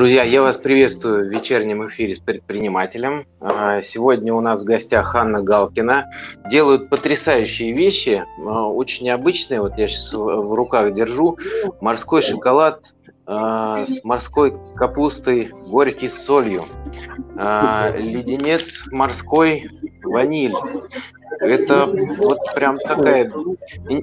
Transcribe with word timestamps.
Друзья, 0.00 0.22
я 0.22 0.40
вас 0.40 0.56
приветствую 0.56 1.26
в 1.26 1.30
вечернем 1.30 1.86
эфире 1.86 2.14
с 2.14 2.20
предпринимателем. 2.20 3.26
А, 3.38 3.82
сегодня 3.82 4.32
у 4.32 4.40
нас 4.40 4.62
в 4.62 4.64
гостях 4.64 5.14
Анна 5.14 5.42
Галкина. 5.42 6.10
Делают 6.50 6.88
потрясающие 6.88 7.72
вещи, 7.72 8.24
а, 8.38 8.66
очень 8.66 9.04
необычные. 9.04 9.60
Вот 9.60 9.76
я 9.76 9.88
сейчас 9.88 10.14
в 10.14 10.54
руках 10.54 10.94
держу. 10.94 11.36
Морской 11.82 12.22
шоколад 12.22 12.86
а, 13.26 13.84
с 13.84 14.02
морской 14.02 14.56
капустой, 14.74 15.50
горький 15.66 16.08
с 16.08 16.24
солью. 16.24 16.64
Леденец 17.36 18.86
морской, 18.90 19.68
ваниль. 20.02 20.54
Это 21.40 21.86
вот 21.86 22.38
прям 22.54 22.76
такая 22.78 23.32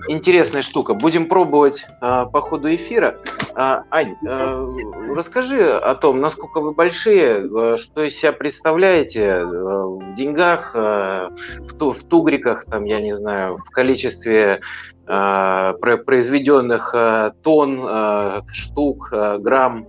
интересная 0.08 0.62
штука. 0.62 0.94
Будем 0.94 1.28
пробовать 1.28 1.86
а, 2.02 2.26
по 2.26 2.42
ходу 2.42 2.74
эфира. 2.74 3.18
А, 3.54 3.84
Ань, 3.92 4.16
а, 4.28 4.68
расскажи 5.16 5.72
о 5.72 5.96
том, 5.96 6.20
насколько 6.20 6.62
вы 6.62 6.74
большие, 6.74 7.78
что 7.78 8.04
из 8.04 8.18
себя 8.18 8.34
представляете 8.34 9.46
в 9.46 10.14
деньгах, 10.16 10.74
в, 10.74 11.78
ту, 11.78 11.94
в 11.94 12.04
тугриках, 12.04 12.66
там, 12.66 12.86
я 12.86 13.00
не 13.00 13.16
знаю, 13.16 13.58
в 13.58 13.70
количестве 13.70 14.62
а, 15.10 15.74
произведенных 15.74 16.92
а, 16.94 17.32
тонн, 17.42 17.80
а, 17.82 18.42
штук, 18.52 19.10
а, 19.14 19.38
грамм. 19.38 19.88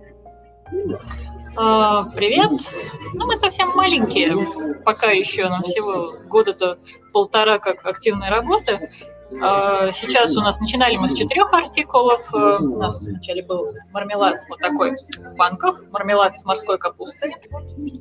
А, 1.55 2.03
привет. 2.15 2.51
Ну, 3.13 3.25
мы 3.25 3.35
совсем 3.35 3.69
маленькие, 3.69 4.35
пока 4.83 5.11
еще 5.11 5.47
нам 5.49 5.63
всего 5.63 6.13
года-то 6.27 6.79
полтора 7.11 7.57
как 7.59 7.85
активной 7.85 8.29
работы. 8.29 8.91
А, 9.41 9.91
сейчас 9.91 10.35
у 10.35 10.41
нас 10.41 10.59
начинали 10.59 10.97
мы 10.97 11.07
с 11.09 11.13
четырех 11.13 11.53
артикулов. 11.53 12.27
А, 12.33 12.57
у 12.57 12.77
нас 12.77 13.01
вначале 13.01 13.43
был 13.43 13.73
мармелад 13.91 14.41
вот 14.49 14.59
такой 14.59 14.95
в 14.95 15.35
банках, 15.35 15.83
мармелад 15.91 16.37
с 16.37 16.45
морской 16.45 16.77
капустой, 16.77 17.35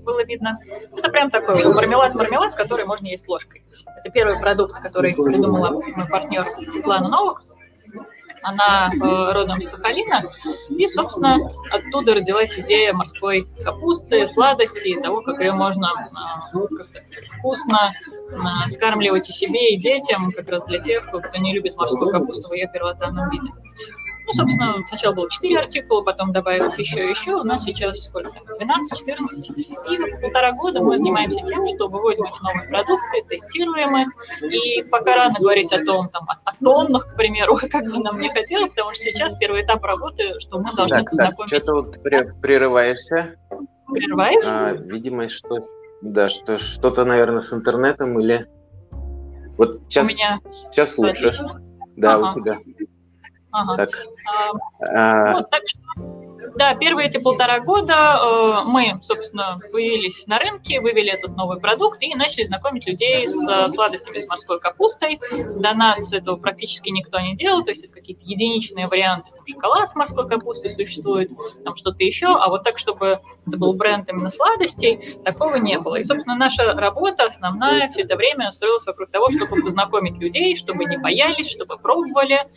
было 0.05 0.25
видно. 0.25 0.59
Это 0.97 1.09
прям 1.11 1.31
такой 1.31 1.63
мармелад-мармелад, 1.73 2.55
который 2.55 2.87
можно 2.87 3.07
есть 3.07 3.29
ложкой. 3.29 3.65
Это 3.99 4.11
первый 4.11 4.41
продукт, 4.41 4.81
который 4.81 5.15
придумала 5.15 5.71
мой 5.71 6.09
партнер 6.09 6.47
Светлана 6.71 7.09
Новок. 7.09 7.43
Она 8.43 8.91
э, 8.93 9.33
родом 9.33 9.61
с 9.61 9.69
Сахалина, 9.69 10.25
и, 10.69 10.87
собственно, 10.89 11.53
оттуда 11.71 12.15
родилась 12.15 12.57
идея 12.59 12.93
морской 12.93 13.47
капусты, 13.65 14.27
сладости, 14.29 14.99
того, 15.01 15.23
как 15.23 15.41
ее 15.41 15.53
можно 15.53 15.89
э, 16.55 16.59
вкусно 17.39 17.93
э, 18.31 18.69
скармливать 18.69 19.29
и 19.29 19.33
себе, 19.33 19.75
и 19.75 19.79
детям, 19.79 20.33
как 20.33 20.49
раз 20.49 20.65
для 20.65 20.79
тех, 20.79 21.09
кто 21.11 21.39
не 21.39 21.55
любит 21.55 21.77
морскую 21.77 22.11
капусту 22.11 22.49
в 22.49 22.53
ее 22.53 22.69
первозданном 22.73 23.31
виде. 23.31 23.51
Ну, 24.29 24.35
собственно, 24.35 24.75
сначала 24.87 25.15
было 25.15 25.31
4 25.31 25.59
артикула, 25.59 26.03
потом 26.03 26.33
добавилось 26.33 26.77
еще 26.77 27.07
и 27.07 27.11
еще. 27.11 27.37
У 27.37 27.45
нас 27.45 27.65
сейчас 27.65 28.05
сколько? 28.05 28.29
12-14. 28.31 29.55
И 29.57 30.21
полтора 30.21 30.53
года 30.53 30.83
мы 30.83 30.99
занимаемся 30.99 31.41
тем, 31.47 31.65
что 31.65 31.89
выводим 31.89 32.25
эти 32.25 32.39
новые 32.43 32.69
продукты, 32.69 33.25
тестируем 33.27 33.97
их. 33.97 34.09
И 34.43 34.83
пока 34.83 35.17
рано 35.17 35.35
говорить 35.41 35.73
о 35.73 35.83
том, 35.83 36.11
там, 36.11 36.27
о 36.29 36.53
тоннах, 36.63 37.11
к 37.11 37.17
примеру, 37.17 37.59
как 37.71 37.85
бы 37.85 38.01
нам 38.01 38.21
не 38.21 38.29
хотелось, 38.29 38.69
потому 38.71 38.93
что 38.93 39.05
сейчас 39.05 39.35
первый 39.37 39.63
этап 39.63 39.83
работы, 39.83 40.39
что 40.41 40.59
мы 40.59 40.75
должны 40.75 40.99
так, 40.99 41.09
познакомить... 41.09 41.51
Так, 41.51 41.63
что-то 41.63 41.75
вот 41.75 42.03
прерываешься. 42.43 43.37
Прерываешь? 43.91 44.45
А, 44.45 44.73
видимо, 44.73 45.31
что, 45.31 45.61
да, 46.03 46.29
что, 46.29 46.59
что-то, 46.59 47.07
наверное, 47.07 47.41
с 47.41 47.51
интернетом 47.51 48.21
или... 48.21 48.47
Вот 49.57 49.81
сейчас, 49.89 50.05
у 50.05 50.09
меня 50.11 50.39
сейчас 50.71 50.99
лучше. 50.99 51.33
Да, 51.97 52.17
ага. 52.17 52.29
у 52.29 52.33
тебя. 52.35 52.59
Ага. 53.51 53.77
Так. 53.77 53.91
А, 54.95 55.35
вот, 55.35 55.51
так 55.51 55.63
что 55.67 55.81
да, 56.59 56.75
первые 56.75 57.07
эти 57.07 57.19
полтора 57.19 57.61
года 57.61 58.19
э, 58.21 58.69
мы, 58.69 58.99
собственно, 59.03 59.61
появились 59.73 60.27
на 60.27 60.39
рынке, 60.41 60.81
вывели 60.81 61.11
этот 61.11 61.37
новый 61.37 61.61
продукт 61.61 62.03
и 62.03 62.15
начали 62.17 62.43
знакомить 62.43 62.87
людей 62.87 63.29
с 63.29 63.49
э, 63.49 63.69
сладостями 63.69 64.19
с 64.19 64.27
морской 64.27 64.59
капустой. 64.59 65.21
До 65.57 65.75
нас 65.75 66.13
этого 66.13 66.37
практически 66.37 66.91
никто 66.91 67.21
не 67.21 67.37
делал, 67.37 67.63
то 67.63 67.71
есть 67.71 67.85
это 67.85 67.93
какие-то 67.93 68.23
единичные 68.25 68.89
варианты. 68.89 69.31
Там 69.37 69.47
шоколад 69.47 69.89
с 69.89 69.95
морской 69.95 70.29
капустой 70.29 70.73
существует, 70.73 71.31
там 71.65 71.77
что-то 71.77 72.03
еще, 72.03 72.27
а 72.27 72.49
вот 72.49 72.65
так, 72.65 72.77
чтобы 72.77 73.21
это 73.47 73.57
был 73.57 73.75
бренд 73.75 74.09
именно 74.09 74.29
сладостей, 74.29 75.19
такого 75.25 75.57
не 75.57 75.79
было. 75.79 75.97
И, 75.97 76.05
собственно, 76.05 76.37
наша 76.37 76.73
работа 76.75 77.25
основная 77.25 77.89
все 77.89 78.03
это 78.03 78.17
время 78.17 78.51
строилась 78.51 78.85
вокруг 78.85 79.11
того, 79.11 79.31
чтобы 79.31 79.63
познакомить 79.63 80.19
людей, 80.19 80.57
чтобы 80.57 80.87
не 80.87 80.97
боялись, 80.97 81.49
чтобы 81.49 81.79
пробовали, 81.79 82.35
а, 82.37 82.49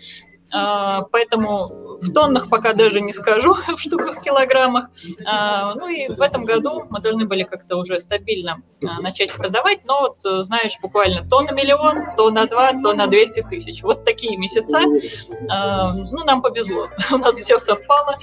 поэтому 0.52 1.82
в 2.02 2.14
тоннах 2.14 2.50
пока 2.50 2.74
даже 2.74 3.00
не 3.00 3.14
скажу, 3.14 3.56
в 3.78 3.80
штуках, 3.80 4.22
килограммах. 4.22 4.90
А, 5.26 5.76
ну 5.76 5.88
и 5.88 6.08
в 6.08 6.22
этом 6.22 6.46
году 6.46 6.86
мы 6.90 7.00
должны 7.00 7.28
были 7.28 7.44
как-то 7.44 7.78
уже 7.78 8.00
стабильно 8.00 8.62
а, 8.86 9.02
начать 9.02 9.32
продавать, 9.34 9.86
но 9.86 10.02
вот, 10.02 10.18
э, 10.26 10.44
знаешь, 10.44 10.74
буквально 10.82 11.28
то 11.30 11.42
на 11.42 11.52
миллион, 11.52 12.16
то 12.18 12.32
на 12.32 12.48
два, 12.48 12.74
то 12.74 12.94
на 12.94 13.08
200 13.08 13.44
тысяч. 13.50 13.84
Вот 13.84 14.04
такие 14.04 14.38
месяца. 14.38 14.80
Ну, 14.82 16.24
нам 16.24 16.42
повезло. 16.42 16.88
У 17.12 17.18
нас 17.18 17.36
все 17.36 17.58
совпало. 17.58 18.18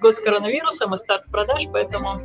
Год 0.00 0.14
с 0.14 0.20
коронавирусом 0.20 0.94
и 0.94 0.98
старт 0.98 1.24
продаж, 1.30 1.62
поэтому 1.72 2.20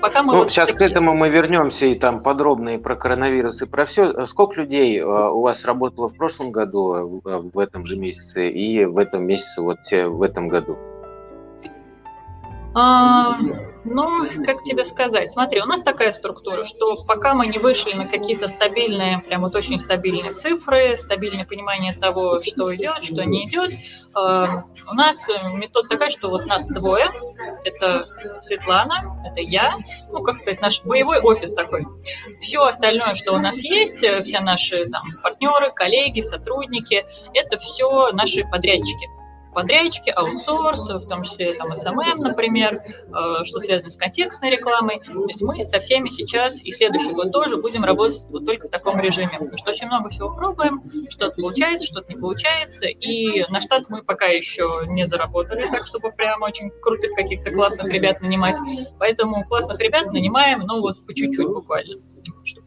Пока 0.00 0.22
мы 0.22 0.32
ну, 0.32 0.38
вот 0.40 0.50
сейчас 0.50 0.70
такие... 0.70 0.88
к 0.88 0.90
этому 0.90 1.14
мы 1.14 1.28
вернемся 1.28 1.86
и 1.86 1.94
там 1.94 2.22
подробно 2.22 2.70
и 2.70 2.78
про 2.78 2.96
коронавирус 2.96 3.62
и 3.62 3.66
про 3.66 3.84
все. 3.84 4.26
Сколько 4.26 4.60
людей 4.60 4.98
э, 4.98 5.04
у 5.04 5.40
вас 5.42 5.64
работало 5.64 6.08
в 6.08 6.16
прошлом 6.16 6.50
году, 6.50 7.20
э, 7.24 7.40
в 7.52 7.58
этом 7.58 7.86
же 7.86 7.96
месяце 7.96 8.50
и 8.50 8.84
в 8.84 8.98
этом 8.98 9.24
месяце 9.24 9.62
вот 9.62 9.78
в 9.90 10.22
этом 10.22 10.48
году? 10.48 10.76
А, 12.74 13.36
ну, 13.84 14.26
как 14.44 14.62
тебе 14.62 14.84
сказать? 14.84 15.30
Смотри, 15.30 15.60
у 15.60 15.66
нас 15.66 15.82
такая 15.82 16.12
структура, 16.12 16.64
что 16.64 17.04
пока 17.04 17.34
мы 17.34 17.46
не 17.46 17.58
вышли 17.58 17.92
на 17.94 18.06
какие-то 18.06 18.48
стабильные, 18.48 19.18
прям 19.26 19.40
вот 19.42 19.54
очень 19.54 19.80
стабильные 19.80 20.32
цифры, 20.34 20.96
стабильное 20.96 21.44
понимание 21.44 21.92
того, 21.92 22.40
что 22.40 22.74
идет, 22.74 23.02
что 23.04 23.24
не 23.24 23.44
идет, 23.44 23.72
э, 23.72 24.46
у 24.90 24.94
нас 24.94 25.18
метод 25.54 25.88
такая, 25.88 26.10
что 26.10 26.28
вот 26.28 26.46
нас 26.46 26.66
двое, 26.66 27.08
это 27.64 28.04
Светлана, 28.42 29.02
это 29.24 29.40
я, 29.40 29.76
ну, 30.12 30.22
как 30.22 30.36
сказать, 30.36 30.60
наш 30.60 30.82
боевой 30.84 31.18
офис 31.20 31.52
такой. 31.52 31.84
Все 32.40 32.62
остальное, 32.62 33.14
что 33.14 33.32
у 33.32 33.38
нас 33.38 33.56
есть, 33.56 33.96
все 33.98 34.40
наши 34.40 34.88
там 34.88 35.02
партнеры, 35.22 35.72
коллеги, 35.74 36.20
сотрудники, 36.20 37.04
это 37.34 37.58
все 37.58 38.12
наши 38.12 38.44
подрядчики 38.44 39.08
подрядчики, 39.52 40.10
аутсорс, 40.10 40.88
в 40.88 41.08
том 41.08 41.22
числе 41.22 41.54
там 41.54 41.72
SMM, 41.72 42.16
например, 42.16 42.82
э, 42.84 43.44
что 43.44 43.60
связано 43.60 43.90
с 43.90 43.96
контекстной 43.96 44.50
рекламой. 44.50 45.00
То 45.00 45.26
есть 45.26 45.42
мы 45.42 45.64
со 45.64 45.78
всеми 45.80 46.08
сейчас 46.08 46.62
и 46.62 46.72
следующий 46.72 47.12
год 47.12 47.32
тоже 47.32 47.56
будем 47.56 47.84
работать 47.84 48.20
вот 48.30 48.46
только 48.46 48.68
в 48.68 48.70
таком 48.70 49.00
режиме, 49.00 49.30
потому 49.32 49.56
что 49.56 49.70
очень 49.70 49.86
много 49.86 50.10
всего 50.10 50.34
пробуем, 50.34 50.82
что-то 51.08 51.34
получается, 51.40 51.86
что-то 51.86 52.12
не 52.12 52.18
получается, 52.18 52.86
и 52.86 53.44
на 53.50 53.60
штат 53.60 53.88
мы 53.88 54.02
пока 54.02 54.26
еще 54.26 54.82
не 54.88 55.06
заработали, 55.06 55.66
так 55.66 55.86
чтобы 55.86 56.12
прям 56.12 56.42
очень 56.42 56.70
крутых 56.70 57.12
каких-то 57.14 57.50
классных 57.50 57.92
ребят 57.92 58.20
нанимать. 58.22 58.56
Поэтому 58.98 59.44
классных 59.44 59.78
ребят 59.80 60.06
нанимаем, 60.12 60.60
ну 60.60 60.80
вот 60.80 61.04
по 61.06 61.14
чуть-чуть 61.14 61.46
буквально 61.46 62.00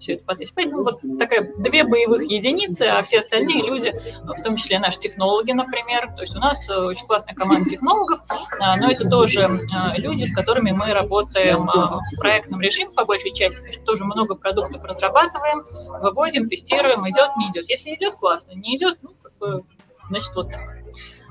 все 0.05 0.13
это 0.13 0.23
потестить. 0.23 0.55
Поэтому 0.55 0.83
вот 0.83 1.01
такая 1.19 1.51
две 1.57 1.83
боевых 1.83 2.23
единицы, 2.29 2.83
а 2.83 3.01
все 3.01 3.19
остальные 3.19 3.63
люди, 3.63 3.93
в 4.23 4.43
том 4.43 4.55
числе 4.55 4.79
наши 4.79 4.99
технологи, 4.99 5.51
например. 5.51 6.13
То 6.15 6.21
есть 6.21 6.35
у 6.35 6.39
нас 6.39 6.69
э, 6.69 6.75
очень 6.75 7.07
классная 7.07 7.33
команда 7.33 7.67
технологов, 7.69 8.19
а, 8.59 8.77
но 8.77 8.91
это 8.91 9.09
тоже 9.09 9.41
э, 9.41 9.97
люди, 9.97 10.25
с 10.25 10.33
которыми 10.33 10.71
мы 10.71 10.93
работаем 10.93 11.67
а, 11.69 11.99
в 11.99 12.17
проектном 12.19 12.61
режиме 12.61 12.91
по 12.91 13.05
большей 13.05 13.33
части, 13.33 13.57
потому 13.57 13.73
что 13.73 13.83
тоже 13.83 14.05
много 14.05 14.35
продуктов 14.35 14.83
разрабатываем, 14.83 15.65
выводим, 16.01 16.49
тестируем, 16.49 17.09
идет, 17.09 17.35
не 17.37 17.49
идет. 17.49 17.69
Если 17.69 17.95
идет, 17.95 18.15
классно, 18.15 18.51
не 18.51 18.77
идет, 18.77 18.99
ну, 19.01 19.09
как 19.21 19.35
бы, 19.39 19.63
значит, 20.09 20.31
вот 20.35 20.51
так. 20.51 20.84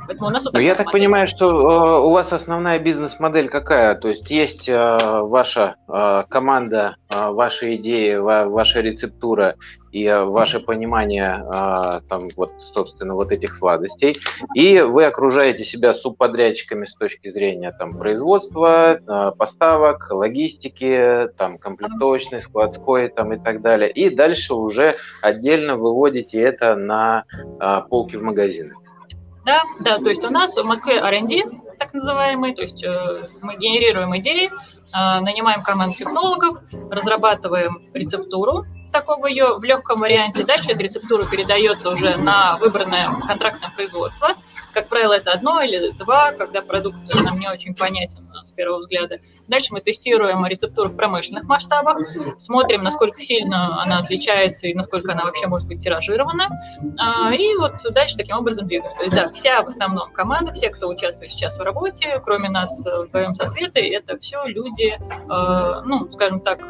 Поэтому 0.06 0.28
у 0.28 0.30
нас 0.30 0.44
вот 0.44 0.58
Я 0.58 0.74
так 0.74 0.90
понимаю, 0.90 1.26
что 1.28 1.48
э, 1.48 2.06
у 2.06 2.10
вас 2.10 2.32
основная 2.32 2.78
бизнес-модель 2.78 3.48
какая? 3.48 3.94
То 3.94 4.08
есть 4.08 4.30
есть 4.30 4.68
э, 4.68 4.98
ваша 5.22 5.76
э, 5.88 6.24
команда, 6.28 6.96
э, 7.10 7.30
ваши 7.30 7.76
идеи, 7.76 8.16
ва, 8.16 8.44
ваша 8.46 8.80
рецептура 8.80 9.56
и 9.92 10.04
э, 10.04 10.24
ваше 10.24 10.60
понимание 10.60 11.42
э, 11.42 12.00
там 12.08 12.28
вот, 12.36 12.50
собственно, 12.60 13.14
вот 13.14 13.32
этих 13.32 13.52
сладостей, 13.52 14.16
и 14.54 14.80
вы 14.80 15.04
окружаете 15.04 15.64
себя 15.64 15.94
субподрядчиками 15.94 16.84
с 16.86 16.94
точки 16.94 17.30
зрения 17.30 17.72
там 17.72 17.96
производства, 17.96 18.98
э, 18.98 19.32
поставок, 19.38 20.10
логистики, 20.10 21.28
там 21.38 21.58
комплектовочной, 21.58 22.42
складской 22.42 23.08
там 23.08 23.32
и 23.32 23.38
так 23.38 23.62
далее, 23.62 23.90
и 23.90 24.10
дальше 24.10 24.54
уже 24.54 24.96
отдельно 25.22 25.76
выводите 25.76 26.40
это 26.40 26.74
на 26.74 27.24
э, 27.38 27.80
полки 27.88 28.16
в 28.16 28.22
магазинах. 28.22 28.83
Да, 29.44 29.62
да, 29.80 29.98
то 29.98 30.08
есть 30.08 30.24
у 30.24 30.30
нас 30.30 30.56
в 30.56 30.64
Москве 30.64 30.98
R&D, 30.98 31.42
так 31.78 31.92
называемый, 31.92 32.54
то 32.54 32.62
есть 32.62 32.82
э, 32.82 33.28
мы 33.42 33.56
генерируем 33.56 34.16
идеи, 34.18 34.46
э, 34.46 35.20
нанимаем 35.20 35.62
команду 35.62 35.96
технологов, 35.96 36.58
разрабатываем 36.90 37.82
рецептуру, 37.92 38.64
такого 38.90 39.26
ее 39.26 39.56
в 39.56 39.64
легком 39.64 40.00
варианте. 40.00 40.44
Дальше 40.44 40.70
эта 40.70 40.82
рецептура 40.82 41.26
передается 41.26 41.90
уже 41.90 42.16
на 42.16 42.56
выбранное 42.56 43.08
контрактное 43.26 43.70
производство. 43.74 44.34
Как 44.74 44.88
правило, 44.88 45.12
это 45.12 45.32
одно 45.32 45.62
или 45.62 45.90
два, 45.92 46.32
когда 46.32 46.60
продукт 46.60 46.96
нам 47.22 47.38
не 47.38 47.48
очень 47.48 47.74
понятен 47.74 48.18
с 48.44 48.50
первого 48.50 48.80
взгляда. 48.80 49.20
Дальше 49.48 49.72
мы 49.72 49.80
тестируем 49.80 50.44
рецептуру 50.44 50.90
в 50.90 50.96
промышленных 50.96 51.44
масштабах, 51.44 51.98
смотрим, 52.38 52.82
насколько 52.82 53.20
сильно 53.20 53.80
она 53.82 53.98
отличается 53.98 54.66
и 54.66 54.74
насколько 54.74 55.12
она 55.12 55.24
вообще 55.24 55.46
может 55.46 55.66
быть 55.68 55.80
тиражирована. 55.80 56.48
А, 56.98 57.32
и 57.32 57.56
вот 57.56 57.74
дальше 57.92 58.16
таким 58.16 58.36
образом 58.36 58.66
двигаемся. 58.66 58.96
То 58.96 59.04
есть, 59.04 59.16
да, 59.16 59.32
вся 59.32 59.62
в 59.62 59.66
основном 59.66 60.10
команда, 60.12 60.52
все, 60.52 60.70
кто 60.70 60.88
участвует 60.88 61.30
сейчас 61.30 61.58
в 61.58 61.62
работе, 61.62 62.20
кроме 62.24 62.50
нас 62.50 62.84
вдвоем 62.84 63.34
со 63.34 63.46
Светой, 63.46 63.88
это 63.90 64.18
все 64.18 64.44
люди, 64.46 64.98
э, 64.98 65.82
ну, 65.84 66.08
скажем 66.10 66.40
так, 66.40 66.60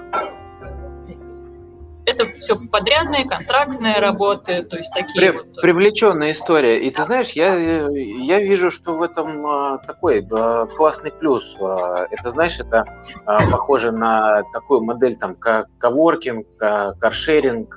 это 2.07 2.27
все 2.27 2.57
подрядные, 2.57 3.25
контрактные 3.25 3.99
работы, 3.99 4.63
то 4.63 4.77
есть 4.77 4.91
такие 4.93 5.15
При, 5.15 5.37
вот. 5.37 5.61
Привлеченная 5.61 6.33
история. 6.33 6.79
И 6.79 6.91
ты 6.91 7.03
знаешь, 7.03 7.31
я, 7.31 7.55
я 7.57 8.41
вижу, 8.41 8.71
что 8.71 8.97
в 8.97 9.03
этом 9.03 9.47
а, 9.47 9.79
такой 9.79 10.27
а, 10.31 10.67
классный 10.67 11.11
плюс. 11.11 11.57
А, 11.61 12.07
это, 12.11 12.31
знаешь, 12.31 12.59
это 12.59 12.85
похоже 13.25 13.93
на 13.93 14.43
такую 14.53 14.83
модель, 14.83 15.17
там, 15.17 15.35
как 15.35 15.69
коворкинг, 15.79 16.47
каршеринг, 16.59 17.77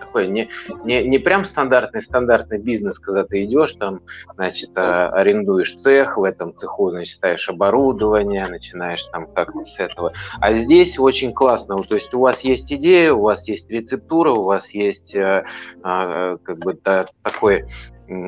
такой 0.00 0.28
не, 0.28 0.48
не, 0.84 1.04
не 1.04 1.18
прям 1.18 1.44
стандартный 1.44 2.02
стандартный 2.02 2.58
бизнес, 2.58 2.98
когда 2.98 3.24
ты 3.24 3.44
идешь, 3.44 3.72
там, 3.72 4.00
значит, 4.34 4.70
арендуешь 4.76 5.74
цех, 5.74 6.16
в 6.16 6.24
этом 6.24 6.56
цеху, 6.56 6.90
значит, 6.90 7.16
ставишь 7.16 7.48
оборудование, 7.48 8.46
начинаешь 8.48 9.04
там 9.04 9.26
как-то 9.26 9.64
с 9.64 9.78
этого. 9.78 10.12
А 10.40 10.52
здесь 10.52 10.98
очень 10.98 11.32
классно, 11.32 11.82
то 11.82 11.94
есть 11.94 12.14
у 12.14 12.20
вас 12.20 12.40
есть 12.40 12.72
идея, 12.72 13.12
у 13.12 13.22
вас 13.22 13.41
есть 13.48 13.70
рецептура, 13.70 14.30
у 14.32 14.44
вас 14.44 14.70
есть 14.70 15.14
э, 15.14 15.44
а, 15.82 16.36
как 16.38 16.58
бы 16.58 16.78
да, 16.82 17.06
такой 17.22 17.64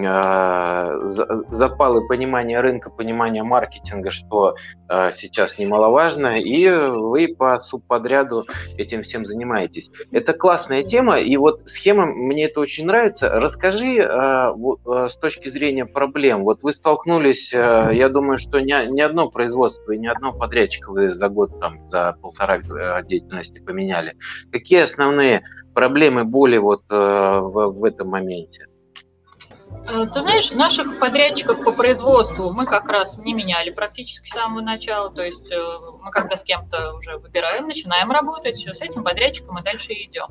а, 0.06 0.98
запал 1.04 1.98
и 1.98 2.08
понимание 2.08 2.60
рынка, 2.60 2.90
понимание 2.90 3.42
маркетинга, 3.42 4.10
что 4.10 4.56
а, 4.88 5.12
сейчас 5.12 5.58
немаловажно, 5.58 6.38
и 6.40 6.68
вы 6.68 7.34
по 7.36 7.58
субподряду 7.58 8.46
этим 8.76 9.02
всем 9.02 9.24
занимаетесь. 9.24 9.90
Это 10.10 10.32
классная 10.32 10.82
тема, 10.82 11.18
и 11.18 11.36
вот 11.36 11.60
схема, 11.66 12.06
мне 12.06 12.46
это 12.46 12.60
очень 12.60 12.86
нравится. 12.86 13.28
Расскажи 13.28 13.96
с 13.96 15.16
точки 15.16 15.48
зрения 15.48 15.86
проблем. 15.86 16.44
Вот 16.44 16.62
вы 16.62 16.72
столкнулись, 16.72 17.52
я 17.52 18.08
думаю, 18.08 18.38
что 18.38 18.60
ни, 18.60 18.90
ни 18.90 19.00
одно 19.00 19.30
производство 19.30 19.92
и 19.92 19.98
ни 19.98 20.06
одно 20.06 20.32
подрядчика 20.32 20.90
вы 20.90 21.08
за 21.08 21.28
год, 21.28 21.60
там, 21.60 21.88
за 21.88 22.16
полтора 22.20 22.60
деятельности 23.02 23.60
поменяли. 23.60 24.14
Какие 24.50 24.82
основные 24.82 25.42
проблемы, 25.74 26.24
боли 26.24 26.56
вот 26.58 26.84
в, 26.88 27.72
в 27.72 27.84
этом 27.84 28.08
моменте? 28.08 28.66
Э, 29.86 30.06
ты 30.12 30.22
знаешь, 30.22 30.50
наших 30.50 30.98
подрядчиков 30.98 31.62
по 31.62 31.72
производству 31.72 32.52
мы 32.52 32.64
как 32.64 32.88
раз 32.88 33.18
не 33.18 33.34
меняли 33.34 33.70
практически 33.70 34.28
с 34.28 34.32
самого 34.32 34.60
начала. 34.60 35.10
То 35.10 35.22
есть 35.22 35.50
э, 35.52 35.58
мы 36.00 36.10
когда 36.10 36.36
с 36.36 36.42
кем-то 36.42 36.94
уже 36.94 37.18
выбираем, 37.18 37.66
начинаем 37.66 38.10
работать, 38.10 38.56
с 38.56 38.80
этим 38.80 39.04
подрядчиком 39.04 39.54
мы 39.54 39.62
дальше 39.62 39.92
идем. 39.92 40.26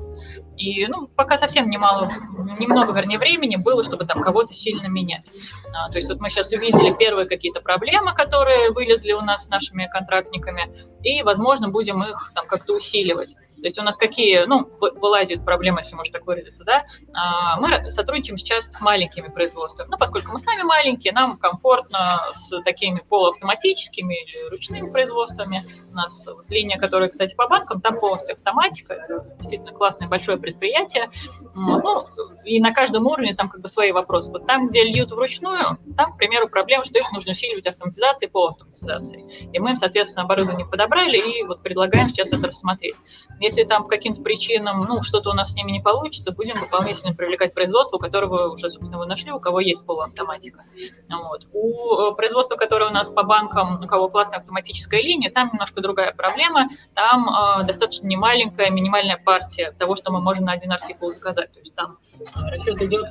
И 0.56 0.86
ну, 0.86 1.06
пока 1.06 1.38
совсем 1.38 1.70
немало, 1.70 2.10
немного, 2.58 2.92
вернее, 2.92 3.18
времени 3.18 3.56
было, 3.56 3.82
чтобы 3.84 4.06
там 4.06 4.22
кого-то 4.22 4.52
сильно 4.52 4.88
менять. 4.88 5.30
А, 5.72 5.88
то 5.90 5.98
есть 5.98 6.08
вот 6.08 6.20
мы 6.20 6.30
сейчас 6.30 6.50
увидели 6.50 6.92
первые 6.96 7.28
какие-то 7.28 7.60
проблемы, 7.60 8.12
которые 8.14 8.72
вылезли 8.72 9.12
у 9.12 9.20
нас 9.20 9.44
с 9.44 9.48
нашими 9.48 9.88
контрактниками, 9.92 10.72
и, 11.02 11.22
возможно, 11.22 11.68
будем 11.68 12.02
их 12.02 12.32
там 12.34 12.46
как-то 12.46 12.74
усиливать. 12.74 13.36
То 13.64 13.68
есть 13.68 13.78
у 13.78 13.82
нас 13.82 13.96
какие, 13.96 14.44
ну, 14.44 14.68
вылазят 14.78 15.42
проблемы, 15.42 15.80
если 15.80 15.94
можно 15.94 16.12
так 16.12 16.26
выразиться, 16.26 16.64
да, 16.64 16.84
а, 17.14 17.58
мы 17.58 17.88
сотрудничаем 17.88 18.36
сейчас 18.36 18.66
с 18.66 18.78
маленькими 18.82 19.28
производствами. 19.28 19.88
Ну, 19.90 19.96
поскольку 19.96 20.32
мы 20.32 20.38
сами 20.38 20.64
маленькие, 20.64 21.14
нам 21.14 21.38
комфортно 21.38 22.20
с 22.34 22.60
такими 22.60 23.00
полуавтоматическими 23.08 24.22
или 24.22 24.50
ручными 24.50 24.90
производствами. 24.90 25.62
У 25.90 25.94
нас 25.94 26.26
вот 26.26 26.44
линия, 26.50 26.76
которая, 26.76 27.08
кстати, 27.08 27.34
по 27.34 27.48
банкам, 27.48 27.80
там 27.80 27.98
полностью 27.98 28.34
автоматика. 28.34 29.24
Действительно 29.38 29.72
классное 29.72 30.08
большое 30.08 30.36
предприятие. 30.36 31.08
Ну, 31.54 32.06
и 32.44 32.60
на 32.60 32.74
каждом 32.74 33.06
уровне 33.06 33.34
там 33.34 33.48
как 33.48 33.62
бы 33.62 33.68
свои 33.68 33.92
вопросы. 33.92 34.30
Вот 34.30 34.46
там, 34.46 34.68
где 34.68 34.82
льют 34.82 35.10
вручную, 35.10 35.78
там, 35.96 36.12
к 36.12 36.18
примеру, 36.18 36.50
проблема, 36.50 36.84
что 36.84 36.98
их 36.98 37.10
нужно 37.12 37.30
усиливать 37.30 37.66
автоматизацией 37.66 38.30
полуавтоматизацией. 38.30 39.48
И 39.54 39.58
мы 39.58 39.70
им, 39.70 39.76
соответственно, 39.78 40.24
оборудование 40.24 40.66
подобрали 40.66 41.16
и 41.16 41.42
вот 41.44 41.62
предлагаем 41.62 42.10
сейчас 42.10 42.30
это 42.30 42.48
рассмотреть. 42.48 42.96
Если 43.40 43.53
если 43.54 43.68
там 43.68 43.84
по 43.84 43.88
каким-то 43.88 44.20
причинам, 44.22 44.80
ну, 44.80 45.02
что-то 45.02 45.30
у 45.30 45.32
нас 45.32 45.52
с 45.52 45.54
ними 45.54 45.70
не 45.70 45.80
получится, 45.80 46.32
будем 46.32 46.58
дополнительно 46.58 47.14
привлекать 47.14 47.54
производство, 47.54 47.96
у 47.96 48.00
которого 48.00 48.52
уже, 48.52 48.68
собственно, 48.68 48.98
вы 48.98 49.06
нашли, 49.06 49.30
у 49.30 49.38
кого 49.38 49.60
есть 49.60 49.86
полуавтоматика. 49.86 50.64
Вот. 51.08 51.46
У 51.52 52.10
э, 52.10 52.14
производства, 52.16 52.56
которое 52.56 52.90
у 52.90 52.92
нас 52.92 53.10
по 53.10 53.22
банкам, 53.22 53.82
у 53.82 53.86
кого 53.86 54.08
классная 54.08 54.38
автоматическая 54.38 55.00
линия, 55.00 55.30
там 55.30 55.50
немножко 55.52 55.80
другая 55.80 56.12
проблема. 56.12 56.68
Там 56.94 57.28
э, 57.28 57.64
достаточно 57.64 58.06
немаленькая 58.06 58.70
минимальная 58.70 59.20
партия 59.24 59.72
того, 59.78 59.94
что 59.94 60.12
мы 60.12 60.20
можем 60.20 60.44
на 60.44 60.52
один 60.52 60.72
артикул 60.72 61.12
заказать. 61.12 61.52
То 61.52 61.60
есть 61.60 61.74
там 61.74 61.98
расчет 62.46 62.82
идет 62.82 63.06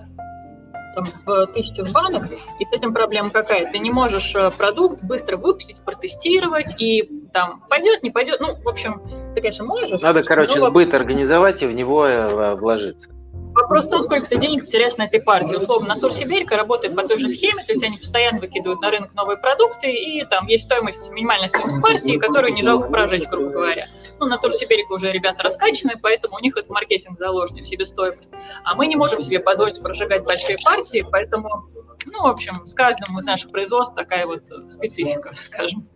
там, 0.95 1.05
в 1.25 1.47
тысячах 1.47 1.91
банок, 1.91 2.31
и 2.59 2.65
с 2.65 2.71
этим 2.71 2.93
проблема 2.93 3.29
какая? 3.31 3.71
Ты 3.71 3.79
не 3.79 3.91
можешь 3.91 4.35
э, 4.35 4.51
продукт 4.51 5.01
быстро 5.03 5.37
выпустить, 5.37 5.81
протестировать, 5.83 6.79
и 6.79 7.09
там 7.33 7.63
пойдет, 7.69 8.03
не 8.03 8.11
пойдет. 8.11 8.39
Ну, 8.39 8.55
в 8.55 8.69
общем, 8.69 9.01
ты, 9.35 9.41
конечно, 9.41 9.65
можешь. 9.65 9.99
Надо, 10.01 10.23
короче, 10.23 10.59
сбыт 10.59 10.93
организовать 10.93 11.63
и 11.63 11.65
в 11.65 11.73
него 11.73 12.05
э, 12.05 12.55
вложиться. 12.55 13.09
Вопрос 13.53 13.85
в 13.85 13.91
том, 13.91 14.01
сколько 14.01 14.27
ты 14.27 14.39
денег 14.39 14.65
теряешь 14.65 14.97
на 14.97 15.03
этой 15.03 15.21
партии. 15.21 15.55
Условно, 15.55 15.89
Натур 15.89 16.11
Сибирька 16.11 16.55
работает 16.55 16.95
по 16.95 17.07
той 17.07 17.19
же 17.19 17.27
схеме, 17.27 17.63
то 17.63 17.71
есть 17.71 17.83
они 17.83 17.97
постоянно 17.97 18.39
выкидывают 18.39 18.81
на 18.81 18.89
рынок 18.89 19.13
новые 19.13 19.37
продукты, 19.37 19.91
и 19.91 20.25
там 20.25 20.47
есть 20.47 20.63
стоимость, 20.63 21.11
минимальная 21.11 21.47
стоимость 21.49 21.79
партии, 21.79 22.17
которую 22.17 22.53
не 22.53 22.63
жалко 22.63 22.89
прожечь, 22.89 23.27
грубо 23.27 23.49
говоря. 23.49 23.87
Ну, 24.19 24.25
Натур 24.25 24.51
Сибирька 24.51 24.93
уже 24.93 25.11
ребята 25.11 25.43
раскачанные, 25.43 25.97
поэтому 26.01 26.37
у 26.37 26.39
них 26.39 26.57
это 26.57 26.71
маркетинг 26.73 27.19
заложен 27.19 27.57
в 27.57 27.67
себестоимость. 27.67 28.31
А 28.63 28.73
мы 28.73 28.87
не 28.87 28.95
можем 28.95 29.21
себе 29.21 29.39
позволить 29.39 29.79
прожигать 29.83 30.25
большие 30.25 30.57
партии, 30.63 31.03
поэтому, 31.11 31.69
ну, 32.07 32.23
в 32.23 32.27
общем, 32.27 32.65
с 32.65 32.73
каждым 32.73 33.19
из 33.19 33.25
наших 33.25 33.51
производств 33.51 33.93
такая 33.95 34.25
вот 34.25 34.41
специфика, 34.69 35.31
скажем. 35.37 35.87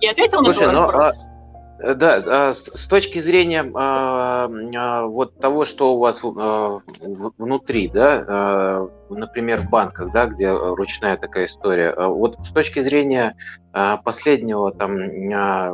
Я 0.00 0.12
ответил 0.12 0.40
на 0.40 0.52
твой 0.52 0.66
вопрос? 0.66 1.04
А 1.04 1.30
Э, 1.82 1.94
да, 1.94 2.22
а 2.26 2.52
с 2.52 2.86
точки 2.88 3.18
зрения 3.18 3.64
а, 3.74 4.50
а, 4.76 5.06
вот 5.06 5.38
того, 5.38 5.64
что 5.64 5.94
у 5.94 5.98
вас 5.98 6.22
внутри, 6.22 7.88
да, 7.88 8.88
например, 9.08 9.60
в 9.60 9.70
банках, 9.70 10.12
да, 10.12 10.26
где 10.26 10.50
ручная 10.50 11.16
такая 11.16 11.46
история, 11.46 11.94
вот 11.96 12.38
с 12.44 12.50
точки 12.50 12.80
зрения 12.80 13.34
последнего 14.04 14.72
там 14.72 14.96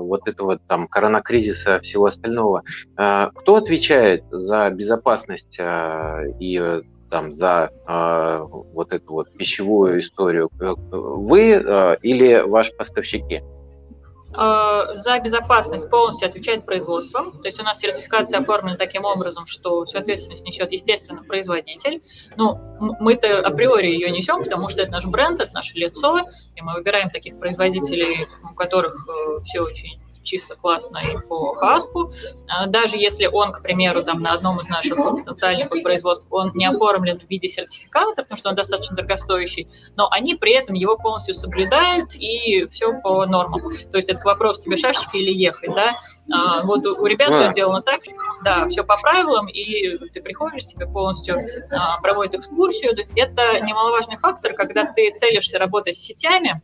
вот 0.07 0.29
этого 0.29 0.59
там 0.59 0.87
коронакризиса 0.87 1.81
всего 1.81 2.07
остального, 2.07 2.63
кто 2.95 3.57
отвечает 3.57 4.25
за 4.31 4.71
безопасность 4.71 5.59
и 5.59 6.83
там 7.11 7.33
за 7.33 7.71
вот 7.87 8.93
эту 8.93 9.13
вот 9.13 9.33
пищевую 9.33 10.01
историю? 10.01 10.51
Вы 10.59 11.51
или 12.03 12.49
ваши 12.49 12.73
поставщики? 12.73 13.43
Э, 14.37 14.95
за 14.95 15.19
безопасность 15.21 15.89
полностью 15.89 16.29
отвечает 16.29 16.67
производство. 16.67 17.33
То 17.33 17.47
есть 17.47 17.59
у 17.59 17.63
нас 17.63 17.79
сертификация 17.79 18.41
оформлена 18.41 18.77
таким 18.77 19.05
образом, 19.05 19.47
что 19.47 19.85
всю 19.87 19.99
ответственность 19.99 20.45
несет, 20.45 20.73
естественно, 20.73 21.23
производитель. 21.25 22.03
Ну, 22.37 22.59
мы-то 23.01 23.41
априори 23.41 23.87
ее 23.87 24.11
несем, 24.11 24.43
потому 24.43 24.69
что 24.69 24.83
это 24.83 24.93
наш 24.93 25.07
бренд, 25.07 25.41
это 25.41 25.55
наше 25.55 25.75
лицо, 25.75 26.21
и 26.55 26.61
мы 26.61 26.75
выбираем 26.75 27.09
таких 27.09 27.39
производителей, 27.39 28.27
у 28.51 28.55
которых 28.55 29.09
э, 29.09 29.43
все 29.45 29.61
очень 29.61 30.01
чисто 30.27 30.57
классно 30.57 30.99
и 30.99 31.17
по 31.27 31.55
хаску. 31.55 32.13
А, 32.49 32.67
даже 32.67 32.97
если 32.97 33.27
он, 33.27 33.53
к 33.53 33.63
примеру, 33.63 34.03
там 34.03 34.21
на 34.21 34.33
одном 34.33 34.61
из 34.61 34.69
наших 34.69 34.97
потенциальных 34.97 35.71
производств, 35.83 36.27
он 36.31 36.53
не 36.55 36.67
оформлен 36.67 37.19
в 37.19 37.31
виде 37.31 37.49
сертификата, 37.49 38.23
потому 38.23 38.37
что 38.37 38.51
он 38.51 38.57
достаточно 38.57 38.97
дорогостоящий, 38.97 39.69
но 39.97 40.09
они 40.11 40.35
при 40.35 40.53
этом 40.53 40.75
его 40.75 40.97
полностью 40.99 41.35
соблюдают 41.35 42.15
и 42.15 42.67
все 42.73 43.01
по 43.01 43.25
нормам. 43.25 43.63
То 43.91 43.97
есть 43.97 44.09
это 44.09 44.21
вопрос, 44.25 44.61
тебе 44.61 44.77
шашечки 44.77 45.17
или 45.17 45.33
ехать, 45.33 45.75
да? 45.75 45.95
А, 46.33 46.65
вот 46.65 46.85
у 46.85 47.07
ребят 47.07 47.33
все 47.33 47.51
сделано 47.51 47.83
так, 47.83 48.03
что, 48.05 48.15
да, 48.43 48.69
все 48.69 48.83
по 48.83 48.97
правилам, 49.01 49.49
и 49.49 49.97
ты 50.09 50.21
приходишь, 50.21 50.67
тебе 50.67 50.87
полностью 50.87 51.47
а, 51.71 52.01
проводят 52.01 52.35
экскурсию. 52.35 52.95
То 52.95 53.03
есть 53.03 53.13
это 53.15 53.61
немаловажный 53.61 54.17
фактор, 54.17 54.55
когда 54.55 54.85
ты 54.85 55.13
целишься 55.15 55.59
работать 55.59 55.97
с 55.97 56.01
сетями, 56.01 56.61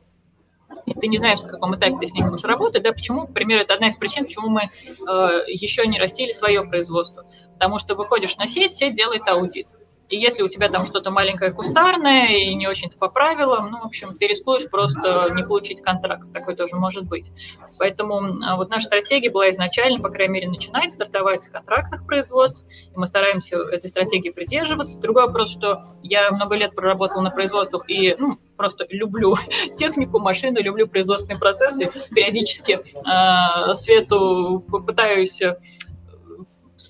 и 0.86 0.94
ты 0.94 1.06
не 1.08 1.18
знаешь, 1.18 1.42
на 1.42 1.48
каком 1.48 1.74
этапе 1.74 1.96
ты 1.98 2.06
с 2.06 2.14
ними 2.14 2.28
будешь 2.28 2.44
работать, 2.44 2.82
да, 2.82 2.92
почему, 2.92 3.26
к 3.26 3.32
примеру, 3.32 3.62
это 3.62 3.74
одна 3.74 3.88
из 3.88 3.96
причин, 3.96 4.24
почему 4.24 4.48
мы 4.48 4.62
э, 4.62 5.44
еще 5.48 5.86
не 5.86 5.98
растили 5.98 6.32
свое 6.32 6.64
производство. 6.64 7.24
Потому 7.54 7.78
что 7.78 7.94
выходишь 7.94 8.36
на 8.36 8.46
сеть, 8.46 8.74
сеть 8.74 8.94
делает 8.94 9.26
аудит. 9.26 9.66
И 10.12 10.18
если 10.18 10.42
у 10.42 10.48
тебя 10.48 10.68
там 10.68 10.84
что-то 10.84 11.10
маленькое 11.10 11.52
кустарное 11.52 12.28
и 12.28 12.54
не 12.54 12.68
очень-то 12.68 12.98
по 12.98 13.08
правилам, 13.08 13.70
ну, 13.70 13.80
в 13.80 13.86
общем, 13.86 14.14
ты 14.18 14.26
рискуешь 14.26 14.68
просто 14.68 15.30
не 15.34 15.42
получить 15.42 15.80
контракт, 15.80 16.30
такой 16.34 16.54
тоже 16.54 16.76
может 16.76 17.04
быть. 17.04 17.32
Поэтому 17.78 18.20
а, 18.44 18.56
вот 18.56 18.68
наша 18.68 18.84
стратегия 18.84 19.30
была 19.30 19.50
изначально, 19.50 20.00
по 20.00 20.10
крайней 20.10 20.34
мере, 20.34 20.48
начинать 20.50 20.92
стартовать 20.92 21.42
с 21.42 21.48
контрактных 21.48 22.04
производств, 22.04 22.62
и 22.94 22.98
мы 22.98 23.06
стараемся 23.06 23.56
этой 23.56 23.88
стратегии 23.88 24.28
придерживаться. 24.28 25.00
Другой 25.00 25.28
вопрос, 25.28 25.50
что 25.50 25.82
я 26.02 26.30
много 26.30 26.56
лет 26.56 26.74
проработала 26.74 27.22
на 27.22 27.30
производствах 27.30 27.88
и 27.88 28.14
ну, 28.18 28.38
просто 28.58 28.86
люблю 28.90 29.36
технику, 29.78 30.18
машину, 30.18 30.60
люблю 30.60 30.88
производственные 30.88 31.38
процессы, 31.38 31.90
периодически 32.14 32.80
э, 32.82 33.74
Свету 33.74 34.60
пытаюсь 34.60 35.40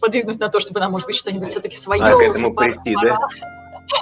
сподвигнуть 0.02 0.40
на 0.40 0.48
то, 0.48 0.58
чтобы 0.58 0.80
нам, 0.80 0.90
может 0.90 1.06
быть, 1.06 1.16
что-нибудь 1.16 1.48
все-таки 1.48 1.76
свое. 1.76 2.02
А, 2.02 2.18
к 2.18 2.22
этому 2.22 2.54
прийти, 2.54 2.96
да? 3.00 3.18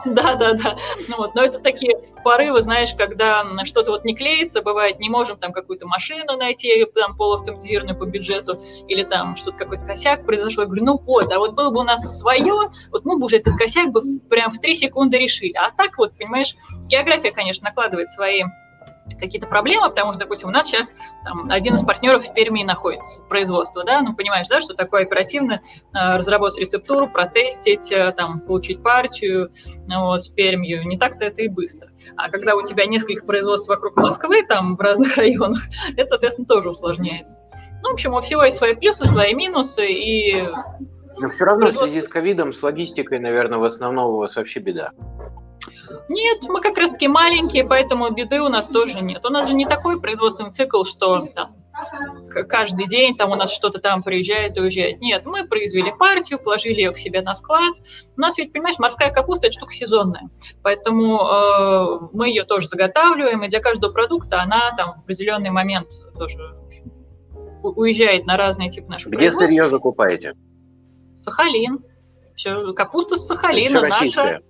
Да, 0.05 0.35
да, 0.37 0.53
да. 0.53 0.77
Ну, 1.09 1.17
вот. 1.17 1.35
Но 1.35 1.43
это 1.43 1.59
такие 1.59 1.97
порывы, 2.23 2.61
знаешь, 2.61 2.95
когда 2.97 3.45
что-то 3.65 3.91
вот 3.91 4.05
не 4.05 4.15
клеится, 4.15 4.63
бывает, 4.63 5.01
не 5.01 5.09
можем 5.09 5.37
там 5.39 5.53
какую-то 5.53 5.87
машину 5.87 6.37
найти, 6.37 6.85
там 6.95 7.17
полуавтоматизированную 7.17 7.99
по 7.99 8.05
бюджету, 8.05 8.55
или 8.89 9.03
там 9.03 9.37
что-то 9.37 9.57
какой-то 9.57 9.87
косяк 9.87 10.25
произошел. 10.25 10.63
Я 10.63 10.67
говорю, 10.67 10.85
ну 10.85 10.99
вот, 10.99 11.33
а 11.33 11.39
вот 11.39 11.55
было 11.55 11.71
бы 11.71 11.81
у 11.81 11.85
нас 11.85 12.19
свое, 12.19 12.71
вот 12.93 13.05
мы 13.05 13.19
бы 13.19 13.25
уже 13.25 13.39
этот 13.39 13.57
косяк 13.57 13.91
бы 13.91 14.03
прям 14.29 14.53
в 14.53 14.61
три 14.61 14.75
секунды 14.75 15.19
решили. 15.19 15.55
А 15.55 15.71
так 15.71 15.99
вот, 15.99 16.17
понимаешь, 16.17 16.55
география, 16.87 17.33
конечно, 17.33 17.65
накладывает 17.65 18.09
свои 18.11 18.45
какие-то 19.19 19.47
проблемы, 19.47 19.89
потому 19.89 20.13
что, 20.13 20.21
допустим, 20.21 20.49
у 20.49 20.53
нас 20.53 20.67
сейчас 20.67 20.93
там, 21.25 21.51
один 21.51 21.75
из 21.75 21.83
партнеров 21.83 22.27
в 22.27 22.33
Перми 22.33 22.63
находится, 22.63 23.21
производство, 23.23 23.85
да, 23.85 24.01
ну, 24.03 24.15
понимаешь, 24.15 24.49
да, 24.49 24.61
что 24.61 24.75
такое 24.75 25.03
оперативно 25.03 25.61
э, 25.95 26.17
разработать 26.17 26.59
рецептуру, 26.59 27.09
протестить, 27.09 27.91
э, 27.93 28.13
там, 28.13 28.41
получить 28.41 28.83
партию 28.83 29.51
ну, 29.87 30.15
с 30.15 30.29
Пермью, 30.29 30.87
не 30.87 30.99
так-то 30.99 31.25
это 31.25 31.43
и 31.43 31.49
быстро. 31.49 31.91
А 32.17 32.31
когда 32.31 32.57
у 32.57 32.63
тебя 32.63 32.87
несколько 32.87 33.25
производств 33.25 33.69
вокруг 33.69 33.97
Москвы, 33.97 34.45
там, 34.47 34.77
в 34.77 34.81
разных 34.81 35.17
районах, 35.17 35.61
это, 35.97 36.07
соответственно, 36.07 36.47
тоже 36.47 36.71
усложняется. 36.71 37.41
Ну, 37.83 37.91
в 37.91 37.93
общем, 37.95 38.15
у 38.15 38.21
всего 38.21 38.45
есть 38.45 38.59
свои 38.59 38.75
плюсы, 38.75 39.05
свои 39.07 39.35
минусы, 39.35 39.87
и... 39.87 40.49
Но 41.19 41.29
все 41.29 41.45
равно 41.45 41.69
в 41.69 41.75
связи 41.75 42.01
с 42.01 42.09
ковидом, 42.09 42.53
с 42.53 42.63
логистикой, 42.63 43.19
наверное, 43.19 43.59
в 43.59 43.65
основном 43.65 44.15
у 44.15 44.17
вас 44.19 44.37
вообще 44.37 44.61
беда. 44.61 44.93
Нет, 46.09 46.43
мы 46.43 46.61
как 46.61 46.77
раз 46.77 46.93
таки 46.93 47.09
маленькие, 47.09 47.65
поэтому 47.65 48.11
беды 48.11 48.41
у 48.41 48.49
нас 48.49 48.69
тоже 48.69 49.01
нет. 49.01 49.25
У 49.25 49.29
нас 49.29 49.49
же 49.49 49.55
не 49.55 49.67
такой 49.67 50.01
производственный 50.01 50.53
цикл, 50.53 50.85
что 50.85 51.27
там, 51.27 51.57
каждый 52.49 52.87
день 52.87 53.17
там 53.17 53.31
у 53.31 53.35
нас 53.35 53.53
что-то 53.53 53.81
там 53.81 54.03
приезжает 54.03 54.57
и 54.57 54.61
уезжает. 54.61 55.01
Нет, 55.01 55.25
мы 55.25 55.47
произвели 55.47 55.93
партию, 55.97 56.39
положили 56.39 56.77
ее 56.77 56.93
к 56.93 56.99
себе 56.99 57.23
на 57.23 57.35
склад. 57.35 57.75
У 58.17 58.21
нас 58.21 58.39
ведь, 58.39 58.53
понимаешь, 58.53 58.79
морская 58.79 59.13
капуста– 59.13 59.47
это 59.49 59.57
штука 59.57 59.73
сезонная, 59.73 60.31
поэтому 60.63 61.21
э, 61.21 62.09
мы 62.13 62.29
ее 62.29 62.45
тоже 62.45 62.69
заготавливаем, 62.69 63.43
и 63.45 63.49
для 63.49 63.61
каждого 63.61 63.93
продукта 63.93 64.43
она 64.43 64.75
там 64.77 64.95
в 64.95 64.99
определенный 65.01 65.51
момент 65.51 65.89
тоже 66.19 66.57
уезжает 67.63 68.27
на 68.27 68.37
разные 68.37 68.71
типы 68.71 68.91
наших 68.91 69.13
Где 69.13 69.31
сырье 69.31 69.69
закупаете? 69.69 70.35
Сахалин. 71.23 71.85
Все, 72.35 72.73
капуста 72.73 73.17
с 73.17 73.27
Сахалина, 73.27 73.83
наша 73.83 74.41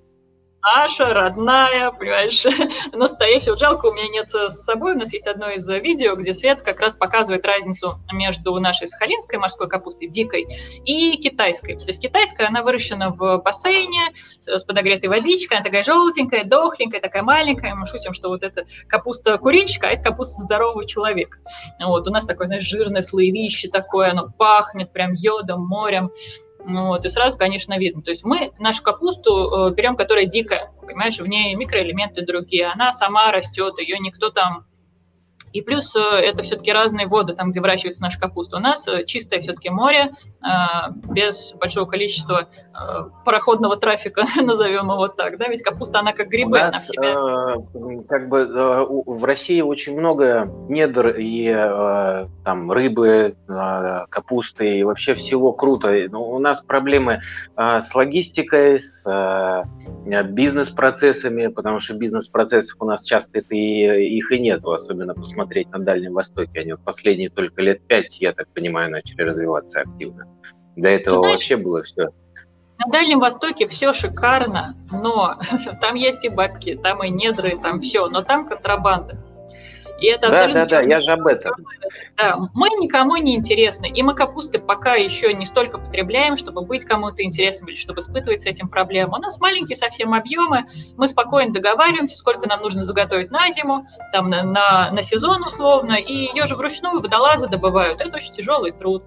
наша, 0.63 1.13
родная, 1.13 1.91
понимаешь, 1.91 2.45
настоящая. 2.93 3.51
Вот 3.51 3.61
жалко, 3.61 3.87
у 3.87 3.93
меня 3.93 4.09
нет 4.09 4.31
с 4.31 4.63
собой, 4.65 4.95
у 4.95 4.99
нас 4.99 5.13
есть 5.13 5.27
одно 5.27 5.51
из 5.51 5.69
видео, 5.69 6.17
где 6.17 6.35
Свет 6.35 6.63
как 6.63 6.81
раз 6.81 6.97
показывает 6.97 7.45
разницу 7.47 7.99
между 8.13 8.59
нашей 8.59 8.89
сахалинской 8.89 9.39
морской 9.39 9.69
капустой, 9.69 10.09
дикой, 10.09 10.47
и 10.85 11.17
китайской. 11.17 11.77
То 11.77 11.87
есть 11.87 12.01
китайская, 12.01 12.49
она 12.49 12.63
выращена 12.63 13.11
в 13.11 13.39
бассейне 13.39 14.13
с 14.41 14.65
подогретой 14.65 15.09
водичкой, 15.09 15.59
она 15.59 15.65
такая 15.65 15.83
желтенькая, 15.83 16.45
дохленькая, 16.45 17.01
такая 17.01 17.23
маленькая. 17.23 17.75
Мы 17.75 17.87
шутим, 17.87 18.13
что 18.13 18.29
вот 18.29 18.43
это 18.43 18.65
капуста 18.89 19.39
курильщика, 19.39 19.89
а 19.89 19.91
это 19.91 20.11
капуста 20.11 20.43
здорового 20.43 20.87
человека. 20.87 21.39
Вот, 21.81 22.07
у 22.07 22.11
нас 22.11 22.27
такое, 22.27 22.47
знаешь, 22.47 22.65
жирное 22.65 23.03
слоевище 23.03 23.69
такое, 23.69 24.11
оно 24.11 24.31
пахнет 24.37 24.93
прям 24.93 25.15
йодом, 25.15 25.67
морем. 25.67 26.11
Ну, 26.65 26.89
вот, 26.89 27.05
и 27.05 27.09
сразу, 27.09 27.39
конечно, 27.39 27.79
видно. 27.79 28.03
То 28.03 28.11
есть 28.11 28.25
мы 28.25 28.53
нашу 28.59 28.83
капусту 28.83 29.71
э, 29.71 29.75
берем, 29.75 29.97
которая 29.97 30.27
дикая, 30.27 30.73
понимаешь, 30.81 31.19
в 31.19 31.27
ней 31.27 31.55
микроэлементы 31.55 32.25
другие, 32.25 32.67
она 32.67 32.93
сама 32.93 33.33
растет, 33.33 33.79
ее 33.79 33.99
никто 33.99 34.31
там 34.31 34.67
и 35.53 35.63
плюс 35.63 35.95
э, 35.97 35.99
это 35.99 36.43
все-таки 36.43 36.73
разные 36.73 37.07
воды, 37.07 37.35
там, 37.35 37.51
где 37.51 37.61
выращивается 37.61 38.03
наша 38.03 38.21
капуста. 38.21 38.57
У 38.57 38.61
нас 38.61 38.87
э, 38.87 39.05
чистое 39.05 39.41
все-таки 39.41 39.71
море, 39.71 40.13
без 41.11 41.53
большого 41.61 41.87
количества 41.87 42.49
пароходного 43.25 43.77
трафика, 43.77 44.25
назовем 44.43 44.91
его 44.91 45.09
так, 45.09 45.39
да, 45.39 45.49
ведь 45.49 45.63
капуста, 45.63 45.99
она 45.99 46.13
как 46.13 46.29
грибы, 46.29 46.53
У 46.53 46.61
нас, 46.61 46.91
она 46.97 47.57
в 47.57 47.73
себе... 47.73 48.05
как 48.09 48.29
бы 48.29 48.47
в 49.07 49.25
России 49.25 49.61
очень 49.61 49.99
много 49.99 50.51
недр 50.69 51.15
и 51.19 51.53
там 52.45 52.73
рыбы, 52.73 53.37
капусты, 54.09 54.79
и 54.79 54.83
вообще 54.83 55.15
всего 55.15 55.53
круто. 55.53 55.91
Но 56.11 56.31
у 56.31 56.39
нас 56.39 56.63
проблемы 56.63 57.21
с 57.57 57.95
логистикой, 57.95 58.81
с 58.81 59.65
бизнес-процессами, 60.31 61.49
потому 61.49 61.81
что 61.81 61.95
бизнес-процессов 61.95 62.77
у 62.81 62.87
нас 62.87 63.05
часто 63.05 63.41
это 63.41 63.55
и, 63.55 64.17
их 64.17 64.33
и 64.33 64.39
нету, 64.39 64.73
особенно 64.73 65.15
посмотреть 65.15 65.51
смотреть 65.51 65.71
на 65.71 65.79
Дальнем 65.79 66.13
Востоке. 66.13 66.61
Они 66.61 66.73
вот 66.73 66.83
последние 66.85 67.31
только 67.31 67.63
лет 67.63 67.83
пять, 67.87 68.21
я 68.21 68.33
так 68.33 68.49
понимаю, 68.49 68.91
начали 68.91 69.23
развиваться 69.23 69.81
активно. 69.81 70.27
До 70.81 70.89
этого 70.89 71.19
знаешь, 71.19 71.39
вообще 71.39 71.57
было 71.57 71.83
все. 71.83 72.09
На 72.79 72.91
Дальнем 72.91 73.21
Востоке 73.21 73.69
все 73.69 73.93
шикарно, 73.93 74.75
но 74.91 75.39
там 75.81 75.95
есть 75.95 76.25
и 76.25 76.29
бабки, 76.29 76.77
там 76.77 77.05
и 77.05 77.11
недры, 77.11 77.59
там 77.63 77.81
все, 77.81 78.09
но 78.09 78.23
там 78.23 78.49
контрабанда. 78.49 79.15
И 80.01 80.07
это 80.07 80.31
да, 80.31 80.49
да, 80.49 80.65
да, 80.65 80.81
я 80.81 80.99
же 81.01 81.13
об 81.13 81.27
этом. 81.27 81.53
Да, 82.17 82.39
мы 82.55 82.71
никому 82.81 83.17
не 83.17 83.37
интересны. 83.37 83.87
И 83.91 84.03
мы 84.03 84.15
капусты 84.15 84.59
пока 84.59 84.95
еще 84.95 85.35
не 85.35 85.45
столько 85.45 85.79
потребляем, 85.79 86.39
чтобы 86.39 86.63
быть 86.63 86.87
кому-то 86.87 87.23
интересным 87.23 87.69
или 87.69 87.77
чтобы 87.77 88.01
испытывать 88.01 88.41
с 88.41 88.47
этим 88.47 88.69
проблему. 88.71 89.17
У 89.17 89.21
нас 89.21 89.39
маленькие 89.39 89.77
совсем 89.77 90.15
объемы, 90.15 90.65
мы 90.97 91.07
спокойно 91.07 91.53
договариваемся, 91.53 92.17
сколько 92.17 92.49
нам 92.49 92.63
нужно 92.63 92.85
заготовить 92.85 93.31
на 93.31 93.51
зиму, 93.51 93.85
там 94.13 94.31
на, 94.31 94.43
на, 94.43 94.91
на 94.91 95.03
сезон 95.03 95.43
условно, 95.43 95.93
и 95.93 96.13
ее 96.13 96.47
же 96.47 96.57
вручную 96.57 97.03
водолазы 97.03 97.49
добывают. 97.49 98.01
Это 98.01 98.17
очень 98.17 98.33
тяжелый 98.33 98.73
труд. 98.73 99.05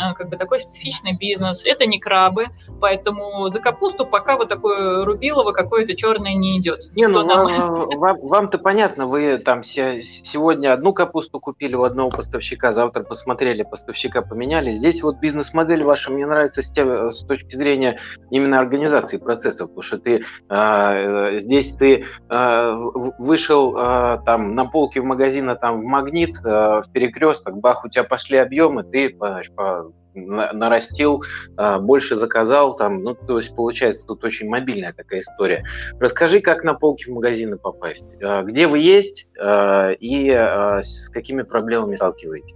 А, 0.00 0.14
как 0.14 0.28
бы 0.28 0.36
такой 0.36 0.60
специфичный 0.60 1.12
бизнес. 1.12 1.64
Это 1.64 1.86
не 1.86 1.98
крабы, 1.98 2.46
поэтому 2.80 3.48
за 3.48 3.60
капусту 3.60 4.06
пока 4.06 4.36
вот 4.36 4.48
такое 4.48 5.04
рубилово 5.04 5.52
какое-то 5.52 5.94
черное 5.96 6.34
не 6.34 6.58
идет. 6.58 6.90
Не, 6.94 7.06
ну 7.06 7.26
вам, 7.26 7.88
вам, 7.98 8.18
вам-то 8.20 8.58
понятно, 8.58 9.06
вы 9.06 9.38
там 9.38 9.62
сегодня 9.62 10.72
одну 10.72 10.92
капусту 10.92 11.40
купили 11.40 11.74
у 11.74 11.84
одного 11.84 12.10
поставщика, 12.10 12.72
завтра 12.72 13.02
посмотрели, 13.02 13.62
поставщика 13.62 14.22
поменяли. 14.22 14.72
Здесь 14.72 15.02
вот 15.02 15.18
бизнес-модель 15.18 15.82
ваша 15.82 16.10
мне 16.10 16.26
нравится 16.26 16.62
с, 16.62 16.70
тем, 16.70 17.10
с 17.10 17.24
точки 17.24 17.56
зрения 17.56 17.98
именно 18.30 18.58
организации 18.58 19.18
процессов, 19.18 19.68
потому 19.68 19.82
что 19.82 19.98
ты 19.98 20.24
э, 20.48 21.38
здесь 21.38 21.72
ты 21.72 22.04
э, 22.30 22.72
вышел 23.18 23.76
э, 23.76 24.18
там 24.24 24.54
на 24.54 24.66
полке 24.66 25.00
в 25.00 25.04
магазина 25.04 25.56
там 25.56 25.78
в 25.78 25.84
магнит, 25.84 26.36
э, 26.44 26.80
в 26.80 26.92
перекресток, 26.92 27.58
бах, 27.58 27.84
у 27.84 27.88
тебя 27.88 28.04
пошли 28.04 28.38
объемы, 28.38 28.82
ты 28.84 29.10
по, 29.10 29.40
по 29.56 29.83
нарастил, 30.14 31.24
а, 31.56 31.78
больше 31.78 32.16
заказал, 32.16 32.76
там, 32.76 33.02
ну, 33.02 33.14
то 33.14 33.38
есть 33.38 33.54
получается 33.54 34.06
тут 34.06 34.24
очень 34.24 34.48
мобильная 34.48 34.92
такая 34.92 35.20
история. 35.20 35.64
Расскажи, 35.98 36.40
как 36.40 36.64
на 36.64 36.74
полки 36.74 37.04
в 37.04 37.14
магазины 37.14 37.58
попасть, 37.58 38.04
а, 38.22 38.42
где 38.42 38.66
вы 38.66 38.78
есть 38.78 39.26
а, 39.38 39.90
и 39.90 40.30
с 40.30 41.08
какими 41.10 41.42
проблемами 41.42 41.96
сталкиваетесь? 41.96 42.54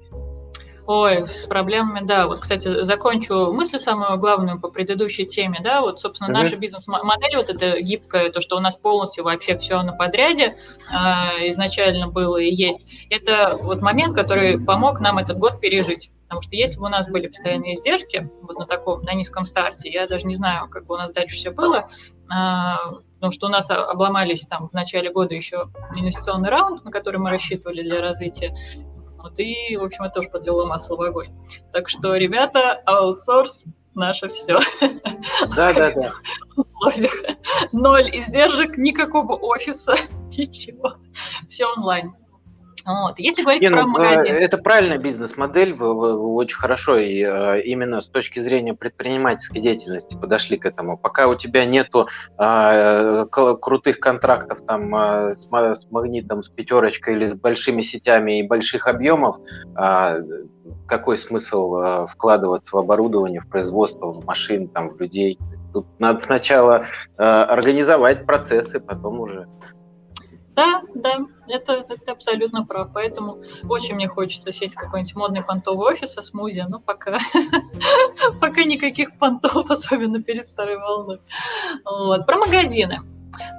Ой, 0.88 1.28
с 1.28 1.44
проблемами, 1.44 2.06
да. 2.06 2.26
Вот, 2.28 2.40
кстати, 2.40 2.82
закончу 2.82 3.52
мысль 3.52 3.78
самую 3.78 4.18
главную 4.18 4.58
по 4.58 4.70
предыдущей 4.70 5.26
теме, 5.26 5.60
да. 5.62 5.82
Вот, 5.82 6.00
собственно, 6.00 6.30
mm-hmm. 6.30 6.42
наша 6.44 6.56
бизнес-модель, 6.56 7.36
вот 7.36 7.50
это 7.50 7.78
гибкая, 7.82 8.30
то, 8.30 8.40
что 8.40 8.56
у 8.56 8.60
нас 8.60 8.74
полностью 8.74 9.22
вообще 9.22 9.58
все 9.58 9.82
на 9.82 9.92
подряде 9.92 10.56
э, 10.90 10.94
изначально 11.50 12.08
было 12.08 12.38
и 12.38 12.50
есть, 12.50 13.06
это 13.10 13.50
вот 13.60 13.82
момент, 13.82 14.14
который 14.14 14.58
помог 14.64 15.00
нам 15.00 15.18
этот 15.18 15.36
год 15.36 15.60
пережить. 15.60 16.10
Потому 16.28 16.42
что 16.42 16.56
если 16.56 16.78
бы 16.78 16.85
у 16.85 16.88
нас 16.90 17.08
были 17.08 17.26
постоянные 17.26 17.75
издержки, 17.75 18.30
вот 18.42 18.58
на 18.58 18.66
таком, 18.66 19.02
на 19.02 19.14
низком 19.14 19.44
старте, 19.44 19.88
я 19.88 20.06
даже 20.06 20.26
не 20.26 20.35
знаю, 20.35 20.68
как 20.68 20.85
бы 20.85 20.94
у 20.94 20.99
нас 20.99 21.11
дальше 21.11 21.37
все 21.37 21.50
было, 21.50 21.88
а, 22.30 22.76
потому 23.14 23.32
что 23.32 23.47
у 23.47 23.50
нас 23.50 23.70
обломались 23.70 24.47
там 24.47 24.68
в 24.68 24.75
начале 24.75 25.11
года 25.11 25.35
еще 25.35 25.70
инвестиционный 25.97 26.50
раунд, 26.50 26.85
на 26.85 26.90
который 26.90 27.16
мы 27.16 27.30
рассчитывали 27.30 27.82
для 27.82 28.02
развития. 28.02 28.54
Вот, 29.16 29.38
и, 29.38 29.76
в 29.76 29.82
общем, 29.82 30.04
это 30.04 30.16
тоже 30.16 30.28
подлило 30.28 30.66
масло 30.66 30.97
в 30.97 31.02
огонь. 31.02 31.35
Так 31.73 31.88
что, 31.88 32.14
ребята, 32.14 32.75
аутсорс 32.85 33.64
наше 33.94 34.28
все. 34.28 34.58
Да, 35.56 35.73
да, 35.73 35.92
да. 35.92 36.12
условиях. 36.56 37.14
Ноль 37.73 38.16
издержек, 38.16 38.76
никакого 38.76 39.35
офиса, 39.35 39.94
ничего. 40.37 40.94
Все 41.49 41.66
онлайн. 41.66 42.14
Вот. 42.88 43.18
Если 43.18 43.42
говорить 43.42 43.61
Не, 43.61 43.71
про 43.71 43.83
ну, 43.83 43.88
магазин... 43.88 44.35
Это 44.35 44.57
правильная 44.57 44.97
бизнес-модель, 44.97 45.75
вы, 45.75 45.95
вы, 45.95 46.18
вы 46.18 46.35
очень 46.35 46.57
хорошо 46.57 46.97
и 46.97 47.23
э, 47.23 47.61
именно 47.62 48.00
с 48.00 48.09
точки 48.09 48.38
зрения 48.38 48.73
предпринимательской 48.73 49.61
деятельности 49.61 50.16
подошли 50.16 50.57
к 50.57 50.64
этому. 50.64 50.97
Пока 50.97 51.28
у 51.28 51.35
тебя 51.35 51.66
нету 51.66 52.09
э, 52.38 53.26
крутых 53.26 54.00
контрактов 54.00 54.62
там 54.66 54.95
э, 54.97 55.35
с, 55.35 55.49
с 55.50 55.90
магнитом, 55.90 56.42
с 56.42 56.49
пятерочкой 56.49 57.14
или 57.14 57.26
с 57.26 57.35
большими 57.35 57.83
сетями 57.83 58.40
и 58.40 58.42
больших 58.42 58.87
объемов, 58.87 59.37
э, 59.78 60.23
какой 60.87 61.18
смысл 61.18 61.76
э, 61.76 62.07
вкладываться 62.07 62.75
в 62.75 62.78
оборудование, 62.78 63.42
в 63.42 63.49
производство, 63.49 64.11
в 64.11 64.25
машин, 64.25 64.66
там, 64.66 64.88
в 64.88 64.99
людей? 64.99 65.38
Тут 65.75 65.87
надо 65.99 66.21
сначала 66.21 66.87
э, 67.18 67.23
организовать 67.23 68.25
процессы, 68.25 68.80
потом 68.80 69.21
уже 69.21 69.47
да, 70.58 70.82
да, 70.92 71.18
это, 71.46 71.86
это 71.88 72.10
абсолютно 72.10 72.66
прав. 72.66 72.88
Поэтому 72.92 73.44
очень 73.68 73.94
мне 73.94 74.08
хочется 74.08 74.50
сесть 74.50 74.74
в 74.74 74.78
какой-нибудь 74.78 75.14
модный 75.14 75.44
понтовый 75.44 75.92
офис 75.92 76.14
со 76.14 76.22
смузи, 76.22 76.66
но 76.68 76.80
пока, 76.80 77.18
пока 78.40 78.64
никаких 78.64 79.16
понтов, 79.18 79.70
особенно 79.70 80.20
перед 80.20 80.48
второй 80.48 80.78
волной. 80.78 81.20
Вот. 81.84 82.26
Про 82.26 82.38
магазины. 82.38 82.98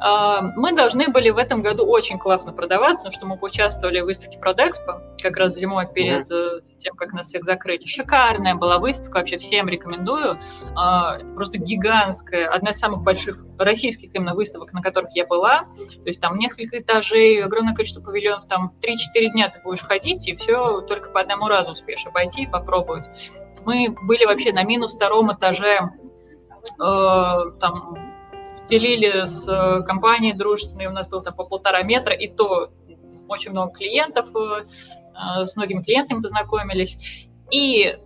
А, 0.01 0.41
мы 0.41 0.74
должны 0.74 1.09
были 1.09 1.29
в 1.29 1.38
этом 1.38 1.62
году 1.62 1.86
очень 1.86 2.17
классно 2.19 2.51
продаваться, 2.51 3.03
потому 3.03 3.17
что 3.17 3.25
мы 3.25 3.38
поучаствовали 3.38 4.01
в 4.01 4.05
выставке 4.05 4.39
Продэкспо, 4.39 5.01
как 5.21 5.38
раз 5.38 5.55
зимой 5.55 5.88
перед 5.91 6.29
mm-hmm. 6.29 6.77
тем, 6.77 6.95
как 6.95 7.13
нас 7.13 7.27
всех 7.27 7.43
закрыли. 7.43 7.86
Шикарная 7.86 8.55
была 8.55 8.79
выставка, 8.79 9.19
вообще 9.19 9.38
всем 9.38 9.67
рекомендую. 9.67 10.39
А, 10.75 11.17
это 11.17 11.33
просто 11.33 11.57
гигантская, 11.57 12.50
одна 12.50 12.71
из 12.71 12.77
самых 12.77 13.03
больших 13.03 13.45
российских 13.57 14.13
именно 14.15 14.33
выставок, 14.33 14.74
на 14.74 14.81
которых 14.81 15.15
я 15.15 15.25
была. 15.25 15.62
То 15.77 16.07
есть 16.07 16.21
там 16.21 16.38
несколько 16.38 16.79
этажей, 16.79 17.43
огромное 17.43 17.74
количество 17.74 18.01
павильонов, 18.01 18.48
там 18.48 18.74
3-4 18.81 19.31
дня 19.31 19.50
ты 19.50 19.62
будешь 19.62 19.81
ходить, 19.81 20.27
и 20.27 20.36
все 20.36 20.81
только 20.81 21.09
по 21.09 21.19
одному 21.21 21.48
разу 21.48 21.71
успеешь 21.71 22.05
обойти 22.05 22.43
и 22.43 22.48
попробовать. 22.48 23.09
Мы 23.65 23.95
были 24.03 24.25
вообще 24.25 24.53
на 24.53 24.63
минус 24.63 24.95
втором 24.95 25.33
этаже, 25.33 25.79
э, 26.79 27.51
там 27.59 28.08
делили 28.69 29.25
с 29.25 29.47
э, 29.47 29.83
компанией 29.83 30.33
дружественной, 30.33 30.88
у 30.88 30.91
нас 30.91 31.07
было 31.07 31.23
там 31.23 31.35
по 31.35 31.45
полтора 31.45 31.83
метра, 31.83 32.13
и 32.13 32.27
то 32.27 32.71
очень 33.27 33.51
много 33.51 33.73
клиентов, 33.73 34.27
э, 34.35 34.63
э, 34.63 35.45
с 35.45 35.55
многими 35.55 35.81
клиентами 35.83 36.21
познакомились. 36.21 36.97
И 37.51 37.97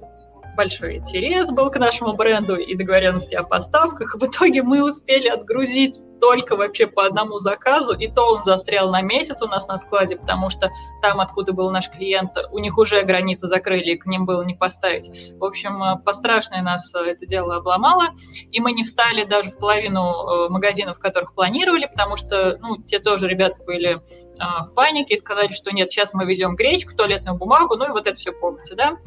большой 0.56 0.98
интерес 0.98 1.52
был 1.52 1.70
к 1.70 1.78
нашему 1.78 2.14
бренду 2.14 2.56
и 2.56 2.76
договоренности 2.76 3.36
о 3.36 3.44
поставках. 3.44 4.16
В 4.16 4.26
итоге 4.26 4.64
мы 4.64 4.84
успели 4.84 5.28
отгрузить 5.28 6.00
только 6.24 6.56
вообще 6.56 6.88
по 6.88 7.06
одному 7.06 7.38
заказу, 7.38 7.94
и 7.94 8.08
то 8.08 8.36
он 8.36 8.44
застрял 8.44 8.90
на 8.90 9.02
месяц 9.02 9.42
у 9.42 9.48
нас 9.48 9.68
на 9.68 9.76
складе, 9.76 10.16
потому 10.16 10.50
что 10.50 10.72
там, 11.02 11.20
откуда 11.20 11.52
был 11.52 11.70
наш 11.70 11.90
клиент, 11.90 12.32
у 12.50 12.60
них 12.60 12.78
уже 12.78 13.04
границы 13.04 13.48
закрыли, 13.48 13.92
и 13.92 13.98
к 13.98 14.06
ним 14.06 14.26
было 14.26 14.42
не 14.44 14.56
поставить. 14.56 15.34
В 15.34 15.44
общем, 15.44 15.84
э, 15.84 16.02
пострашное 16.02 16.62
нас 16.62 16.96
э, 16.96 17.00
это 17.00 17.26
дело 17.26 17.58
обломало, 17.58 18.12
и 18.54 18.62
мы 18.62 18.72
не 18.72 18.86
встали 18.86 19.26
даже 19.26 19.52
в 19.52 19.58
половину 19.58 20.46
э, 20.46 20.50
магазинов, 20.50 20.98
которых 20.98 21.36
планировали, 21.36 21.88
потому 21.88 22.16
что, 22.16 22.58
ну, 22.62 22.78
те 22.78 23.00
тоже 23.00 23.28
ребята 23.28 23.62
были 23.62 24.02
в 24.36 24.74
панике 24.74 25.14
и 25.14 25.18
сказали, 25.18 25.50
что 25.50 25.72
нет, 25.72 25.92
сейчас 25.92 26.12
мы 26.14 26.26
везем 26.26 26.56
гречку, 26.56 26.96
туалетную 26.96 27.38
бумагу, 27.38 27.76
ну 27.76 27.86
и 27.86 27.92
вот 27.92 28.08
это 28.08 28.18
все 28.18 28.32
помните, 28.32 28.74
да? 28.76 28.98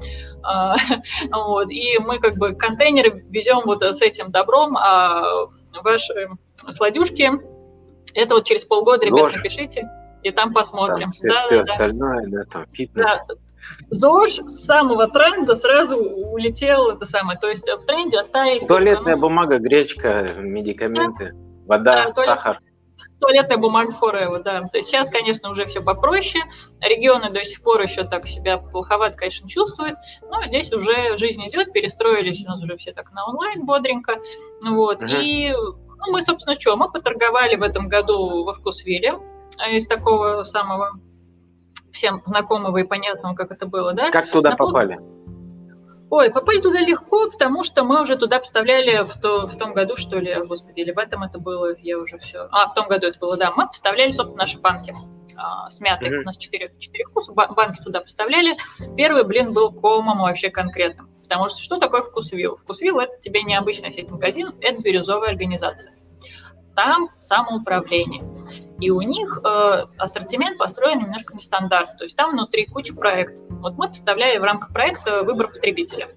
А, 0.44 0.76
вот, 1.32 1.68
и 1.70 1.98
мы 1.98 2.20
как 2.20 2.36
бы 2.36 2.54
контейнеры 2.54 3.24
везем 3.28 3.62
вот 3.64 3.82
с 3.82 4.02
этим 4.02 4.30
добром, 4.30 4.76
а 4.76 5.48
ваши 5.82 6.28
сладюшки. 6.68 7.30
Это 8.14 8.34
вот 8.34 8.44
через 8.46 8.64
полгода, 8.64 9.04
ребята, 9.04 9.24
Ложь. 9.24 9.36
напишите, 9.36 9.88
и 10.22 10.30
там 10.30 10.52
посмотрим. 10.52 11.02
Там 11.02 11.10
все, 11.10 11.28
да, 11.28 11.40
все 11.40 11.56
да, 11.56 11.72
остальное, 11.72 12.26
да, 12.28 12.44
там 12.50 12.66
фитнес. 12.72 13.04
Да. 13.28 13.34
ЗОЖ 13.90 14.40
с 14.46 14.64
самого 14.64 15.08
тренда 15.08 15.54
сразу 15.54 15.96
улетел 15.96 16.90
это 16.90 17.04
самое. 17.04 17.38
То 17.38 17.48
есть 17.48 17.66
в 17.66 17.84
тренде 17.84 18.18
остались... 18.18 18.64
Туалетная 18.66 19.16
ну, 19.16 19.22
бумага, 19.22 19.58
гречка, 19.58 20.28
медикаменты, 20.38 21.32
да. 21.32 21.38
вода, 21.66 22.12
да, 22.14 22.22
сахар. 22.22 22.60
Туалетная 23.20 23.56
бумага 23.56 23.92
Forever, 23.92 24.42
да. 24.42 24.62
То 24.62 24.76
есть 24.76 24.88
сейчас, 24.88 25.08
конечно, 25.08 25.50
уже 25.50 25.64
все 25.66 25.80
попроще. 25.80 26.44
Регионы 26.80 27.30
до 27.30 27.42
сих 27.44 27.62
пор 27.62 27.80
еще 27.80 28.04
так 28.04 28.26
себя 28.26 28.58
плоховато, 28.58 29.16
конечно, 29.16 29.48
чувствуют, 29.48 29.96
но 30.22 30.44
здесь 30.44 30.72
уже 30.72 31.16
жизнь 31.16 31.42
идет, 31.48 31.72
перестроились 31.72 32.44
у 32.44 32.48
нас 32.48 32.62
уже 32.62 32.76
все 32.76 32.92
так 32.92 33.12
на 33.12 33.26
онлайн 33.26 33.64
бодренько. 33.64 34.20
Вот. 34.64 35.02
Угу. 35.02 35.12
И 35.12 35.50
ну, 35.50 36.12
мы, 36.12 36.22
собственно, 36.22 36.58
что? 36.58 36.76
Мы 36.76 36.90
поторговали 36.90 37.56
в 37.56 37.62
этом 37.62 37.88
году 37.88 38.44
во 38.44 38.52
Вкусвилле 38.52 39.18
э, 39.58 39.76
из 39.76 39.86
такого 39.86 40.44
самого 40.44 41.00
всем 41.92 42.20
знакомого 42.24 42.76
и 42.76 42.84
понятного, 42.84 43.34
как 43.34 43.50
это 43.50 43.66
было, 43.66 43.94
да? 43.94 44.10
Как 44.10 44.30
туда 44.30 44.50
На 44.50 44.56
попали? 44.56 44.98
Ой, 46.08 46.30
попали 46.30 46.60
туда 46.60 46.80
легко, 46.80 47.30
потому 47.30 47.64
что 47.64 47.82
мы 47.82 48.00
уже 48.00 48.16
туда 48.16 48.38
поставляли 48.38 49.04
в, 49.04 49.20
то, 49.20 49.46
в 49.46 49.56
том 49.58 49.74
году, 49.74 49.96
что 49.96 50.18
ли, 50.18 50.34
господи, 50.46 50.80
или 50.80 50.92
в 50.92 50.98
этом 50.98 51.24
это 51.24 51.38
было, 51.38 51.76
я 51.78 51.98
уже 51.98 52.18
все... 52.18 52.46
А, 52.52 52.68
в 52.68 52.74
том 52.74 52.86
году 52.86 53.08
это 53.08 53.18
было, 53.18 53.36
да. 53.36 53.50
Мы 53.50 53.66
поставляли, 53.66 54.10
собственно, 54.10 54.42
наши 54.42 54.58
банки 54.58 54.94
а, 55.36 55.68
смятые. 55.68 56.12
Mm-hmm. 56.12 56.20
У 56.20 56.24
нас 56.24 56.36
четыре, 56.36 56.72
четыре 56.78 57.06
вкуса, 57.06 57.32
банки 57.32 57.82
туда 57.82 58.00
поставляли. 58.00 58.56
Первый 58.96 59.24
блин 59.24 59.52
был 59.52 59.72
комом 59.72 60.20
вообще 60.20 60.50
конкретным. 60.50 61.10
Потому 61.22 61.48
что 61.48 61.60
что 61.60 61.78
такое 61.78 62.02
вкусвилл? 62.02 62.56
Вкусвилл– 62.56 62.98
это 63.00 63.18
тебе 63.18 63.42
не 63.42 63.56
обычная 63.56 63.90
сеть 63.90 64.08
магазинов, 64.08 64.54
это 64.60 64.80
бирюзовая 64.80 65.30
организация. 65.30 65.92
Там 66.76 67.08
самоуправление. 67.18 68.22
И 68.78 68.90
у 68.90 69.00
них 69.00 69.40
э, 69.42 69.86
ассортимент 69.98 70.56
построен 70.58 71.00
немножко 71.00 71.34
нестандартно. 71.34 71.96
То 71.96 72.04
есть 72.04 72.16
там 72.16 72.32
внутри 72.32 72.66
куча 72.66 72.94
проектов. 72.94 73.45
Вот 73.60 73.74
мы 73.76 73.88
поставляли 73.88 74.38
в 74.38 74.44
рамках 74.44 74.72
проекта 74.72 75.22
выбор 75.22 75.48
потребителя. 75.48 76.08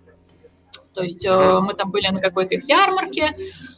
То 0.94 1.04
есть 1.04 1.26
э, 1.26 1.60
мы 1.62 1.76
там 1.76 1.92
были 1.92 2.08
на 2.08 2.20
какой-то 2.20 2.56
их 2.56 2.68
ярмарке, 2.68 3.36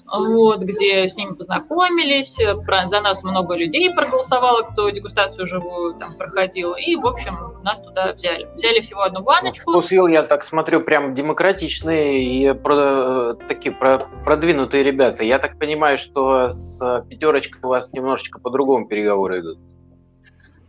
вот, 0.07 0.61
где 0.61 1.07
с 1.07 1.15
ними 1.15 1.33
познакомились, 1.33 2.37
про, 2.65 2.87
за 2.87 3.01
нас 3.01 3.21
много 3.23 3.55
людей 3.55 3.93
проголосовало, 3.93 4.63
кто 4.63 4.89
дегустацию 4.89 5.45
живую 5.45 5.93
там 5.95 6.15
проходил, 6.15 6.73
и, 6.73 6.95
в 6.95 7.05
общем, 7.05 7.59
нас 7.63 7.81
туда 7.81 8.13
взяли. 8.13 8.47
Взяли 8.55 8.79
всего 8.79 9.01
одну 9.01 9.21
баночку. 9.21 9.71
Вкусвилл, 9.71 10.07
я 10.07 10.23
так 10.23 10.43
смотрю, 10.43 10.81
прям 10.81 11.13
демократичные 11.13 12.23
и 12.23 12.53
про, 12.53 13.35
такие 13.47 13.73
про, 13.73 13.99
продвинутые 14.23 14.83
ребята. 14.83 15.23
Я 15.23 15.37
так 15.37 15.59
понимаю, 15.59 15.97
что 15.97 16.49
с 16.49 17.05
пятерочкой 17.09 17.61
у 17.63 17.67
вас 17.67 17.91
немножечко 17.91 18.39
по-другому 18.39 18.87
переговоры 18.87 19.41
идут. 19.41 19.59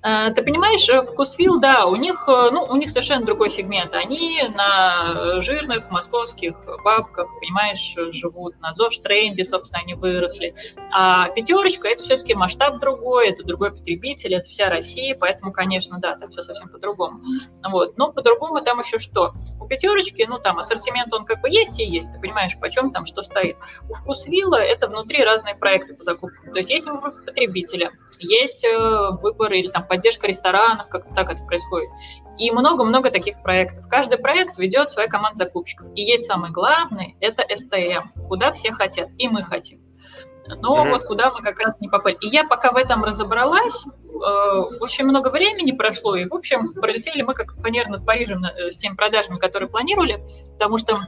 Э, 0.03 0.33
ты 0.35 0.43
понимаешь, 0.43 0.89
э, 0.89 1.03
вкусвилл, 1.03 1.61
да, 1.61 1.87
у 1.87 1.95
них, 1.95 2.25
э, 2.27 2.51
ну, 2.51 2.65
у 2.65 2.77
них 2.77 2.91
совершенно 2.91 3.25
другой 3.25 3.51
сегмент. 3.51 3.95
Они 3.95 4.43
на 4.55 5.41
жирных 5.41 5.91
московских 5.91 6.57
бабках, 6.85 7.29
понимаешь, 7.41 7.95
живут, 8.13 8.61
на 8.61 8.73
ЗОЖ-тренде, 8.73 9.45
собственно, 9.45 9.83
они 9.83 9.95
выросли. 9.95 10.55
А 10.91 11.29
пятерочка– 11.29 11.87
это 11.89 12.03
все-таки 12.03 12.35
масштаб 12.35 12.81
другой, 12.81 13.29
это 13.29 13.45
другой 13.45 13.71
потребитель, 13.71 14.35
это 14.35 14.49
вся 14.49 14.69
Россия, 14.69 15.17
поэтому, 15.19 15.53
конечно, 15.53 15.99
да, 16.01 16.17
там 16.17 16.31
все 16.31 16.43
совсем 16.43 16.69
по-другому. 16.69 17.21
Вот. 17.71 17.97
Но 17.97 18.13
по-другому 18.13 18.61
там 18.61 18.81
еще 18.81 18.99
что? 18.99 19.35
У 19.61 19.67
пятерочки, 19.67 20.27
ну, 20.29 20.39
там 20.39 20.59
ассортимент, 20.59 21.15
он 21.15 21.25
как 21.25 21.41
бы 21.43 21.49
есть 21.49 21.79
и 21.79 21.85
есть, 21.85 22.13
ты 22.13 22.19
понимаешь, 22.19 22.59
почем 22.61 22.91
там 22.91 23.07
что 23.07 23.23
стоит. 23.23 23.57
У 23.89 23.95
вкусвилла 23.95 24.57
это 24.57 24.89
внутри 24.89 25.23
разные 25.23 25.55
проекты 25.55 25.95
по 25.95 26.03
закупкам. 26.03 26.53
То 26.53 26.59
есть 26.59 26.71
есть 26.71 26.87
выбор 26.87 27.13
потребителя, 27.25 27.93
есть 28.19 28.67
выбор 29.23 29.53
или 29.53 29.69
там 29.69 29.87
поддержка 29.93 30.27
ресторанов, 30.27 30.89
как-то 30.89 31.13
так 31.13 31.31
это 31.31 31.45
происходит. 31.45 31.91
И 32.39 32.51
много-много 32.51 33.11
таких 33.11 33.43
проектов. 33.43 33.87
Каждый 33.91 34.17
проект 34.17 34.57
ведет 34.57 34.91
своя 34.91 35.07
команда 35.07 35.45
закупщиков. 35.45 35.89
И 35.95 36.01
есть 36.01 36.25
самый 36.25 36.51
главный– 36.51 37.15
это 37.21 37.45
СТМ, 37.55 38.19
куда 38.27 38.53
все 38.53 38.73
хотят, 38.73 39.11
и 39.19 39.29
мы 39.29 39.45
хотим. 39.45 39.81
Но 40.47 40.83
mm-hmm. 40.83 40.91
вот 40.91 41.05
куда 41.05 41.31
мы 41.31 41.43
как 41.43 41.61
раз 41.61 41.79
не 41.79 41.91
попали. 41.91 42.17
И 42.23 42.29
я 42.29 42.45
пока 42.45 42.73
в 42.73 42.77
этом 42.77 43.05
разобралась, 43.05 43.85
э, 43.85 44.59
очень 44.81 45.05
много 45.05 45.29
времени 45.29 45.73
прошло, 45.73 46.17
и, 46.17 46.25
в 46.25 46.35
общем, 46.35 46.73
пролетели 46.73 47.21
мы 47.21 47.35
как 47.35 47.55
фанер 47.57 47.89
над 47.89 48.07
Парижем 48.07 48.43
э, 48.47 48.71
с 48.71 48.79
теми 48.79 48.95
продажами, 48.95 49.39
которые 49.39 49.69
планировали, 49.69 50.25
потому 50.55 50.79
что 50.79 51.01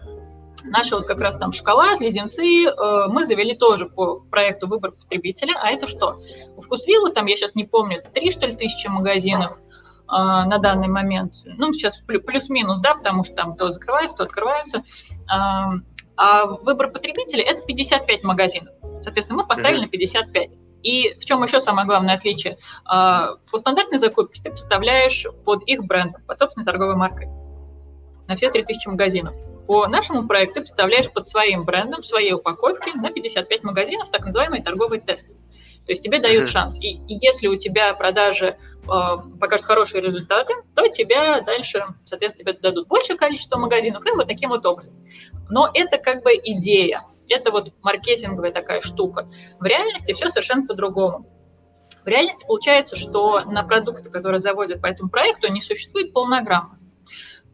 Наши 0.62 0.96
вот 0.96 1.06
как 1.06 1.20
раз 1.20 1.36
там 1.36 1.52
шоколад, 1.52 2.00
леденцы 2.00 2.64
э, 2.64 3.06
мы 3.08 3.24
завели 3.24 3.54
тоже 3.54 3.86
по 3.86 4.20
проекту 4.20 4.66
«Выбор 4.66 4.92
потребителя». 4.92 5.58
А 5.60 5.70
это 5.70 5.86
что? 5.86 6.18
У 6.56 6.60
Вкусвилла, 6.60 7.10
там, 7.10 7.26
я 7.26 7.36
сейчас 7.36 7.54
не 7.54 7.64
помню, 7.64 8.02
три, 8.14 8.30
что 8.30 8.46
ли, 8.46 8.54
тысячи 8.54 8.86
магазинов 8.86 9.58
э, 9.58 9.58
на 10.08 10.58
данный 10.58 10.88
момент. 10.88 11.34
Ну, 11.44 11.72
сейчас 11.72 11.98
плюс-минус, 11.98 12.80
да, 12.80 12.94
потому 12.94 13.24
что 13.24 13.34
там 13.34 13.56
то 13.56 13.70
закрывается, 13.70 14.16
то 14.16 14.24
открываются. 14.24 14.78
Э, 14.78 15.80
а 16.16 16.46
«Выбор 16.46 16.90
потребителя»– 16.92 17.42
это 17.44 17.62
55 17.62 18.22
магазинов. 18.22 18.74
Соответственно, 19.02 19.42
мы 19.42 19.48
поставили 19.48 19.80
mm-hmm. 19.80 19.86
на 19.86 19.90
55. 19.90 20.50
И 20.82 21.14
в 21.14 21.24
чем 21.24 21.42
еще 21.42 21.60
самое 21.60 21.86
главное 21.86 22.14
отличие? 22.14 22.58
По 22.84 23.38
стандартной 23.56 23.98
закупке 23.98 24.40
ты 24.42 24.50
поставляешь 24.50 25.26
под 25.44 25.64
их 25.64 25.82
брендом, 25.84 26.22
под 26.26 26.38
собственной 26.38 26.66
торговой 26.66 26.94
маркой 26.94 27.28
на 28.28 28.36
все 28.36 28.50
3000 28.50 28.88
магазинов. 28.88 29.34
По 29.66 29.86
нашему 29.86 30.26
проекту 30.26 30.60
представляешь 30.60 31.10
под 31.10 31.26
своим 31.26 31.64
брендом, 31.64 32.02
в 32.02 32.06
своей 32.06 32.32
упаковке 32.32 32.92
на 32.94 33.10
55 33.10 33.62
магазинов 33.62 34.10
так 34.10 34.24
называемый 34.24 34.62
торговый 34.62 35.00
тест. 35.00 35.26
То 35.86 35.92
есть 35.92 36.02
тебе 36.02 36.18
дают 36.18 36.48
mm-hmm. 36.48 36.52
шанс. 36.52 36.80
И, 36.80 36.96
и 36.96 37.18
если 37.20 37.46
у 37.46 37.56
тебя 37.56 37.92
продажи 37.94 38.56
э, 38.56 38.86
покажут 39.40 39.66
хорошие 39.66 40.02
результаты, 40.02 40.54
то 40.74 40.88
тебя 40.88 41.42
дальше, 41.42 41.84
соответственно, 42.04 42.52
тебе 42.52 42.60
дадут 42.60 42.88
большее 42.88 43.16
количество 43.18 43.58
магазинов, 43.58 44.04
и 44.06 44.10
вот 44.10 44.26
таким 44.26 44.50
вот 44.50 44.64
образом. 44.64 44.94
Но 45.50 45.70
это 45.72 45.98
как 45.98 46.22
бы 46.22 46.32
идея. 46.34 47.04
Это 47.28 47.50
вот 47.50 47.72
маркетинговая 47.82 48.52
такая 48.52 48.80
штука. 48.80 49.28
В 49.58 49.64
реальности 49.64 50.12
все 50.12 50.28
совершенно 50.28 50.66
по-другому. 50.66 51.26
В 52.02 52.06
реальности 52.06 52.44
получается, 52.46 52.96
что 52.96 53.40
на 53.40 53.62
продукты, 53.62 54.10
которые 54.10 54.38
заводят 54.38 54.82
по 54.82 54.86
этому 54.86 55.08
проекту, 55.08 55.50
не 55.50 55.60
существует 55.60 56.12
полнограммы. 56.12 56.78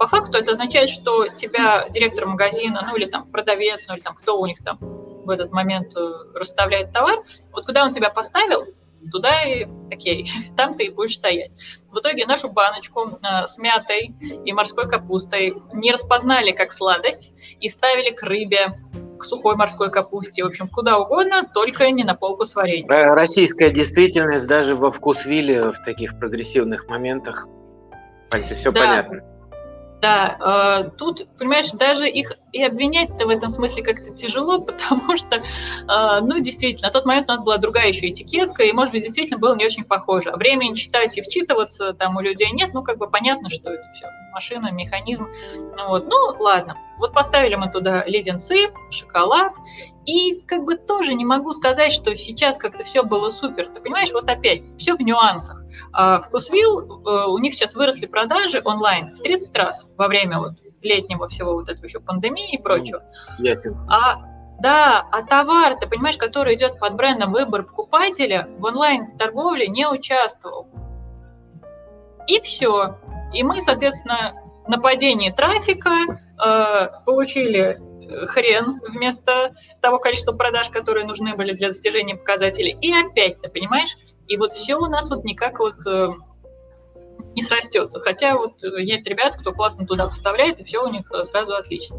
По 0.01 0.07
факту 0.07 0.39
это 0.39 0.53
означает, 0.53 0.89
что 0.89 1.29
тебя 1.29 1.87
директор 1.91 2.25
магазина, 2.25 2.83
ну 2.89 2.97
или 2.97 3.05
там 3.05 3.31
продавец, 3.31 3.85
ну 3.87 3.95
или 3.95 4.01
там 4.01 4.15
кто 4.15 4.41
у 4.41 4.47
них 4.47 4.57
там 4.65 4.79
в 4.81 5.29
этот 5.29 5.53
момент 5.53 5.95
э, 5.95 6.11
расставляет 6.35 6.91
товар, 6.91 7.19
вот 7.53 7.67
куда 7.67 7.85
он 7.85 7.91
тебя 7.91 8.09
поставил, 8.09 8.65
туда 9.13 9.43
и 9.43 9.67
окей, 9.93 10.27
там 10.57 10.75
ты 10.75 10.85
и 10.85 10.89
будешь 10.89 11.17
стоять. 11.17 11.51
В 11.91 11.99
итоге 11.99 12.25
нашу 12.25 12.49
баночку 12.49 13.11
э, 13.11 13.47
с 13.47 13.59
мятой 13.59 14.17
и 14.43 14.53
морской 14.55 14.89
капустой 14.89 15.55
не 15.75 15.93
распознали 15.93 16.53
как 16.53 16.73
сладость 16.73 17.35
и 17.61 17.69
ставили 17.69 18.11
к 18.11 18.23
рыбе, 18.23 18.81
к 19.19 19.25
сухой 19.25 19.55
морской 19.57 19.91
капусте, 19.91 20.45
в 20.45 20.47
общем, 20.47 20.67
куда 20.67 20.99
угодно, 20.99 21.47
только 21.53 21.91
не 21.91 22.05
на 22.05 22.15
полку 22.15 22.47
с 22.47 22.55
вареньем. 22.55 22.89
Российская 22.89 23.69
действительность 23.69 24.47
даже 24.47 24.75
во 24.77 24.93
вкус 24.93 25.27
вилли 25.27 25.61
в 25.61 25.85
таких 25.85 26.19
прогрессивных 26.19 26.89
моментах. 26.89 27.47
Пальцы, 28.31 28.55
все 28.55 28.73
да. 28.73 28.81
понятно. 28.81 29.40
Да, 30.01 30.85
э, 30.87 30.91
тут, 30.97 31.27
понимаешь, 31.39 31.71
даже 31.73 32.09
их 32.09 32.33
и 32.53 32.63
обвинять-то 32.63 33.27
в 33.27 33.29
этом 33.29 33.51
смысле 33.51 33.83
как-то 33.83 34.15
тяжело, 34.15 34.61
потому 34.65 35.17
что, 35.17 35.37
э, 35.37 36.21
ну, 36.23 36.41
действительно, 36.41 36.89
на 36.89 36.93
тот 36.93 37.05
момент 37.05 37.29
у 37.29 37.33
нас 37.33 37.43
была 37.43 37.59
другая 37.59 37.89
еще 37.89 38.09
этикетка, 38.09 38.63
и, 38.63 38.73
может 38.73 38.93
быть, 38.93 39.03
действительно 39.03 39.39
было 39.39 39.55
не 39.57 39.67
очень 39.67 39.85
похоже. 39.85 40.31
А 40.31 40.37
времени 40.37 40.75
читать 40.75 41.17
и 41.19 41.23
вчитываться 41.23 41.93
там 41.93 42.17
у 42.17 42.21
людей 42.21 42.51
нет, 42.53 42.73
ну, 42.73 42.83
как 42.83 42.99
бы 42.99 43.11
понятно, 43.11 43.51
что 43.51 43.71
это 43.71 43.85
все 43.93 44.07
машина, 44.33 44.71
механизм. 44.71 45.29
Вот. 45.89 46.07
Ну, 46.07 46.43
ладно. 46.43 46.77
Вот 46.99 47.13
поставили 47.13 47.55
мы 47.55 47.71
туда 47.71 48.05
леденцы, 48.05 48.69
шоколад, 48.91 49.53
и 50.05 50.41
как 50.43 50.65
бы 50.65 50.77
тоже 50.77 51.15
не 51.15 51.25
могу 51.25 51.53
сказать, 51.53 51.93
что 51.93 52.15
сейчас 52.15 52.59
как-то 52.59 52.85
все 52.85 53.03
было 53.03 53.31
супер. 53.31 53.69
Ты 53.69 53.81
понимаешь, 53.81 54.13
вот 54.13 54.29
опять, 54.29 54.63
все 54.77 54.95
в 54.95 55.01
нюансах. 55.01 55.63
А 55.93 56.21
Вкусвилл, 56.21 57.03
э, 57.07 57.27
у 57.29 57.39
них 57.39 57.55
сейчас 57.55 57.75
выросли 57.75 58.07
продажи 58.07 58.61
онлайн 58.65 59.15
в 59.15 59.23
30 59.23 59.57
раз 59.57 59.87
во 59.97 60.09
время 60.09 60.39
вот 60.39 60.53
летнего 60.83 61.29
всего 61.29 61.53
вот 61.55 61.69
этого 61.69 61.85
еще 61.87 62.01
пандемии 62.01 62.55
и 62.55 62.59
прочего. 62.59 63.03
Ясен. 63.39 63.77
А 63.89 64.23
да, 64.61 65.07
а 65.11 65.23
товар, 65.23 65.79
ты 65.79 65.87
понимаешь, 65.87 66.19
который 66.19 66.55
идет 66.55 66.79
под 66.79 66.95
брендом 66.95 67.33
выбор 67.33 67.63
покупателя, 67.63 68.49
в 68.59 68.65
онлайн-торговле 68.65 69.69
не 69.69 69.89
участвовал. 69.89 70.69
И 72.27 72.41
все. 72.43 72.99
И 73.33 73.43
мы, 73.43 73.61
соответственно, 73.61 74.35
на 74.67 74.79
падении 74.79 75.31
трафика 75.31 75.91
э, 75.91 76.89
получили 77.05 77.81
хрен 78.27 78.81
вместо 78.89 79.55
того 79.81 79.99
количества 79.99 80.33
продаж, 80.33 80.71
которые 80.71 81.07
нужны 81.07 81.35
были 81.37 81.53
для 81.53 81.69
достижения 81.69 82.17
показателей. 82.17 82.77
И 82.81 82.93
опять, 82.93 83.41
ты 83.41 83.49
понимаешь, 83.49 83.97
и 84.27 84.37
вот 84.37 84.53
все 84.53 84.77
у 84.77 84.87
нас 84.87 85.11
вот 85.11 85.25
никак 85.25 85.59
вот 85.59 85.87
э, 85.87 86.09
не 87.35 87.43
срастется. 87.43 88.01
Хотя 88.01 88.37
вот 88.37 88.63
есть 88.63 89.07
ребята, 89.07 89.39
кто 89.39 89.53
классно 89.53 89.87
туда 89.87 90.07
поставляет, 90.07 90.61
и 90.61 90.65
все 90.65 90.85
у 90.85 90.91
них 90.91 91.11
э, 91.13 91.25
сразу 91.25 91.55
отлично. 91.55 91.97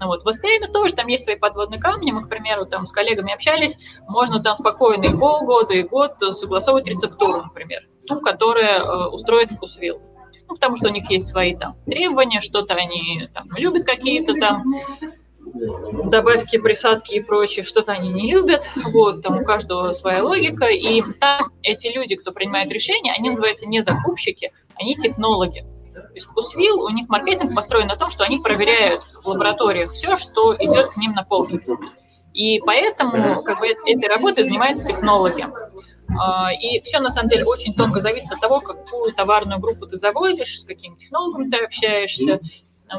Ну, 0.00 0.06
вот. 0.06 0.24
В 0.24 0.28
STM 0.28 0.70
тоже 0.72 0.94
там 0.94 1.06
есть 1.08 1.24
свои 1.24 1.36
подводные 1.36 1.80
камни. 1.80 2.12
Мы, 2.12 2.24
к 2.24 2.28
примеру, 2.28 2.66
там 2.66 2.86
с 2.86 2.92
коллегами 2.92 3.32
общались. 3.32 3.76
Можно 4.08 4.42
там 4.42 4.54
спокойно 4.54 5.04
и 5.04 5.16
полгода, 5.18 5.74
и 5.74 5.82
год 5.82 6.14
согласовывать 6.32 6.86
рецептуру, 6.86 7.42
например. 7.42 7.82
Ту, 8.06 8.20
которая 8.20 8.80
э, 8.80 9.08
устроит 9.08 9.50
вкусвилл. 9.50 10.00
Ну, 10.48 10.54
потому 10.54 10.76
что 10.76 10.88
у 10.88 10.92
них 10.92 11.10
есть 11.10 11.28
свои 11.28 11.56
там 11.56 11.76
требования, 11.86 12.40
что-то 12.40 12.74
они 12.74 13.28
там 13.32 13.48
любят 13.56 13.84
какие-то 13.84 14.34
там 14.34 14.64
добавки, 16.10 16.58
присадки 16.58 17.14
и 17.14 17.20
прочее, 17.20 17.64
что-то 17.64 17.92
они 17.92 18.10
не 18.10 18.30
любят, 18.30 18.66
вот, 18.76 19.22
там 19.22 19.40
у 19.40 19.44
каждого 19.44 19.92
своя 19.92 20.22
логика, 20.24 20.66
и 20.66 21.02
там 21.20 21.52
эти 21.62 21.88
люди, 21.88 22.16
кто 22.16 22.32
принимает 22.32 22.70
решения, 22.72 23.12
они 23.12 23.30
называются 23.30 23.66
не 23.66 23.82
закупщики, 23.82 24.52
они 24.74 24.96
технологи. 24.96 25.64
То 25.94 26.10
есть 26.14 26.26
вкусвилл, 26.26 26.82
у 26.82 26.88
них 26.90 27.08
маркетинг 27.08 27.54
построен 27.54 27.86
на 27.86 27.96
том, 27.96 28.10
что 28.10 28.24
они 28.24 28.38
проверяют 28.38 29.00
в 29.22 29.26
лабораториях 29.26 29.92
все, 29.92 30.16
что 30.16 30.54
идет 30.56 30.88
к 30.88 30.96
ним 30.96 31.12
на 31.12 31.22
полке. 31.22 31.60
И 32.32 32.60
поэтому 32.66 33.42
как 33.42 33.60
бы, 33.60 33.68
этой 33.68 34.08
работой 34.08 34.44
занимаются 34.44 34.84
технологи. 34.84 35.46
А, 36.18 36.52
и 36.52 36.80
все, 36.80 37.00
на 37.00 37.10
самом 37.10 37.28
деле, 37.28 37.44
очень 37.44 37.74
тонко 37.74 38.00
зависит 38.00 38.30
от 38.30 38.40
того, 38.40 38.60
какую 38.60 39.12
товарную 39.12 39.60
группу 39.60 39.86
ты 39.86 39.96
заводишь, 39.96 40.60
с 40.60 40.64
каким 40.64 40.96
технологом 40.96 41.50
ты 41.50 41.58
общаешься, 41.58 42.40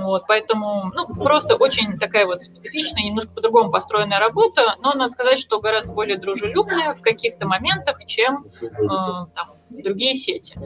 вот, 0.02 0.24
поэтому, 0.28 0.92
ну, 0.94 1.08
просто 1.16 1.56
очень 1.56 1.98
такая 2.00 2.26
вот 2.26 2.44
специфичная, 2.44 3.04
немножко 3.04 3.32
по-другому 3.32 3.72
построенная 3.72 4.20
работа, 4.20 4.76
но 4.82 4.94
надо 4.94 5.10
сказать, 5.10 5.38
что 5.38 5.60
гораздо 5.60 5.94
более 5.94 6.18
дружелюбная 6.18 6.96
в 6.96 7.02
каких-то 7.02 7.48
моментах, 7.48 8.04
чем 8.06 8.46
э, 8.62 8.68
там, 8.88 9.48
другие 9.70 10.16
сети. 10.16 10.58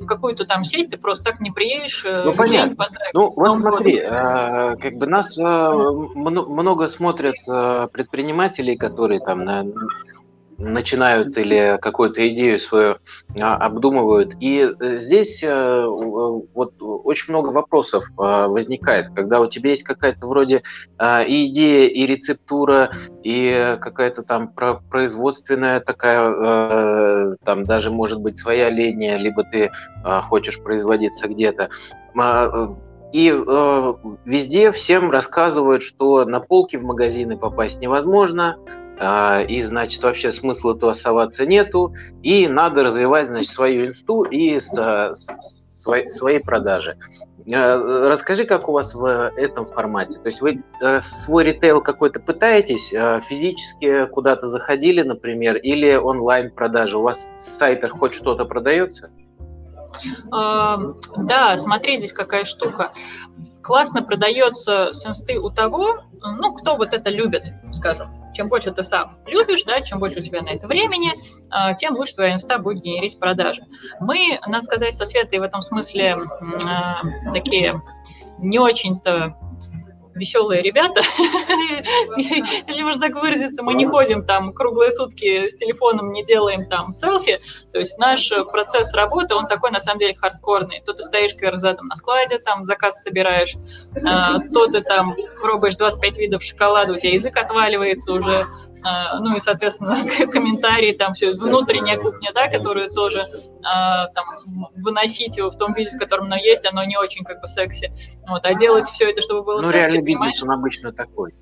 В 0.00 0.06
какую-то 0.06 0.46
там 0.46 0.64
сеть 0.64 0.90
ты 0.90 0.98
просто 0.98 1.24
так 1.24 1.40
не 1.40 1.50
приедешь. 1.50 2.04
Э, 2.04 2.22
ну, 2.24 2.32
понятно. 2.32 2.86
Ну, 3.12 3.32
вот 3.34 3.56
смотри, 3.56 3.98
э, 3.98 4.76
как 4.76 4.94
бы 4.94 5.06
нас 5.06 5.36
э, 5.36 5.42
много 5.42 6.86
смотрят 6.86 7.36
э, 7.48 7.88
предпринимателей, 7.92 8.76
которые 8.76 9.20
там 9.20 9.44
на 9.44 9.66
начинают 10.60 11.36
или 11.38 11.78
какую-то 11.80 12.28
идею 12.28 12.60
свою 12.60 12.98
а, 13.40 13.56
обдумывают. 13.56 14.34
И 14.40 14.68
э, 14.78 14.96
здесь 14.98 15.42
э, 15.42 15.84
вот 15.86 16.74
очень 16.78 17.32
много 17.32 17.48
вопросов 17.48 18.04
а, 18.18 18.48
возникает, 18.48 19.08
когда 19.14 19.40
у 19.40 19.48
тебя 19.48 19.70
есть 19.70 19.82
какая-то 19.82 20.26
вроде 20.26 20.62
а, 20.98 21.22
и 21.22 21.46
идея, 21.46 21.88
и 21.88 22.06
рецептура, 22.06 22.90
и 23.22 23.76
какая-то 23.80 24.22
там 24.22 24.52
производственная 24.90 25.80
такая, 25.80 27.36
там 27.44 27.64
даже 27.64 27.90
может 27.90 28.20
быть 28.20 28.38
своя 28.38 28.70
линия, 28.70 29.16
либо 29.16 29.44
ты 29.44 29.70
хочешь 30.04 30.62
производиться 30.62 31.28
где-то. 31.28 31.68
И 33.12 33.32
э, 33.34 33.94
везде 34.24 34.70
всем 34.72 35.10
рассказывают, 35.10 35.82
что 35.82 36.24
на 36.24 36.40
полки 36.40 36.76
в 36.76 36.84
магазины 36.84 37.36
попасть 37.36 37.80
невозможно, 37.80 38.56
а, 38.56 38.89
и, 39.00 39.62
значит, 39.62 40.02
вообще 40.02 40.30
смысла 40.30 40.76
тусоваться 40.76 41.46
нету, 41.46 41.94
и 42.22 42.46
надо 42.48 42.84
развивать, 42.84 43.28
значит, 43.28 43.50
свою 43.50 43.86
инсту 43.86 44.24
и 44.24 44.60
с, 44.60 44.72
с, 44.74 45.80
свои, 45.80 46.08
свои 46.08 46.38
продажи. 46.38 46.98
А, 47.52 48.08
расскажи, 48.08 48.44
как 48.44 48.68
у 48.68 48.72
вас 48.72 48.94
в 48.94 49.32
этом 49.36 49.66
формате? 49.66 50.18
То 50.18 50.28
есть 50.28 50.40
вы 50.40 50.62
свой 51.00 51.44
ритейл 51.44 51.80
какой-то 51.80 52.20
пытаетесь, 52.20 52.92
а, 52.94 53.20
физически 53.20 54.06
куда-то 54.06 54.46
заходили, 54.46 55.02
например, 55.02 55.56
или 55.56 55.94
онлайн 55.94 56.50
продажи? 56.50 56.98
У 56.98 57.02
вас 57.02 57.32
с 57.38 57.58
сайтах 57.58 57.92
хоть 57.92 58.14
что-то 58.14 58.44
продается? 58.44 59.10
Да, 60.30 61.56
смотри, 61.56 61.98
здесь 61.98 62.12
какая 62.12 62.44
штука. 62.44 62.92
Классно 63.60 64.02
продается 64.02 64.92
с 64.92 65.04
инсты 65.04 65.38
у 65.38 65.50
того, 65.50 66.04
ну, 66.22 66.54
кто 66.54 66.76
вот 66.76 66.94
это 66.94 67.10
любит, 67.10 67.52
скажем 67.72 68.19
чем 68.32 68.48
больше 68.48 68.70
ты 68.72 68.82
сам 68.82 69.18
любишь, 69.26 69.64
да, 69.64 69.80
чем 69.80 69.98
больше 69.98 70.20
у 70.20 70.22
тебя 70.22 70.42
на 70.42 70.50
это 70.50 70.66
времени, 70.66 71.12
а, 71.50 71.74
тем 71.74 71.96
лучше 71.96 72.14
твоя 72.14 72.34
инста 72.34 72.58
будет 72.58 72.82
генерить 72.82 73.18
продажи. 73.18 73.62
Мы, 74.00 74.38
надо 74.46 74.62
сказать, 74.62 74.94
со 74.94 75.06
Светой 75.06 75.38
в 75.38 75.42
этом 75.42 75.62
смысле 75.62 76.16
а, 76.66 77.02
такие 77.32 77.80
не 78.38 78.58
очень-то 78.58 79.36
веселые 80.20 80.62
ребята, 80.62 81.00
если 82.16 82.82
можно 82.82 83.08
так 83.08 83.20
выразиться, 83.20 83.62
мы 83.62 83.74
не 83.74 83.86
ходим 83.86 84.24
там 84.24 84.52
круглые 84.52 84.90
сутки 84.90 85.48
с 85.48 85.56
телефоном, 85.56 86.12
не 86.12 86.24
делаем 86.24 86.68
там 86.68 86.90
селфи, 86.90 87.40
то 87.72 87.78
есть 87.80 87.98
наш 87.98 88.30
процесс 88.52 88.92
работы, 88.92 89.34
он 89.34 89.48
такой 89.48 89.70
на 89.70 89.80
самом 89.80 89.98
деле 89.98 90.14
хардкорный. 90.14 90.82
То 90.84 90.92
ты 90.92 91.02
стоишь 91.02 91.34
задом 91.54 91.88
на 91.88 91.96
складе, 91.96 92.38
там 92.38 92.64
заказ 92.64 93.02
собираешь, 93.02 93.54
а, 94.06 94.38
то 94.52 94.66
ты 94.66 94.82
там 94.82 95.16
пробуешь 95.40 95.76
25 95.76 96.18
видов 96.18 96.42
шоколада, 96.42 96.92
у 96.92 96.96
тебя 96.96 97.12
язык 97.12 97.36
отваливается 97.36 98.12
уже, 98.12 98.46
ну 98.82 99.36
и, 99.36 99.40
соответственно, 99.40 99.98
комментарии, 100.32 100.92
там 100.92 101.14
все, 101.14 101.32
внутренняя 101.32 101.98
кухня, 101.98 102.30
да, 102.34 102.48
которую 102.48 102.88
тоже 102.90 103.26
а, 103.62 104.08
там, 104.08 104.24
выносить 104.76 105.36
его 105.36 105.50
в 105.50 105.58
том 105.58 105.74
виде, 105.74 105.90
в 105.90 105.98
котором 105.98 106.26
оно 106.26 106.36
есть, 106.36 106.66
оно 106.70 106.84
не 106.84 106.96
очень 106.96 107.24
как 107.24 107.40
бы 107.40 107.48
секси. 107.48 107.92
Вот, 108.26 108.44
а 108.44 108.54
делать 108.54 108.86
все 108.86 109.10
это, 109.10 109.20
чтобы 109.20 109.42
было 109.42 109.60
ну, 109.60 109.68
секси, 109.68 109.76
реальный 109.76 110.02
бизнес, 110.02 110.42
он 110.42 110.50
обычно 110.50 110.92
такой. 110.92 111.34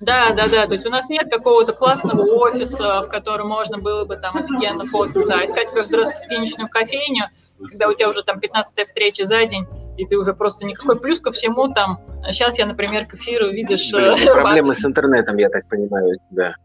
Да, 0.00 0.32
да, 0.32 0.48
да. 0.48 0.66
То 0.66 0.72
есть 0.72 0.86
у 0.86 0.90
нас 0.90 1.08
нет 1.08 1.30
какого-то 1.30 1.72
классного 1.72 2.22
офиса, 2.22 3.02
в 3.02 3.08
котором 3.08 3.48
можно 3.48 3.78
было 3.78 4.04
бы 4.04 4.16
там 4.16 4.36
офигенно 4.36 4.86
фоткаться, 4.86 5.34
а 5.34 5.44
искать 5.44 5.70
каждый 5.72 5.96
раз 5.96 6.12
фотогеничную 6.12 6.68
кофейню, 6.68 7.26
когда 7.68 7.88
у 7.88 7.94
тебя 7.94 8.08
уже 8.08 8.22
там 8.22 8.40
15 8.40 8.86
встреча 8.86 9.24
за 9.24 9.46
день, 9.46 9.66
и 9.96 10.06
ты 10.06 10.16
уже 10.16 10.34
просто 10.34 10.64
никакой 10.64 10.98
плюс 10.98 11.20
ко 11.20 11.32
всему 11.32 11.72
там. 11.72 12.00
Сейчас 12.24 12.58
я, 12.58 12.66
например, 12.66 13.06
к 13.06 13.14
эфиру 13.14 13.50
видишь... 13.50 13.92
Блин, 13.92 14.28
э, 14.28 14.32
проблемы 14.32 14.74
с 14.74 14.84
интернетом, 14.84 15.36
я 15.36 15.48
так 15.48 15.68
понимаю, 15.68 16.16
у 16.16 16.34
тебя 16.34 16.56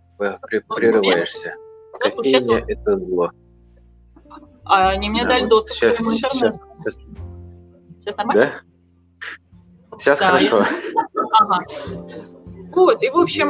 прерываешься. 0.76 1.54
Кофейня– 2.00 2.64
это 2.68 2.98
зло. 2.98 3.32
А 4.66 4.90
они 4.90 5.10
мне 5.10 5.24
да, 5.24 5.30
дали 5.30 5.48
доступ 5.48 5.78
сейчас, 5.78 5.94
к 5.94 5.96
своему 5.98 6.16
интернету. 6.16 6.38
Сейчас, 6.38 6.60
сейчас. 6.78 6.98
сейчас 8.00 8.18
нормально? 8.18 8.52
Да? 9.90 9.98
Сейчас 9.98 10.20
да, 10.20 10.26
хорошо. 10.28 10.64
Ага. 11.34 11.56
Вот, 12.80 13.04
и, 13.04 13.10
в 13.10 13.18
общем, 13.18 13.50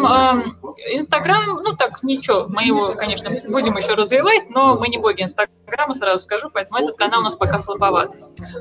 Инстаграм, 0.91 1.45
ну 1.61 1.75
так, 1.75 2.01
ничего, 2.01 2.47
мы 2.49 2.63
его, 2.63 2.95
конечно, 2.95 3.29
будем 3.47 3.77
еще 3.77 3.93
развивать, 3.93 4.49
но 4.49 4.75
мы 4.75 4.87
не 4.87 4.97
боги 4.97 5.21
Инстаграма, 5.21 5.93
сразу 5.93 6.17
скажу, 6.23 6.49
поэтому 6.51 6.79
этот 6.79 6.97
канал 6.97 7.19
у 7.19 7.23
нас 7.25 7.35
пока 7.35 7.59
слабоват. 7.59 8.11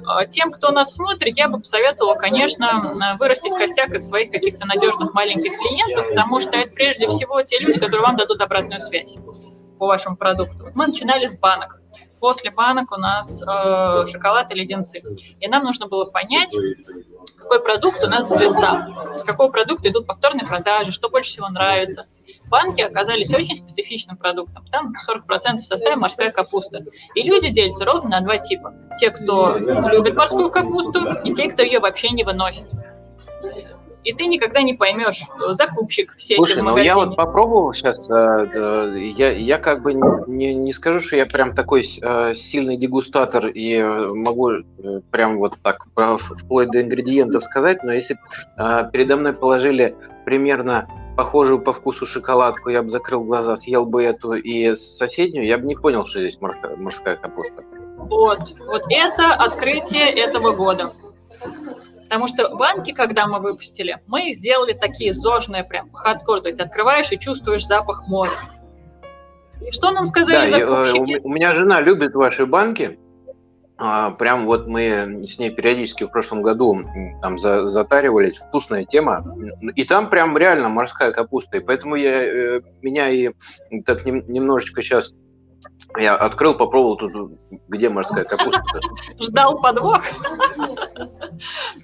А 0.04 0.26
тем, 0.26 0.50
кто 0.50 0.70
нас 0.70 0.94
смотрит, 0.94 1.38
я 1.38 1.48
бы 1.48 1.60
посоветовала, 1.60 2.16
конечно, 2.16 2.94
вырастить 3.18 3.54
костяк 3.54 3.94
из 3.94 4.06
своих 4.06 4.30
каких-то 4.30 4.66
надежных 4.66 5.14
маленьких 5.14 5.56
клиентов, 5.56 6.10
потому 6.10 6.38
что 6.38 6.50
это 6.50 6.70
прежде 6.74 7.08
всего 7.08 7.40
те 7.40 7.58
люди, 7.60 7.80
которые 7.80 8.02
вам 8.02 8.16
дадут 8.16 8.42
обратную 8.42 8.82
связь 8.82 9.16
по 9.78 9.86
вашему 9.86 10.18
продукту. 10.18 10.68
Мы 10.74 10.88
начинали 10.88 11.28
с 11.28 11.38
банок. 11.38 11.80
После 12.20 12.50
банок 12.50 12.92
у 12.92 12.96
нас 12.96 13.42
э, 13.42 14.06
шоколад 14.06 14.50
и 14.52 14.54
леденцы. 14.54 15.02
И 15.40 15.48
нам 15.48 15.64
нужно 15.64 15.86
было 15.86 16.04
понять, 16.04 16.54
какой 17.36 17.62
продукт 17.62 18.02
у 18.02 18.08
нас 18.08 18.28
звезда, 18.28 19.14
с 19.16 19.22
какого 19.22 19.50
продукта 19.50 19.88
идут 19.88 20.06
повторные 20.06 20.46
продажи, 20.46 20.92
что 20.92 21.08
больше 21.08 21.30
всего 21.30 21.48
нравится. 21.48 22.06
Банки 22.46 22.80
оказались 22.80 23.32
очень 23.32 23.56
специфичным 23.56 24.16
продуктом. 24.16 24.64
Там 24.70 24.92
40% 25.08 25.56
в 25.56 25.66
составе 25.66 25.96
морская 25.96 26.30
капуста. 26.30 26.84
И 27.14 27.22
люди 27.22 27.50
делятся 27.50 27.84
ровно 27.84 28.10
на 28.10 28.20
два 28.20 28.38
типа. 28.38 28.74
Те, 28.98 29.10
кто 29.10 29.56
любит 29.56 30.16
морскую 30.16 30.50
капусту, 30.50 31.12
и 31.24 31.34
те, 31.34 31.50
кто 31.50 31.62
ее 31.62 31.78
вообще 31.80 32.10
не 32.10 32.24
выносит 32.24 32.66
и 34.04 34.12
ты 34.12 34.26
никогда 34.26 34.62
не 34.62 34.74
поймешь, 34.74 35.22
э, 35.22 35.52
закупщик 35.54 36.14
все 36.16 36.36
Слушай, 36.36 36.62
ну 36.62 36.76
я 36.76 36.94
вот 36.94 37.16
попробовал 37.16 37.72
сейчас, 37.72 38.10
э, 38.10 38.94
я, 39.16 39.32
я 39.32 39.58
как 39.58 39.82
бы 39.82 39.94
не, 39.94 40.54
не 40.54 40.72
скажу, 40.72 41.00
что 41.00 41.16
я 41.16 41.26
прям 41.26 41.54
такой 41.54 41.82
э, 41.82 42.34
сильный 42.34 42.76
дегустатор 42.76 43.48
и 43.48 43.82
могу 43.82 44.50
прям 45.10 45.38
вот 45.38 45.54
так 45.62 45.86
вплоть 46.18 46.70
до 46.70 46.80
ингредиентов 46.80 47.44
сказать, 47.44 47.82
но 47.82 47.92
если 47.92 48.18
передо 48.56 49.16
мной 49.16 49.32
положили 49.32 49.94
примерно 50.24 50.88
похожую 51.16 51.60
по 51.60 51.72
вкусу 51.72 52.06
шоколадку, 52.06 52.70
я 52.70 52.82
бы 52.82 52.90
закрыл 52.90 53.24
глаза, 53.24 53.56
съел 53.56 53.84
бы 53.86 54.04
эту 54.04 54.34
и 54.34 54.76
соседнюю, 54.76 55.46
я 55.46 55.58
бы 55.58 55.66
не 55.66 55.74
понял, 55.74 56.06
что 56.06 56.20
здесь 56.20 56.40
морская, 56.40 56.76
морская 56.76 57.16
капуста. 57.16 57.64
Вот, 57.96 58.54
вот 58.60 58.82
это 58.88 59.34
открытие 59.34 60.10
этого 60.10 60.52
года. 60.52 60.92
Потому 62.08 62.26
что 62.26 62.56
банки, 62.56 62.92
когда 62.92 63.26
мы 63.26 63.38
выпустили, 63.38 63.98
мы 64.06 64.32
сделали 64.32 64.72
такие 64.72 65.12
зожные 65.12 65.62
прям 65.62 65.92
хардкор, 65.92 66.40
то 66.40 66.48
есть 66.48 66.58
открываешь 66.58 67.12
и 67.12 67.18
чувствуешь 67.18 67.66
запах 67.66 68.08
моря. 68.08 68.32
И 69.60 69.70
что 69.70 69.90
нам 69.90 70.06
сказали 70.06 70.50
да, 70.50 70.58
закупщики? 70.58 71.10
Я, 71.12 71.20
у 71.22 71.28
меня 71.28 71.52
жена 71.52 71.80
любит 71.82 72.14
ваши 72.14 72.46
банки. 72.46 72.98
А, 73.76 74.10
прям 74.12 74.46
вот 74.46 74.66
мы 74.66 75.22
с 75.22 75.38
ней 75.38 75.50
периодически 75.50 76.04
в 76.04 76.08
прошлом 76.08 76.42
году 76.42 76.80
там 77.20 77.38
за, 77.38 77.68
затаривались, 77.68 78.38
вкусная 78.38 78.84
тема. 78.84 79.24
И 79.76 79.84
там 79.84 80.08
прям 80.08 80.36
реально 80.38 80.70
морская 80.70 81.12
капуста. 81.12 81.58
И 81.58 81.60
поэтому 81.60 81.94
я, 81.94 82.56
э, 82.56 82.60
меня 82.80 83.10
и 83.10 83.30
так 83.84 84.06
немножечко 84.06 84.82
сейчас 84.82 85.12
я 85.96 86.14
открыл, 86.14 86.54
попробовал 86.56 86.96
тут, 86.96 87.38
где 87.68 87.88
морская 87.88 88.24
капуста. 88.24 88.62
Ждал 89.20 89.60
подвох. 89.60 90.02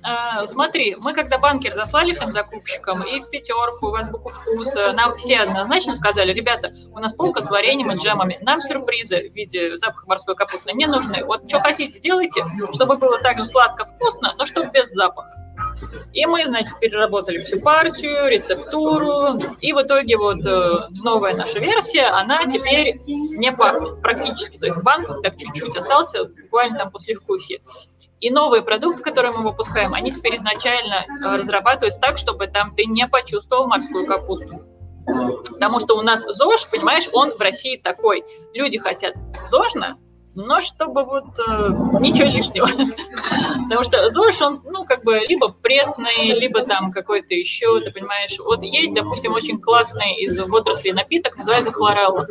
А, 0.02 0.46
смотри, 0.46 0.96
мы 1.00 1.14
когда 1.14 1.38
банкер 1.38 1.72
заслали 1.74 2.12
всем 2.12 2.32
закупщикам 2.32 3.02
и 3.02 3.20
в 3.20 3.30
пятерку, 3.30 3.90
в 3.90 3.94
азбуку 3.94 4.28
вкуса, 4.28 4.92
нам 4.92 5.16
все 5.16 5.38
однозначно 5.40 5.94
сказали, 5.94 6.32
ребята, 6.32 6.72
у 6.92 6.98
нас 6.98 7.14
полка 7.14 7.40
с 7.40 7.48
вареньем 7.48 7.90
и 7.92 7.96
джемами, 7.96 8.38
нам 8.42 8.60
сюрпризы 8.60 9.30
в 9.30 9.34
виде 9.34 9.76
запаха 9.76 10.08
морской 10.08 10.34
капусты 10.34 10.72
не 10.72 10.86
нужны. 10.86 11.24
Вот 11.24 11.48
что 11.48 11.60
хотите, 11.60 11.98
делайте, 12.00 12.44
чтобы 12.72 12.96
было 12.96 13.18
так 13.20 13.38
же 13.38 13.44
сладко-вкусно, 13.44 14.34
но 14.36 14.44
чтобы 14.44 14.70
без 14.70 14.90
запаха. 14.92 15.43
И 16.12 16.26
мы, 16.26 16.46
значит, 16.46 16.78
переработали 16.80 17.38
всю 17.38 17.60
партию, 17.60 18.28
рецептуру, 18.28 19.38
и 19.60 19.72
в 19.72 19.82
итоге 19.82 20.16
вот 20.16 20.46
э, 20.46 20.88
новая 21.02 21.34
наша 21.34 21.58
версия, 21.58 22.06
она 22.06 22.46
теперь 22.46 23.00
не 23.06 23.52
пахнет 23.52 24.00
практически, 24.00 24.58
то 24.58 24.66
есть 24.66 24.82
банк 24.82 25.22
так 25.22 25.36
чуть-чуть 25.36 25.76
остался, 25.76 26.24
буквально 26.42 26.78
там 26.78 26.90
после 26.90 27.14
вкусия. 27.16 27.60
И 28.20 28.30
новые 28.30 28.62
продукты, 28.62 29.02
которые 29.02 29.32
мы 29.32 29.42
выпускаем, 29.42 29.92
они 29.92 30.12
теперь 30.12 30.36
изначально 30.36 31.04
э, 31.04 31.36
разрабатываются 31.36 32.00
так, 32.00 32.16
чтобы 32.16 32.46
там 32.46 32.74
ты 32.74 32.86
не 32.86 33.06
почувствовал 33.06 33.66
морскую 33.66 34.06
капусту. 34.06 34.64
Потому 35.04 35.80
что 35.80 35.98
у 35.98 36.02
нас 36.02 36.22
ЗОЖ, 36.22 36.68
понимаешь, 36.70 37.08
он 37.12 37.36
в 37.36 37.40
России 37.40 37.76
такой. 37.76 38.24
Люди 38.54 38.78
хотят 38.78 39.14
ЗОЖно, 39.50 39.98
но 40.34 40.60
чтобы 40.60 41.04
вот 41.04 41.38
э, 41.38 41.68
ничего 42.00 42.28
лишнего. 42.28 42.66
Потому 43.64 43.84
что 43.84 44.08
ЗОЖ, 44.08 44.42
он, 44.42 44.62
ну, 44.64 44.84
как 44.84 45.04
бы, 45.04 45.20
либо 45.28 45.48
пресный, 45.50 46.32
либо 46.38 46.62
там 46.64 46.92
какой-то 46.92 47.34
еще, 47.34 47.80
ты 47.80 47.90
понимаешь. 47.90 48.36
Вот 48.38 48.62
есть, 48.62 48.94
допустим, 48.94 49.32
очень 49.32 49.60
классный 49.60 50.14
из 50.16 50.38
водорослей 50.40 50.92
напиток, 50.92 51.36
называется 51.36 51.72
хлорелла. 51.72 52.26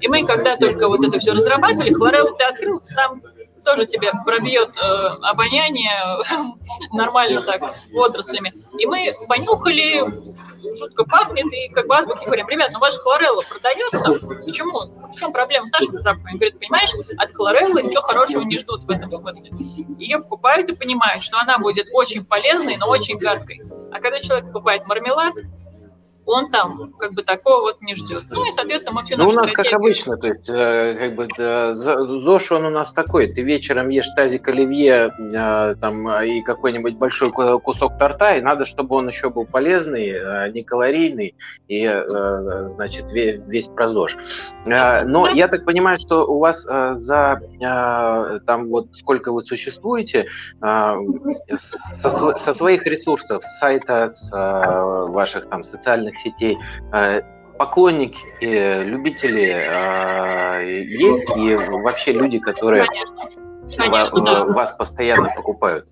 И 0.00 0.08
мы, 0.08 0.24
когда 0.26 0.56
только 0.56 0.88
вот 0.88 1.04
это 1.04 1.18
все 1.18 1.32
разрабатывали, 1.32 1.92
хлореллу 1.92 2.36
ты 2.36 2.44
открыл, 2.44 2.80
там 2.94 3.20
тоже 3.64 3.86
тебе 3.86 4.10
пробьет 4.24 4.76
э, 4.76 5.06
обоняние 5.22 5.92
нормально 6.92 7.42
так 7.42 7.74
водорослями. 7.92 8.52
И 8.78 8.86
мы 8.86 9.14
понюхали, 9.28 10.04
жутко 10.78 11.04
пахнет, 11.04 11.52
и 11.52 11.68
как 11.68 11.86
бы 11.86 11.96
азбуки 11.96 12.24
говорим, 12.24 12.48
ребят, 12.48 12.70
ну 12.72 12.78
ваша 12.78 12.98
хлорелла 12.98 13.42
продается, 13.48 14.14
почему? 14.44 14.80
В 15.12 15.16
чем 15.18 15.32
проблема 15.32 15.66
с 15.66 15.72
нашими 15.72 15.98
запахами? 15.98 16.34
Говорит, 16.34 16.58
понимаешь, 16.58 16.90
от 17.18 17.32
хлореллы 17.32 17.82
ничего 17.82 18.02
хорошего 18.02 18.42
не 18.42 18.58
ждут 18.58 18.84
в 18.84 18.90
этом 18.90 19.10
смысле. 19.10 19.50
Ее 19.98 20.18
покупают 20.18 20.70
и 20.70 20.74
понимают, 20.74 21.22
что 21.22 21.38
она 21.38 21.58
будет 21.58 21.88
очень 21.92 22.24
полезной, 22.24 22.76
но 22.76 22.88
очень 22.88 23.16
гадкой. 23.18 23.62
А 23.92 24.00
когда 24.00 24.18
человек 24.18 24.46
покупает 24.46 24.86
мармелад, 24.86 25.34
он 26.26 26.50
там 26.50 26.92
как 26.98 27.12
бы 27.12 27.22
такого 27.22 27.62
вот 27.62 27.82
не 27.82 27.94
ждет. 27.94 28.22
Ну 28.30 28.46
и, 28.46 28.50
соответственно, 28.52 28.96
мы 28.96 29.02
все 29.04 29.16
Ну, 29.16 29.28
у 29.28 29.32
нас 29.32 29.52
как 29.52 29.72
обычно, 29.72 30.16
то 30.16 30.26
есть, 30.26 30.48
э, 30.48 30.96
как 30.98 31.14
бы, 31.14 31.28
да, 31.36 31.74
ЗОЖ, 31.74 32.52
он 32.52 32.66
у 32.66 32.70
нас 32.70 32.92
такой, 32.92 33.26
ты 33.26 33.42
вечером 33.42 33.88
ешь 33.88 34.08
тазик 34.16 34.48
оливье 34.48 35.12
э, 35.18 35.74
там, 35.80 36.08
и 36.22 36.42
какой-нибудь 36.42 36.94
большой 36.94 37.30
кусок 37.30 37.98
торта, 37.98 38.36
и 38.36 38.40
надо, 38.40 38.64
чтобы 38.64 38.96
он 38.96 39.08
еще 39.08 39.30
был 39.30 39.44
полезный, 39.44 40.08
э, 40.08 40.50
не 40.50 40.62
калорийный, 40.62 41.34
и, 41.68 41.84
э, 41.84 42.68
значит, 42.68 43.10
весь, 43.12 43.40
весь 43.46 43.66
про 43.66 43.88
ЗОЖ. 43.88 44.16
Э, 44.66 45.04
но 45.04 45.28
я 45.28 45.48
так 45.48 45.64
понимаю, 45.64 45.98
что 45.98 46.26
у 46.26 46.38
вас 46.38 46.66
э, 46.66 46.94
за, 46.94 47.40
э, 47.60 48.40
там, 48.46 48.68
вот, 48.68 48.88
сколько 48.94 49.32
вы 49.32 49.42
существуете, 49.42 50.26
э, 50.62 50.94
со, 51.58 52.10
со 52.10 52.54
своих 52.54 52.86
ресурсов, 52.86 53.44
с 53.44 53.58
сайта, 53.58 54.10
с 54.10 54.30
э, 54.32 55.12
ваших 55.12 55.48
там 55.48 55.64
социальных 55.64 56.13
социальных 56.14 56.16
сетей. 56.16 56.58
Э, 56.92 57.22
поклонники, 57.58 58.18
любители 58.40 59.56
э, 59.60 60.82
есть 60.84 61.30
и 61.36 61.56
вообще 61.56 62.12
люди, 62.12 62.38
которые 62.38 62.86
Конечно, 63.76 64.20
да. 64.20 64.44
вас 64.44 64.72
постоянно 64.72 65.30
покупают. 65.34 65.88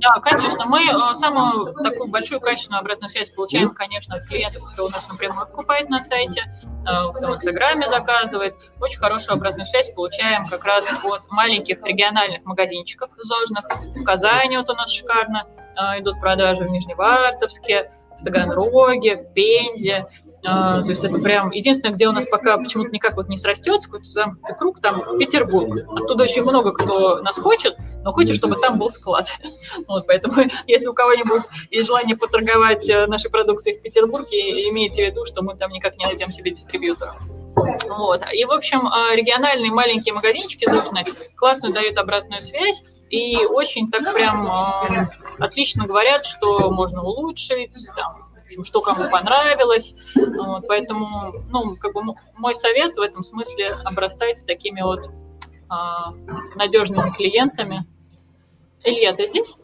Да, 0.00 0.14
конечно. 0.20 0.66
Мы 0.66 0.80
э, 0.80 1.14
самую 1.14 1.72
такую 1.74 2.10
большую 2.10 2.40
качественную 2.40 2.80
обратную 2.80 3.08
связь 3.08 3.30
получаем, 3.30 3.70
конечно, 3.70 4.16
от 4.16 4.24
клиентов, 4.24 4.62
кто 4.72 4.86
у 4.86 4.88
нас 4.88 5.08
напрямую 5.08 5.46
покупает 5.46 5.88
на 5.88 6.00
сайте, 6.00 6.42
кто 6.82 7.28
в 7.28 7.34
Инстаграме 7.34 7.88
заказывает. 7.88 8.54
Очень 8.80 8.98
хорошую 8.98 9.34
обратную 9.34 9.66
связь 9.66 9.94
получаем 9.94 10.42
как 10.44 10.64
раз 10.64 10.92
от 11.04 11.30
маленьких 11.30 11.80
региональных 11.84 12.44
магазинчиков 12.44 13.10
зожных. 13.16 13.64
В 13.94 14.02
Казани 14.02 14.56
вот 14.56 14.68
у 14.68 14.74
нас 14.74 14.90
шикарно 14.90 15.46
идут 15.98 16.20
продажи 16.20 16.64
в 16.64 16.72
Нижневартовске, 16.72 17.92
в 18.22 18.24
Таганроге, 18.24 19.16
в 19.16 19.34
Пензе. 19.34 20.06
А, 20.44 20.82
то 20.82 20.88
есть 20.88 21.04
это 21.04 21.18
прям 21.18 21.50
единственное, 21.50 21.94
где 21.94 22.08
у 22.08 22.12
нас 22.12 22.26
пока 22.26 22.58
почему-то 22.58 22.90
никак 22.90 23.14
вот 23.16 23.28
не 23.28 23.36
срастется, 23.36 23.88
какой-то 23.88 24.10
замкнутый 24.10 24.56
круг, 24.56 24.80
там 24.80 25.18
Петербург. 25.18 25.86
Оттуда 25.88 26.24
очень 26.24 26.42
много 26.42 26.72
кто 26.72 27.18
нас 27.22 27.38
хочет, 27.38 27.76
но 28.02 28.12
хочет, 28.12 28.34
чтобы 28.34 28.56
там 28.56 28.78
был 28.78 28.90
склад. 28.90 29.28
Вот, 29.86 30.06
поэтому 30.06 30.34
если 30.66 30.86
у 30.86 30.94
кого-нибудь 30.94 31.42
есть 31.70 31.86
желание 31.86 32.16
поторговать 32.16 32.88
э, 32.88 33.06
нашей 33.06 33.30
продукцией 33.30 33.78
в 33.78 33.82
Петербурге, 33.82 34.68
имейте 34.68 35.04
в 35.04 35.10
виду, 35.10 35.24
что 35.24 35.42
мы 35.42 35.56
там 35.56 35.70
никак 35.70 35.96
не 35.96 36.06
найдем 36.06 36.32
себе 36.32 36.50
дистрибьютора. 36.50 37.14
Вот. 37.88 38.22
И, 38.32 38.44
в 38.44 38.50
общем, 38.50 38.86
э, 38.86 39.14
региональные 39.14 39.70
маленькие 39.70 40.14
магазинчики 40.14 40.68
нужны, 40.68 41.04
классную 41.36 41.72
дают 41.72 41.96
обратную 41.98 42.42
связь, 42.42 42.82
и 43.12 43.44
очень 43.44 43.90
так 43.90 44.10
прям 44.14 44.46
э, 44.46 45.06
отлично 45.38 45.86
говорят, 45.86 46.24
что 46.24 46.70
можно 46.70 47.02
улучшить, 47.02 47.76
там, 47.94 48.30
в 48.34 48.44
общем, 48.44 48.64
что 48.64 48.80
кому 48.80 49.10
понравилось. 49.10 49.94
Вот, 50.14 50.64
поэтому, 50.66 51.44
ну, 51.50 51.76
как 51.76 51.92
бы 51.92 52.14
мой 52.34 52.54
совет 52.54 52.94
в 52.94 53.00
этом 53.00 53.22
смысле 53.22 53.66
обрастать 53.84 54.42
такими 54.46 54.80
вот 54.80 55.00
э, 55.00 55.74
надежными 56.56 57.10
клиентами. 57.14 57.84
Илья, 58.82 59.12
ты 59.12 59.26
здесь? 59.26 59.54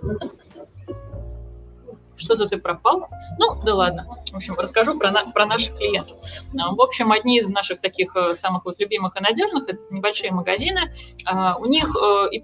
что-то 2.19 2.47
ты 2.47 2.59
пропал. 2.59 3.09
Ну, 3.39 3.61
да 3.63 3.75
ладно. 3.75 4.07
В 4.31 4.37
общем, 4.37 4.55
расскажу 4.59 4.99
про, 4.99 5.11
на, 5.11 5.31
про 5.31 5.47
наших 5.47 5.77
клиентов. 5.77 6.19
А, 6.59 6.75
в 6.75 6.81
общем, 6.81 7.13
одни 7.13 7.39
из 7.39 7.49
наших 7.49 7.81
таких 7.81 8.15
э, 8.17 8.35
самых 8.35 8.65
вот 8.65 8.79
любимых 8.79 9.17
и 9.17 9.21
надежных– 9.21 9.69
это 9.69 9.81
небольшие 9.91 10.33
магазины. 10.33 10.93
А, 11.25 11.57
у 11.59 11.67
них 11.67 11.89
э, 11.97 12.41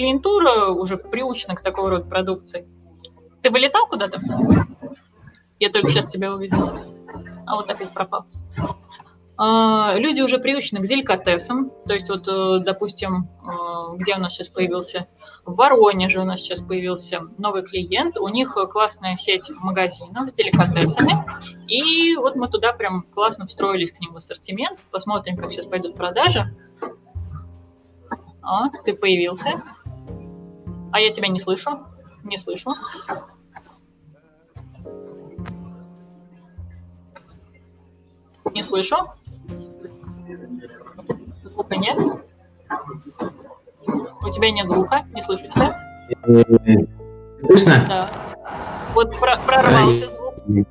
клиентура 0.00 0.70
уже 0.70 0.96
приучена 0.96 1.54
к 1.54 1.60
такого 1.60 1.90
рода 1.90 2.04
продукции. 2.06 2.66
Ты 3.42 3.50
вылетал 3.50 3.86
куда-то? 3.86 4.18
Я 5.58 5.68
только 5.70 5.90
сейчас 5.90 6.06
тебя 6.06 6.32
увидела. 6.34 6.72
А 7.46 7.56
вот 7.56 7.70
опять 7.70 7.90
пропал. 7.90 8.24
А, 9.36 9.94
люди 9.96 10.22
уже 10.22 10.38
приучены 10.38 10.80
к 10.80 10.86
деликатесам, 10.86 11.70
то 11.86 11.92
есть 11.94 12.08
вот, 12.08 12.28
э, 12.28 12.60
допустим, 12.64 13.28
э, 13.42 13.96
где 13.96 14.14
у 14.14 14.18
нас 14.18 14.34
сейчас 14.34 14.48
появился, 14.48 15.06
в 15.46 15.54
Воронеже 15.54 16.20
у 16.20 16.24
нас 16.24 16.40
сейчас 16.40 16.60
появился 16.60 17.20
новый 17.38 17.62
клиент, 17.62 18.18
у 18.18 18.28
них 18.28 18.54
классная 18.70 19.16
сеть 19.16 19.48
магазинов 19.48 20.28
с 20.28 20.34
деликатесами, 20.34 21.24
и 21.68 22.16
вот 22.16 22.36
мы 22.36 22.48
туда 22.48 22.74
прям 22.74 23.02
классно 23.14 23.46
встроились 23.46 23.92
к 23.92 24.00
ним 24.00 24.12
в 24.12 24.16
ассортимент, 24.18 24.78
посмотрим, 24.90 25.38
как 25.38 25.52
сейчас 25.52 25.64
пойдут 25.64 25.94
продажи. 25.94 26.54
А, 28.42 28.68
ты 28.84 28.94
появился. 28.94 29.62
А 30.92 31.00
я 31.00 31.12
тебя 31.12 31.28
не 31.28 31.38
слышу, 31.38 31.70
не 32.24 32.36
слышу. 32.36 32.70
Не 38.52 38.62
слышу. 38.62 38.96
Звука 41.44 41.76
нет? 41.76 41.96
У 44.22 44.30
тебя 44.30 44.50
нет 44.50 44.68
звука, 44.68 45.04
не 45.14 45.22
слышу 45.22 45.48
тебя. 45.48 45.78
Слышно? 47.40 47.84
Да. 47.88 48.08
Вот 48.94 49.18
про 49.18 49.38
прорвался 49.38 50.08
звук. 50.08 50.66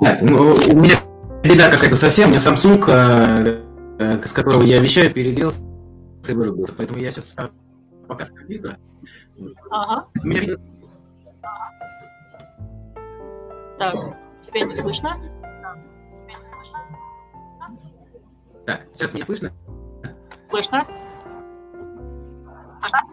Да, 0.00 0.18
ну, 0.20 0.52
у 0.52 0.76
меня 0.76 0.96
беда 1.42 1.70
какая-то 1.70 1.96
совсем. 1.96 2.28
У 2.28 2.32
меня 2.32 2.40
Samsung, 2.40 2.84
э, 2.88 3.60
э, 3.98 4.26
с 4.26 4.32
которого 4.32 4.62
я 4.62 4.80
вещаю, 4.80 5.12
перегрелся 5.12 5.58
и 6.28 6.32
вырубился. 6.32 6.74
Поэтому 6.76 6.98
я 6.98 7.12
сейчас 7.12 7.34
пока 8.06 8.24
с 8.24 8.30
компьютера. 8.30 8.78
Ага. 9.70 10.06
Меня 10.22 10.40
видно. 10.40 10.64
Так, 13.78 13.94
тебя 14.42 14.64
не 14.64 14.76
слышно? 14.76 15.16
Так, 18.66 18.82
сейчас 18.92 19.12
меня 19.14 19.24
слышно? 19.24 19.52
Слышно? 20.50 20.86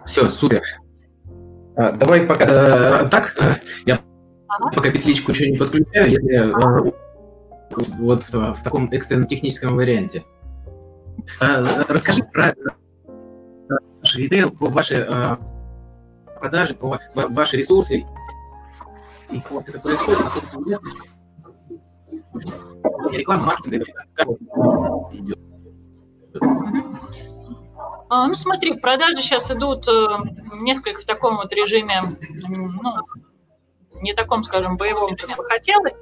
Все, 0.05 0.29
супер. 0.29 0.61
А, 1.75 1.91
давай 1.93 2.21
пока 2.27 2.45
э, 3.05 3.09
так. 3.09 3.35
э, 3.39 3.53
Я 3.85 3.99
Ага. 4.47 4.71
пока 4.75 4.91
петличку 4.91 5.31
еще 5.31 5.49
не 5.49 5.57
подключаю, 5.57 6.09
если 6.11 6.35
э, 6.35 6.91
вот 7.99 8.23
в, 8.23 8.53
в 8.53 8.63
таком 8.63 8.89
экстренном 8.91 9.27
техническом 9.27 9.75
варианте. 9.75 10.23
А, 11.39 11.83
Расскажи 11.87 12.23
про 12.23 12.53
ваш 14.09 14.15
ритейл, 14.15 14.49
про 14.51 14.69
ваши 14.69 14.95
э, 15.07 15.37
продажи, 16.39 16.73
про 16.73 16.87
ва- 16.89 16.99
ваши 17.29 17.57
ресурсы. 17.57 18.05
И 19.29 19.39
как 19.41 19.69
это 19.69 19.79
происходит, 19.79 20.19
насколько 20.23 20.47
понятно. 20.57 20.89
Реклама, 23.11 23.45
маркетинг, 23.45 23.85
как 24.13 24.27
вот 24.27 24.39
идет. 25.13 25.39
А, 28.11 28.27
ну, 28.27 28.33
смотри, 28.33 28.79
продажи 28.79 29.21
сейчас 29.21 29.51
идут 29.51 29.87
э, 29.87 30.07
несколько 30.61 31.01
в 31.01 31.05
таком 31.05 31.37
вот 31.37 31.53
режиме, 31.53 32.01
ну, 32.47 32.93
не 34.01 34.13
таком, 34.13 34.43
скажем, 34.43 34.77
боевом, 34.77 35.15
как 35.15 35.35
бы 35.35 35.43
хотелось, 35.43 35.93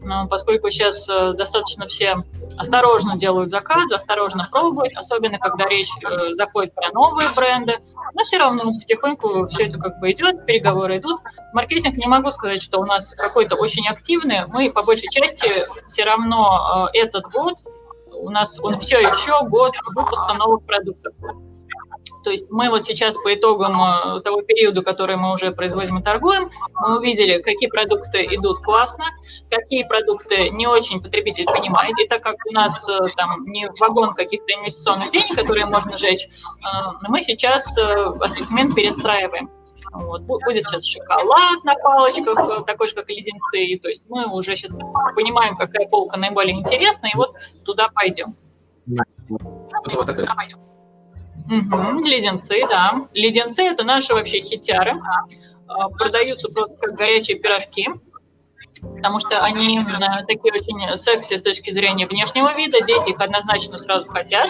но 0.00 0.26
поскольку 0.26 0.70
сейчас 0.70 1.08
э, 1.08 1.32
достаточно 1.34 1.86
все 1.86 2.16
осторожно 2.56 3.16
делают 3.16 3.50
заказы, 3.50 3.94
осторожно 3.94 4.48
пробуют, 4.50 4.96
особенно 4.96 5.38
когда 5.38 5.66
речь 5.66 5.90
э, 6.02 6.34
заходит 6.34 6.74
про 6.74 6.90
новые 6.92 7.28
бренды, 7.34 7.78
но 8.14 8.24
все 8.24 8.38
равно 8.38 8.72
потихоньку 8.78 9.46
все 9.46 9.64
это 9.64 9.78
как 9.78 9.98
бы 10.00 10.10
идет, 10.12 10.46
переговоры 10.46 10.98
идут. 10.98 11.20
Маркетинг 11.52 11.96
не 11.96 12.06
могу 12.06 12.30
сказать, 12.30 12.62
что 12.62 12.80
у 12.80 12.84
нас 12.84 13.14
какой-то 13.14 13.56
очень 13.56 13.86
активный, 13.88 14.46
мы 14.46 14.70
по 14.70 14.82
большей 14.82 15.08
части 15.10 15.48
все 15.88 16.04
равно 16.04 16.90
э, 16.92 16.98
этот 16.98 17.24
год 17.30 17.54
у 18.12 18.30
нас 18.30 18.58
он 18.60 18.78
все 18.78 18.98
еще 18.98 19.46
год 19.48 19.74
выпуска 19.94 20.34
новых 20.34 20.64
продуктов. 20.64 21.14
То 22.26 22.32
есть 22.32 22.46
мы 22.50 22.70
вот 22.70 22.82
сейчас 22.82 23.16
по 23.22 23.32
итогам 23.32 23.80
э, 23.80 24.20
того 24.22 24.42
периода, 24.42 24.82
который 24.82 25.14
мы 25.14 25.32
уже 25.32 25.52
производим 25.52 25.98
и 25.98 26.02
торгуем, 26.02 26.50
мы 26.74 26.98
увидели, 26.98 27.40
какие 27.40 27.68
продукты 27.68 28.24
идут 28.34 28.62
классно, 28.64 29.04
какие 29.48 29.84
продукты 29.84 30.50
не 30.50 30.66
очень 30.66 31.00
потребитель 31.00 31.46
понимает. 31.46 31.96
И 32.00 32.08
так 32.08 32.24
как 32.24 32.34
у 32.50 32.52
нас 32.52 32.84
э, 32.88 32.98
там 33.16 33.44
не 33.46 33.70
вагон 33.78 34.12
каких-то 34.14 34.52
инвестиционных 34.54 35.12
денег, 35.12 35.36
которые 35.36 35.66
можно 35.66 35.96
сжечь, 35.96 36.26
э, 36.26 36.68
мы 37.02 37.20
сейчас 37.22 37.64
ассортимент 37.78 38.74
перестраиваем. 38.74 39.48
Вот. 39.92 40.22
Бу- 40.22 40.40
Будет 40.44 40.64
сейчас 40.64 40.84
шоколад 40.84 41.62
на 41.62 41.76
палочках, 41.76 42.66
такой 42.66 42.88
же, 42.88 42.94
как 42.96 43.08
и 43.08 43.14
леденцы. 43.14 43.78
То 43.80 43.88
есть 43.88 44.10
мы 44.10 44.26
уже 44.34 44.56
сейчас 44.56 44.72
понимаем, 45.14 45.56
какая 45.56 45.86
полка 45.86 46.16
наиболее 46.16 46.58
интересна, 46.58 47.06
и 47.06 47.16
вот 47.16 47.36
туда 47.64 47.88
пойдем. 47.94 48.34
Вот 49.28 50.06
такая. 50.06 50.26
Мгм, 51.48 52.04
леденцы, 52.04 52.60
да. 52.68 53.06
Леденцы– 53.12 53.62
это 53.64 53.84
наши 53.84 54.14
вообще 54.14 54.40
хитяры. 54.40 55.00
А, 55.68 55.88
Продаются 55.90 56.48
просто 56.52 56.76
как 56.76 56.94
горячие 56.94 57.38
пирожки, 57.38 57.88
потому 58.96 59.18
что 59.20 59.40
они 59.42 59.78
э, 59.78 60.24
такие 60.26 60.52
очень 60.52 60.96
секси 60.96 61.36
с 61.36 61.42
точки 61.42 61.70
зрения 61.70 62.06
внешнего 62.06 62.54
вида. 62.54 62.80
Дети 62.82 63.10
их 63.10 63.20
однозначно 63.20 63.78
сразу 63.78 64.08
хотят. 64.08 64.48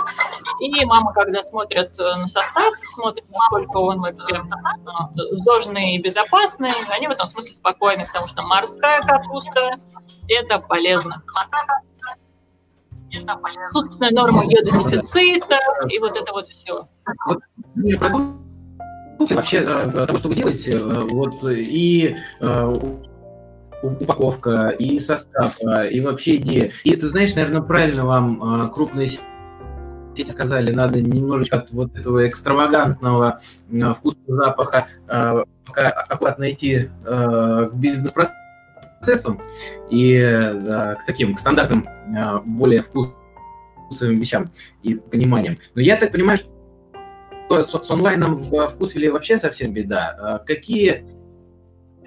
И 0.61 0.85
мама, 0.85 1.13
когда 1.13 1.43
смотрят 1.43 1.99
э, 1.99 2.17
на 2.17 2.27
состав, 2.27 2.75
смотрят, 2.95 3.25
насколько 3.29 3.77
он 3.79 4.01
вообще 4.01 4.37
э, 4.37 5.37
зожный 5.37 5.95
и 5.95 6.03
безопасный, 6.03 6.71
они 6.91 7.09
в 7.09 7.11
этом 7.11 7.27
смысле 7.27 7.53
спокойны, 7.53 8.07
потому 8.07 8.27
что 8.27 8.43
морская 8.43 9.03
капуста– 9.03 9.77
это 10.29 10.59
полезно. 10.61 11.23
Собственная 13.73 14.11
норма 14.11 14.45
йододефицита 14.45 15.59
и 15.89 15.99
вот 15.99 16.17
это 16.17 16.33
вот 16.33 16.49
все. 16.49 16.89
Ну, 17.75 17.99
продукты 19.19 19.35
вообще 19.35 19.59
э, 19.59 20.07
того, 20.07 20.19
что 20.19 20.29
вы 20.29 20.35
делаете, 20.35 20.73
э, 20.73 20.79
вот 20.79 21.43
и 21.45 22.17
э, 22.41 22.75
упаковка, 23.83 24.69
и 24.71 25.01
состав, 25.01 25.59
и 25.91 26.01
вообще 26.01 26.37
идея. 26.37 26.73
И 26.85 26.91
это, 26.91 27.09
знаешь, 27.09 27.35
наверное, 27.35 27.63
правильно 27.63 28.05
вам 28.05 28.71
крупные 28.71 29.11
сети 30.17 30.31
сказали, 30.31 30.73
надо 30.73 31.01
немножечко 31.01 31.59
от 31.59 31.71
вот 31.71 31.95
этого 31.95 32.27
экстравагантного 32.27 33.39
вкуса, 33.97 34.19
запаха 34.27 34.87
пока 35.07 35.91
аккуратно 35.91 36.51
идти 36.51 36.91
к 37.05 37.71
бизнес-процессам 39.07 39.41
и 39.91 40.15
э, 40.15 40.95
к 40.97 41.07
таким, 41.07 41.35
к 41.35 41.41
стандартным, 41.41 41.87
э, 41.87 42.41
более 42.45 42.83
вкусовым 42.83 44.17
вещам 44.17 44.51
и 44.83 44.95
пониманиям. 44.95 45.57
Но 45.75 45.81
я 45.81 45.97
так 45.97 46.13
понимаю, 46.13 46.39
что 46.39 47.65
с, 47.65 47.91
онлайном 47.91 48.37
в 48.37 48.69
вкусвилле 48.69 49.11
вообще 49.11 49.39
совсем 49.39 49.73
беда. 49.73 50.17
А 50.19 50.39
Какие 50.39 51.05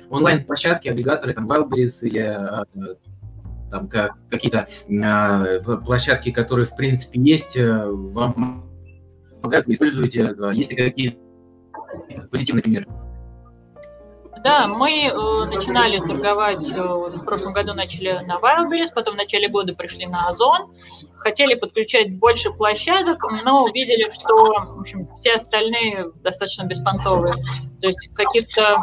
онлайн-площадки, 0.09 0.89
агрегаторы, 0.89 1.33
там, 1.33 1.49
Wildberries 1.49 1.99
или 2.01 2.21
э, 2.21 2.95
там 3.71 3.87
ка- 3.87 4.15
какие-то 4.29 4.67
э, 4.89 5.59
площадки, 5.85 6.31
которые, 6.31 6.65
в 6.65 6.75
принципе, 6.75 7.19
есть, 7.21 7.55
э, 7.55 7.85
вам 7.85 8.65
помогают, 9.41 9.67
вы 9.67 9.73
используете, 9.73 10.35
э, 10.37 10.51
есть 10.53 10.71
ли 10.71 10.77
какие 10.77 11.17
позитивные 12.31 12.63
примеры? 12.63 12.87
Да, 14.43 14.67
мы 14.67 15.07
э, 15.07 15.45
начинали 15.45 15.99
торговать, 15.99 16.65
э, 16.71 16.81
в 16.81 17.25
прошлом 17.25 17.53
году 17.53 17.73
начали 17.73 18.23
на 18.25 18.39
Wildberries, 18.39 18.93
потом 18.93 19.15
в 19.15 19.17
начале 19.17 19.49
года 19.49 19.73
пришли 19.73 20.05
на 20.05 20.27
Озон, 20.27 20.71
хотели 21.17 21.55
подключать 21.55 22.17
больше 22.17 22.51
площадок, 22.51 23.21
но 23.43 23.65
увидели, 23.65 24.09
что 24.13 24.53
в 24.53 24.79
общем, 24.79 25.13
все 25.15 25.33
остальные 25.33 26.11
достаточно 26.23 26.63
беспонтовые. 26.63 27.33
То 27.81 27.87
есть 27.87 28.09
каких-то 28.13 28.77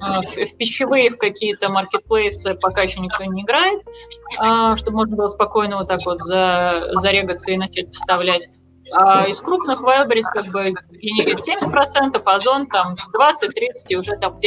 э, 0.00 0.44
в, 0.44 0.56
пищевые, 0.56 1.10
в 1.10 1.18
какие-то 1.18 1.68
маркетплейсы 1.68 2.54
пока 2.54 2.82
еще 2.82 3.00
никто 3.00 3.24
не 3.24 3.42
играет, 3.42 3.82
э, 3.82 4.76
чтобы 4.76 4.98
можно 4.98 5.16
было 5.16 5.28
спокойно 5.28 5.78
вот 5.78 5.88
так 5.88 6.06
вот 6.06 6.20
за, 6.20 6.90
зарегаться 6.94 7.50
и 7.50 7.56
начать 7.56 7.88
поставлять. 7.88 8.48
А 8.90 9.26
из 9.26 9.40
крупных 9.40 9.80
Wildberries 9.80 10.26
как 10.32 10.46
бы 10.46 10.74
генерит 10.90 11.38
70%, 11.38 12.20
Озон 12.24 12.66
там 12.66 12.94
20-30 13.14 13.72
и 13.88 13.96
уже 13.96 14.16
там 14.16 14.34
в 14.34 14.38
10% 14.38 14.42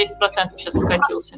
сейчас 0.57 0.75
скатился. 0.75 1.36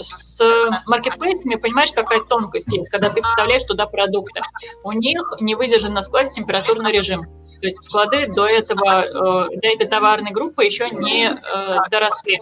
С 0.00 0.40
маркетплейсами, 0.86 1.54
понимаешь, 1.54 1.92
какая 1.92 2.20
тонкость 2.20 2.72
есть, 2.72 2.90
когда 2.90 3.10
ты 3.10 3.22
поставляешь 3.22 3.62
туда 3.64 3.86
продукты. 3.86 4.40
У 4.82 4.92
них 4.92 5.22
не 5.40 5.54
выдержан 5.54 5.94
на 5.94 6.02
складе 6.02 6.30
температурный 6.30 6.92
режим. 6.92 7.24
То 7.24 7.60
То 7.60 7.66
есть 7.68 7.84
склады 7.84 8.26
до 8.26 8.46
этого, 8.46 9.04
э, 9.04 9.56
до 9.56 9.68
этой 9.68 9.86
товарной 9.86 10.32
группы 10.32 10.64
еще 10.64 10.90
не 10.90 11.28
э, 11.30 11.78
доросли. 11.90 12.40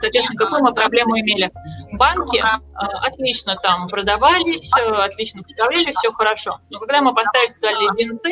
Соответственно, 0.00 0.38
какую 0.38 0.62
мы 0.62 0.74
проблему 0.74 1.16
имели? 1.20 1.52
Банки 1.96 2.42
отлично 2.74 3.56
там 3.56 3.88
продавались, 3.88 4.70
отлично 4.72 5.42
поставляли, 5.42 5.92
все 5.92 6.10
хорошо. 6.10 6.60
Но 6.70 6.78
когда 6.80 7.00
мы 7.02 7.14
поставили 7.14 7.52
туда 7.54 7.70
леденцы, 7.72 8.30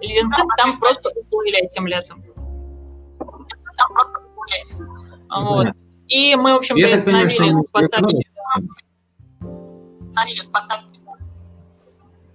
леденцы 0.00 0.42
там 0.56 0.78
просто 0.78 1.10
уплыли 1.10 1.64
этим 1.64 1.86
летом. 1.86 2.24
Вот. 5.30 5.68
И 6.08 6.34
мы, 6.36 6.54
в 6.54 6.56
общем, 6.56 6.76
приостановили 6.76 7.66
поставки. 7.70 8.28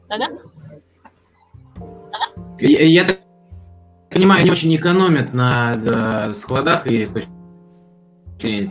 Да-да? 0.09 0.29
Я, 2.59 2.83
я 2.85 3.03
так 3.03 3.19
понимаю, 4.11 4.41
они 4.41 4.51
очень 4.51 4.75
экономят 4.75 5.33
на 5.33 5.75
да, 5.77 6.33
складах 6.33 6.85
и 6.85 7.05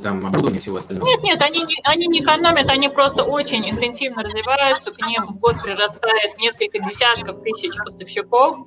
там 0.03 0.25
оборудование 0.27 0.61
всего 0.61 0.77
остального? 0.77 1.09
Нет, 1.09 1.23
нет, 1.23 1.43
они 1.43 1.63
не, 1.65 1.77
они 1.85 2.07
не 2.07 2.21
экономят, 2.21 2.69
они 2.71 2.89
просто 2.89 3.25
очень 3.25 3.69
интенсивно 3.69 4.23
развиваются, 4.23 4.93
к 4.93 5.07
ним 5.07 5.27
в 5.27 5.39
год 5.39 5.63
прирастает 5.63 6.39
несколько 6.39 6.79
десятков 6.79 7.43
тысяч 7.43 7.77
поставщиков, 7.77 8.59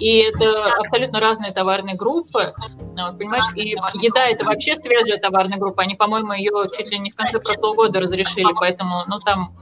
и 0.00 0.18
это 0.18 0.74
абсолютно 0.76 1.20
разные 1.20 1.52
товарные 1.52 1.96
группы, 1.96 2.54
вот, 2.58 3.18
понимаешь, 3.18 3.44
и 3.54 3.76
еда 3.94 4.26
это 4.26 4.44
вообще 4.44 4.74
свежая 4.76 5.18
товарная 5.18 5.58
группа, 5.58 5.82
они, 5.82 5.94
по-моему, 5.94 6.32
ее 6.32 6.68
чуть 6.76 6.90
ли 6.90 6.98
не 6.98 7.10
в 7.10 7.14
конце 7.14 7.38
прошлого 7.38 7.74
года 7.74 8.00
разрешили, 8.00 8.52
поэтому, 8.58 9.04
ну, 9.06 9.20
там 9.20 9.54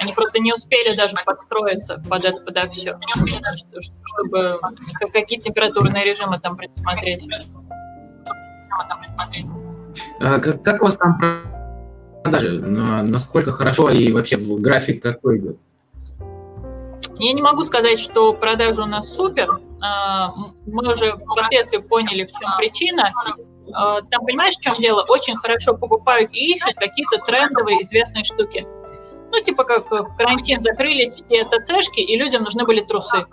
они 0.00 0.12
просто 0.12 0.38
не 0.38 0.52
успели 0.52 0.94
даже 0.94 1.16
подстроиться 1.24 2.00
под 2.08 2.24
это, 2.24 2.42
подо 2.42 2.68
все, 2.68 2.98
чтобы 4.04 4.60
какие 5.12 5.40
температурные 5.40 6.04
режимы 6.04 6.38
там 6.38 6.56
предусмотреть. 6.56 7.26
А 10.20 10.38
как, 10.38 10.62
как 10.62 10.82
у 10.82 10.86
вас 10.86 10.96
там 10.96 11.18
продажи? 12.22 12.60
Насколько 12.60 13.52
хорошо 13.52 13.90
и 13.90 14.12
вообще 14.12 14.36
график 14.36 15.02
какой 15.02 15.38
идет? 15.38 15.56
Я 17.16 17.32
не 17.32 17.42
могу 17.42 17.64
сказать, 17.64 17.98
что 17.98 18.32
продажи 18.32 18.80
у 18.80 18.86
нас 18.86 19.12
супер. 19.14 19.60
А, 19.80 20.32
мы 20.66 20.92
уже 20.92 21.16
впоследствии 21.16 21.78
поняли, 21.78 22.24
в 22.24 22.30
чем 22.30 22.50
причина. 22.58 23.12
А, 23.72 24.02
там, 24.02 24.24
понимаешь, 24.24 24.54
в 24.54 24.60
чем 24.60 24.78
дело? 24.78 25.04
Очень 25.08 25.36
хорошо 25.36 25.76
покупают 25.76 26.32
и 26.32 26.54
ищут 26.54 26.74
какие-то 26.74 27.18
трендовые 27.26 27.82
известные 27.82 28.24
штуки. 28.24 28.66
Ну, 29.30 29.40
типа 29.42 29.64
как 29.64 29.90
в 29.90 30.16
карантин 30.16 30.60
закрылись 30.60 31.14
все 31.14 31.44
ТЦшки, 31.44 32.00
и 32.00 32.16
людям 32.16 32.44
нужны 32.44 32.64
были 32.64 32.80
трусы. 32.80 33.26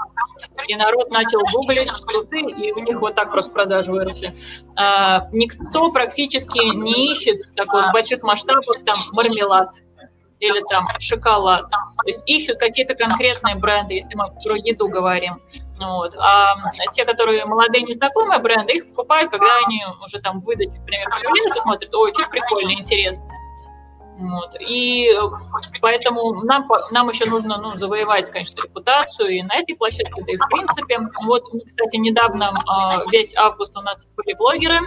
И 0.68 0.76
народ 0.76 1.10
начал 1.10 1.41
гуглить 1.54 1.91
трусы, 2.08 2.39
и 2.39 2.72
у 2.72 2.80
них 2.80 3.00
вот 3.00 3.16
так 3.16 3.32
просто 3.32 3.52
продажи 3.52 3.91
выросли. 3.91 4.34
А, 4.76 5.28
никто 5.32 5.91
практически 5.91 6.76
не 6.76 7.12
ищет 7.12 7.56
такой 7.56 7.84
в 7.84 7.91
больших 7.91 8.24
масштабах 8.24 8.84
там 8.86 9.00
мармелад 9.12 9.76
или 10.39 10.62
там 10.70 10.88
шоколад. 11.00 11.70
То 11.70 12.08
есть 12.08 12.24
ищут 12.26 12.60
какие-то 12.60 12.96
конкретные 12.96 13.56
бренды, 13.56 13.93
если 13.96 14.16
мы 14.16 14.28
про 14.43 14.58
еду 14.58 14.88
говорим. 14.88 15.41
Вот. 15.80 16.16
А 16.18 16.56
те, 16.93 17.06
которые 17.06 17.46
молодые 17.46 17.84
незнакомые 17.84 18.39
бренды, 18.39 18.74
их 18.74 18.89
покупают, 18.89 19.32
когда 19.32 19.58
они 19.66 19.84
уже 20.04 20.20
там 20.20 20.39
выдачи, 20.41 20.70
например, 20.70 21.10
появляются, 21.10 21.62
смотрят, 21.62 21.93
ой, 21.93 22.14
что 22.14 22.30
прикольно, 22.30 22.72
интересно. 22.72 23.28
Вот. 24.18 24.55
И 24.61 25.09
э, 25.09 25.20
поэтому 25.82 26.41
нам, 26.43 26.70
нам 26.91 27.09
еще 27.09 27.26
нужно 27.26 27.57
ну, 27.57 27.76
завоевать, 27.76 28.30
конечно, 28.30 28.61
репутацию 28.61 29.30
и 29.30 29.43
на 29.43 29.55
этой 29.57 29.76
площадке, 29.76 30.24
да 30.26 30.32
и 30.32 30.38
в 30.38 30.47
принципе. 30.47 30.99
Вот, 31.26 31.43
кстати, 31.66 31.97
недавно 31.97 32.53
а, 32.66 33.03
весь 33.11 33.36
август 33.36 33.76
у 33.78 33.82
нас 33.82 34.07
были 34.16 34.34
блогеры, 34.36 34.80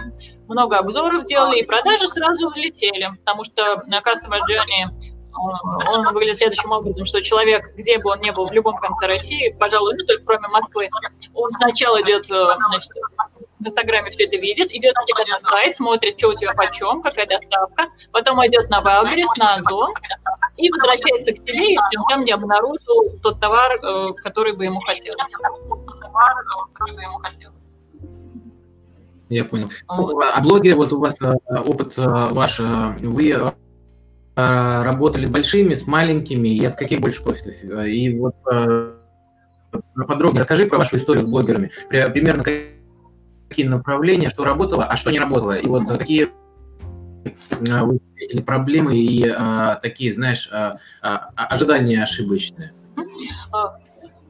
много 0.47 0.79
обзоров 0.79 1.25
делали, 1.25 1.59
и 1.59 1.65
продажи 1.65 2.07
сразу 2.07 2.49
взлетели, 2.49 3.09
потому 3.19 3.43
что 3.43 3.83
на 3.85 3.99
Customer 3.99 4.39
Journey 4.49 5.09
он 5.33 6.13
выглядит 6.13 6.37
следующим 6.37 6.71
образом, 6.71 7.05
что 7.05 7.21
человек, 7.21 7.73
где 7.75 7.99
бы 7.99 8.09
он 8.09 8.21
ни 8.21 8.31
был, 8.31 8.47
в 8.47 8.51
любом 8.51 8.77
конце 8.77 9.05
России, 9.05 9.55
пожалуй, 9.59 9.95
ну 9.95 10.05
только 10.05 10.23
кроме 10.25 10.47
Москвы, 10.47 10.89
он 11.33 11.51
сначала 11.51 12.01
идет 12.01 12.29
э, 12.31 12.55
значит, 12.69 12.91
в 13.59 13.67
Инстаграме 13.67 14.09
все 14.11 14.25
это 14.25 14.37
видит, 14.37 14.71
идет 14.71 14.95
на 14.95 15.05
тебя 15.05 15.37
на 15.37 15.49
сайт, 15.49 15.75
смотрит, 15.75 16.17
что 16.17 16.29
у 16.29 16.33
тебя 16.33 16.53
почем, 16.53 17.01
какая 17.01 17.27
доставка, 17.27 17.87
потом 18.11 18.45
идет 18.47 18.69
на 18.69 18.81
Wildberries, 18.81 19.37
на 19.37 19.55
Озон 19.55 19.93
и 20.57 20.71
возвращается 20.71 21.33
к 21.33 21.45
тебе, 21.45 21.73
если 21.73 21.97
он 21.97 22.05
там 22.09 22.23
не 22.23 22.31
обнаружил 22.31 23.19
тот 23.21 23.39
товар, 23.39 23.73
э, 23.83 24.13
который 24.23 24.53
бы 24.53 24.65
ему 24.65 24.79
хотелось. 24.81 25.19
Я 29.29 29.45
понял. 29.45 29.69
Вот. 29.87 30.23
А 30.33 30.41
блоги, 30.41 30.71
вот 30.71 30.91
у 30.93 30.99
вас 30.99 31.21
э, 31.21 31.33
опыт 31.65 31.97
э, 31.97 32.01
ваш, 32.31 32.59
вы 32.59 33.53
работали 34.35 35.25
с 35.25 35.29
большими, 35.29 35.75
с 35.75 35.85
маленькими, 35.85 36.47
и 36.47 36.63
от 36.63 36.77
каких 36.77 37.01
больше 37.01 37.21
профитов? 37.21 37.55
И 37.61 38.17
вот 38.17 38.35
подробнее 40.07 40.39
расскажи 40.39 40.65
про 40.65 40.77
вашу 40.77 40.95
историю 40.95 41.23
с 41.23 41.27
блогерами. 41.27 41.71
Примерно 41.89 42.45
какие 43.49 43.65
направления, 43.65 44.29
что 44.29 44.43
работало, 44.43 44.85
а 44.85 44.95
что 44.95 45.11
не 45.11 45.19
работало. 45.19 45.57
И 45.57 45.67
вот 45.67 45.87
какие 45.87 46.29
а, 47.69 47.83
вы 47.83 47.99
встретили 47.99 48.41
проблемы 48.41 48.97
и 48.97 49.27
а, 49.27 49.75
такие, 49.75 50.13
знаешь, 50.13 50.49
а, 50.51 50.77
а, 51.01 51.31
ожидания 51.35 52.01
ошибочные? 52.03 52.73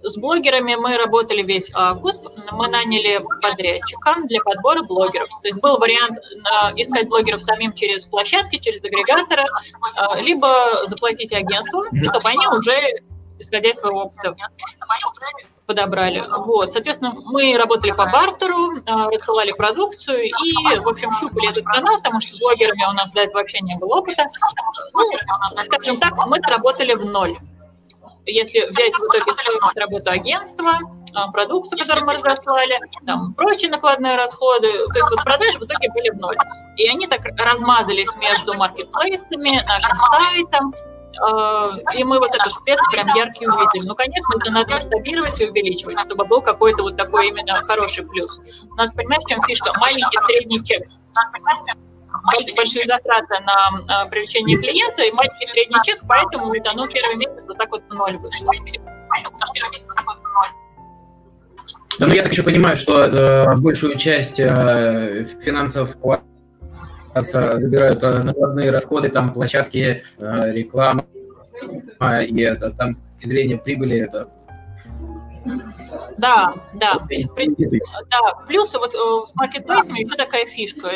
С 0.01 0.17
блогерами 0.17 0.75
мы 0.75 0.95
работали 0.95 1.41
весь 1.41 1.69
август. 1.73 2.23
Мы 2.53 2.69
наняли 2.69 3.21
подрядчика 3.41 4.15
для 4.23 4.39
подбора 4.41 4.83
блогеров. 4.83 5.27
То 5.41 5.49
есть 5.49 5.59
был 5.59 5.77
вариант 5.77 6.17
искать 6.77 7.09
блогеров 7.09 7.43
самим 7.43 7.73
через 7.73 8.05
площадки, 8.05 8.57
через 8.59 8.81
агрегаторы, 8.81 9.43
либо 10.21 10.85
заплатить 10.85 11.33
агентству, 11.33 11.83
чтобы 12.01 12.29
они 12.29 12.47
уже, 12.47 13.01
исходя 13.39 13.71
из 13.71 13.75
своего 13.75 14.03
опыта, 14.03 14.37
подобрали. 15.69 16.25
Вот, 16.45 16.73
соответственно, 16.73 17.13
мы 17.25 17.55
работали 17.55 17.91
по 17.91 18.07
бартеру, 18.07 18.81
а, 18.87 19.07
рассылали 19.11 19.51
продукцию 19.51 20.23
и, 20.23 20.79
в 20.79 20.87
общем, 20.87 21.11
щупали 21.11 21.51
этот 21.51 21.63
канал, 21.65 21.97
потому 21.97 22.19
что 22.21 22.35
с 22.35 22.39
блогерами 22.39 22.89
у 22.89 22.93
нас 22.93 23.13
до 23.13 23.21
этого 23.21 23.37
вообще 23.37 23.59
не 23.59 23.77
было 23.77 23.97
опыта. 23.97 24.25
Ну, 24.95 25.11
скажем 25.65 25.99
так, 25.99 26.13
мы 26.25 26.39
сработали 26.39 26.95
в 26.95 27.05
ноль. 27.05 27.37
Если 28.25 28.67
взять 28.71 28.93
в 28.93 28.99
итоге 28.99 29.31
стоимость 29.31 29.77
работы 29.77 30.09
агентства, 30.09 30.79
а, 31.13 31.31
продукцию, 31.31 31.77
которую 31.77 32.07
мы 32.07 32.13
разослали, 32.13 32.79
там, 33.05 33.35
прочие 33.35 33.69
накладные 33.69 34.15
расходы, 34.15 34.71
то 34.71 34.95
есть 34.95 35.09
вот 35.11 35.23
продажи 35.23 35.59
в 35.59 35.63
итоге 35.65 35.91
были 35.93 36.09
в 36.09 36.17
ноль. 36.17 36.37
И 36.77 36.89
они 36.89 37.05
так 37.05 37.21
размазались 37.37 38.09
между 38.15 38.55
маркетплейсами, 38.55 39.63
нашим 39.67 39.97
сайтом, 39.99 40.73
и 41.95 42.03
мы 42.03 42.19
вот 42.19 42.33
этот 42.35 42.51
всплеск 42.51 42.83
прям 42.91 43.07
яркий 43.15 43.47
увидели. 43.47 43.87
Ну, 43.87 43.95
конечно, 43.95 44.35
это 44.39 44.51
надо 44.51 44.73
масштабировать 44.73 45.39
и 45.41 45.49
увеличивать, 45.49 45.99
чтобы 46.01 46.25
был 46.25 46.41
какой-то 46.41 46.83
вот 46.83 46.97
такой 46.97 47.29
именно 47.29 47.55
хороший 47.65 48.05
плюс. 48.05 48.39
У 48.69 48.75
нас, 48.75 48.93
понимаешь, 48.93 49.23
чем 49.27 49.41
фишка? 49.43 49.71
Маленький 49.79 50.17
средний 50.27 50.63
чек. 50.63 50.87
Большие 52.55 52.85
затраты 52.85 53.39
на 53.41 54.03
э, 54.03 54.09
привлечение 54.09 54.57
клиента 54.57 55.03
и 55.03 55.11
маленький 55.11 55.45
средний 55.45 55.77
чек, 55.83 55.99
поэтому 56.07 56.47
вот 56.47 56.67
оно 56.67 56.87
первый 56.87 57.15
месяц 57.15 57.45
вот 57.47 57.57
так 57.57 57.69
вот 57.69 57.83
в 57.87 57.93
ноль 57.93 58.17
вышло. 58.17 58.51
Ну 61.99 62.07
я 62.07 62.23
так 62.23 62.31
еще 62.31 62.43
понимаю, 62.43 62.77
что 62.77 63.05
э, 63.05 63.55
большую 63.57 63.95
часть 63.95 64.39
э, 64.39 65.25
финансов 65.41 65.97
забирают 67.15 68.03
э, 68.03 68.23
накладные 68.23 68.71
расходы, 68.71 69.09
там 69.09 69.33
площадки, 69.33 70.03
э, 70.17 70.51
реклама, 70.51 71.05
и 72.27 72.41
это, 72.41 72.71
там 72.71 72.97
зрения 73.21 73.57
прибыли 73.57 73.97
это 73.97 74.29
да, 76.19 76.53
да. 76.73 76.99
да. 78.09 78.33
Плюс 78.47 78.73
вот 78.73 78.93
э, 78.93 79.25
с 79.25 79.35
маркетплейсами 79.35 80.01
еще 80.01 80.15
такая 80.15 80.45
фишка. 80.45 80.89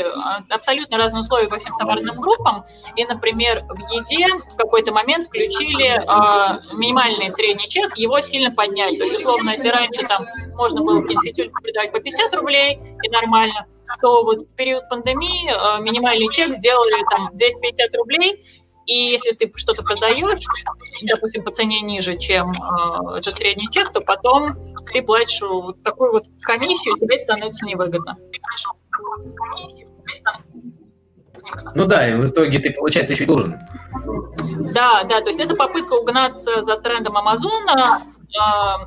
Абсолютно 0.49 0.97
разные 0.97 1.21
условия 1.21 1.47
по 1.47 1.57
всем 1.57 1.77
товарным 1.77 2.15
группам. 2.17 2.65
И, 2.95 3.05
например, 3.05 3.63
в 3.69 3.79
еде 3.91 4.27
в 4.35 4.55
какой-то 4.57 4.91
момент 4.91 5.25
включили 5.25 5.91
э, 5.95 6.75
минимальный 6.75 7.29
средний 7.29 7.69
чек, 7.69 7.97
его 7.97 8.19
сильно 8.19 8.51
подняли. 8.51 8.97
То 8.97 9.05
есть, 9.05 9.19
условно, 9.19 9.51
если 9.51 9.69
раньше 9.69 10.05
там 10.07 10.25
можно 10.55 10.81
было 10.81 11.01
продавать 11.01 11.91
по 11.91 11.99
50 11.99 12.35
рублей, 12.35 12.79
и 13.01 13.09
нормально, 13.09 13.65
то 14.01 14.23
вот 14.23 14.41
в 14.41 14.55
период 14.55 14.87
пандемии 14.89 15.49
э, 15.49 15.81
минимальный 15.81 16.31
чек 16.31 16.51
сделали 16.53 17.03
там 17.09 17.29
250 17.33 17.95
рублей, 17.95 18.45
и 18.85 19.11
если 19.11 19.31
ты 19.31 19.51
что-то 19.55 19.83
продаешь, 19.83 20.45
допустим, 21.03 21.43
по 21.43 21.51
цене 21.51 21.81
ниже, 21.81 22.17
чем 22.17 22.51
э, 22.51 23.17
это 23.17 23.31
средний 23.31 23.67
чек, 23.71 23.91
то 23.91 24.01
потом 24.01 24.55
ты 24.91 25.01
платишь 25.01 25.41
вот 25.41 25.81
такую 25.83 26.11
вот 26.11 26.25
комиссию, 26.41 26.95
тебе 26.95 27.17
становится 27.17 27.65
невыгодно. 27.65 28.17
Ну 31.75 31.85
да, 31.85 32.07
и 32.07 32.15
в 32.15 32.27
итоге 32.27 32.59
ты, 32.59 32.71
получается, 32.71 33.13
еще 33.13 33.23
и 33.23 33.27
должен. 33.27 33.59
Да, 34.73 35.03
да, 35.03 35.21
то 35.21 35.27
есть 35.27 35.39
это 35.39 35.55
попытка 35.55 35.93
угнаться 35.93 36.61
за 36.61 36.77
трендом 36.77 37.17
Амазона, 37.17 38.01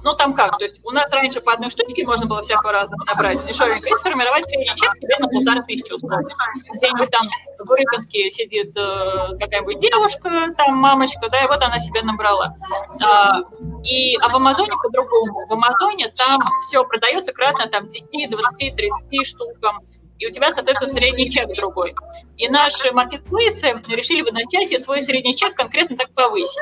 ну, 0.03 0.15
там 0.15 0.35
как, 0.35 0.59
то 0.59 0.65
есть 0.65 0.81
у 0.83 0.91
нас 0.91 1.11
раньше 1.13 1.41
по 1.41 1.53
одной 1.53 1.71
штучке 1.71 2.05
можно 2.05 2.27
было 2.27 2.43
всякого 2.43 2.73
разного 2.73 3.05
набрать, 3.05 3.45
дешевенько, 3.47 3.89
и 3.89 3.95
сформировать 3.95 4.45
средний 4.47 4.75
чек 4.77 4.95
себе 4.97 5.17
на 5.19 5.29
полторы 5.29 5.63
тысячи 5.63 5.93
условно. 5.93 6.29
Где-нибудь 6.75 7.11
там 7.11 7.29
в 7.59 7.71
Рыбинске 7.71 8.31
сидит 8.31 8.77
э, 8.77 9.39
какая-нибудь 9.39 9.79
девушка, 9.79 10.53
там 10.57 10.77
мамочка, 10.77 11.29
да, 11.31 11.45
и 11.45 11.47
вот 11.47 11.63
она 11.63 11.79
себе 11.79 12.03
набрала. 12.03 12.55
А, 13.03 13.41
и, 13.85 14.17
а 14.17 14.29
в 14.29 14.37
Амазоне 14.37 14.73
по-другому. 14.83 15.47
В 15.49 15.53
Амазоне 15.53 16.13
там 16.17 16.41
все 16.67 16.85
продается 16.85 17.33
кратно 17.33 17.67
там 17.67 17.89
10, 17.89 18.31
20, 18.31 18.77
30 18.77 19.27
штукам, 19.27 19.81
и 20.19 20.27
у 20.27 20.31
тебя, 20.31 20.53
соответственно, 20.53 20.93
средний 20.93 21.31
чек 21.31 21.49
другой. 21.55 21.95
И 22.37 22.49
наши 22.49 22.93
маркетплейсы 22.93 23.83
решили 23.89 24.23
в 24.23 24.27
одночасье 24.29 24.79
свой 24.79 25.03
средний 25.03 25.37
чек 25.37 25.55
конкретно 25.55 25.97
так 25.97 26.11
повысить 26.13 26.59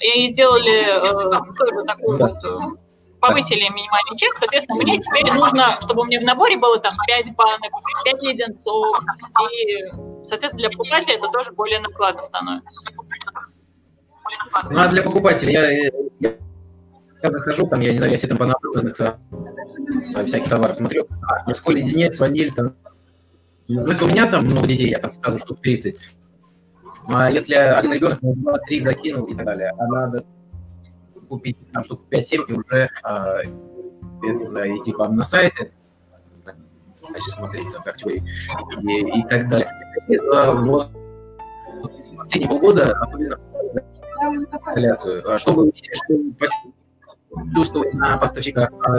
и 0.00 0.26
сделали 0.28 0.80
э, 0.80 1.54
тоже 1.58 1.84
такую 1.86 2.18
вот, 2.18 2.44
э, 2.44 2.58
повысили 3.20 3.68
минимальный 3.68 4.16
чек, 4.16 4.34
соответственно, 4.36 4.78
мне 4.78 4.98
теперь 4.98 5.30
нужно, 5.32 5.78
чтобы 5.80 6.02
у 6.02 6.04
меня 6.06 6.20
в 6.20 6.24
наборе 6.24 6.56
было 6.56 6.78
там 6.78 6.96
5 7.06 7.36
банок, 7.36 7.70
5 8.04 8.22
леденцов, 8.22 8.98
и, 9.52 10.24
соответственно, 10.24 10.68
для 10.68 10.70
покупателя 10.70 11.14
это 11.14 11.28
тоже 11.28 11.52
более 11.52 11.80
накладно 11.80 12.22
становится. 12.22 12.90
Ну, 14.70 14.80
а 14.80 14.88
для 14.88 15.02
покупателя 15.02 15.90
я, 16.20 16.32
я, 17.22 17.28
я 17.28 17.30
захожу, 17.30 17.66
там, 17.66 17.80
я 17.80 17.92
не 17.92 17.98
знаю, 17.98 18.12
если 18.12 18.26
там 18.26 18.38
по 18.38 18.46
наборных 18.46 19.00
а, 19.00 19.18
всяких 20.24 20.48
товаров 20.48 20.76
смотрю, 20.76 21.06
а, 21.22 21.44
морской 21.46 21.76
леденец, 21.76 22.18
ваниль, 22.18 22.52
там, 22.52 22.74
у 23.68 23.72
меня 23.72 24.26
там 24.26 24.46
много 24.46 24.66
детей, 24.66 24.90
я 24.90 24.98
там 24.98 25.10
сразу 25.10 25.38
штук 25.38 25.60
30, 25.60 25.96
а 27.06 27.30
если 27.30 27.54
один 27.54 27.92
ребенок 27.92 28.18
ну, 28.22 28.34
два, 28.34 28.58
три 28.58 28.80
закинул 28.80 29.26
и 29.26 29.34
так 29.34 29.46
далее, 29.46 29.72
а 29.78 29.86
надо 29.86 30.24
купить 31.28 31.56
там 31.72 31.84
штук 31.84 32.02
5-7 32.10 32.44
и 32.48 32.52
уже 32.52 32.90
а, 33.02 33.38
да, 34.22 34.76
идти 34.76 34.92
к 34.92 34.98
вам 34.98 35.16
на 35.16 35.24
сайты, 35.24 35.72
значит, 36.32 37.30
смотреть, 37.34 37.72
там, 37.72 37.82
как 37.82 37.96
чего 37.96 38.10
и, 38.10 38.18
и, 38.18 39.20
и 39.20 39.22
так 39.28 39.48
далее. 39.48 39.70
И, 40.08 40.16
а, 40.16 40.52
вот. 40.52 40.90
Последние 42.16 42.50
полгода, 42.50 42.92
особенно 43.00 43.40
инсталляцию, 44.20 45.32
а 45.32 45.38
что 45.38 45.52
вы 45.52 45.72
видите, 47.30 47.30
что 47.30 47.40
почувствовать 47.80 47.94
на 47.94 48.16
поставщиках, 48.16 48.72
на 48.72 48.98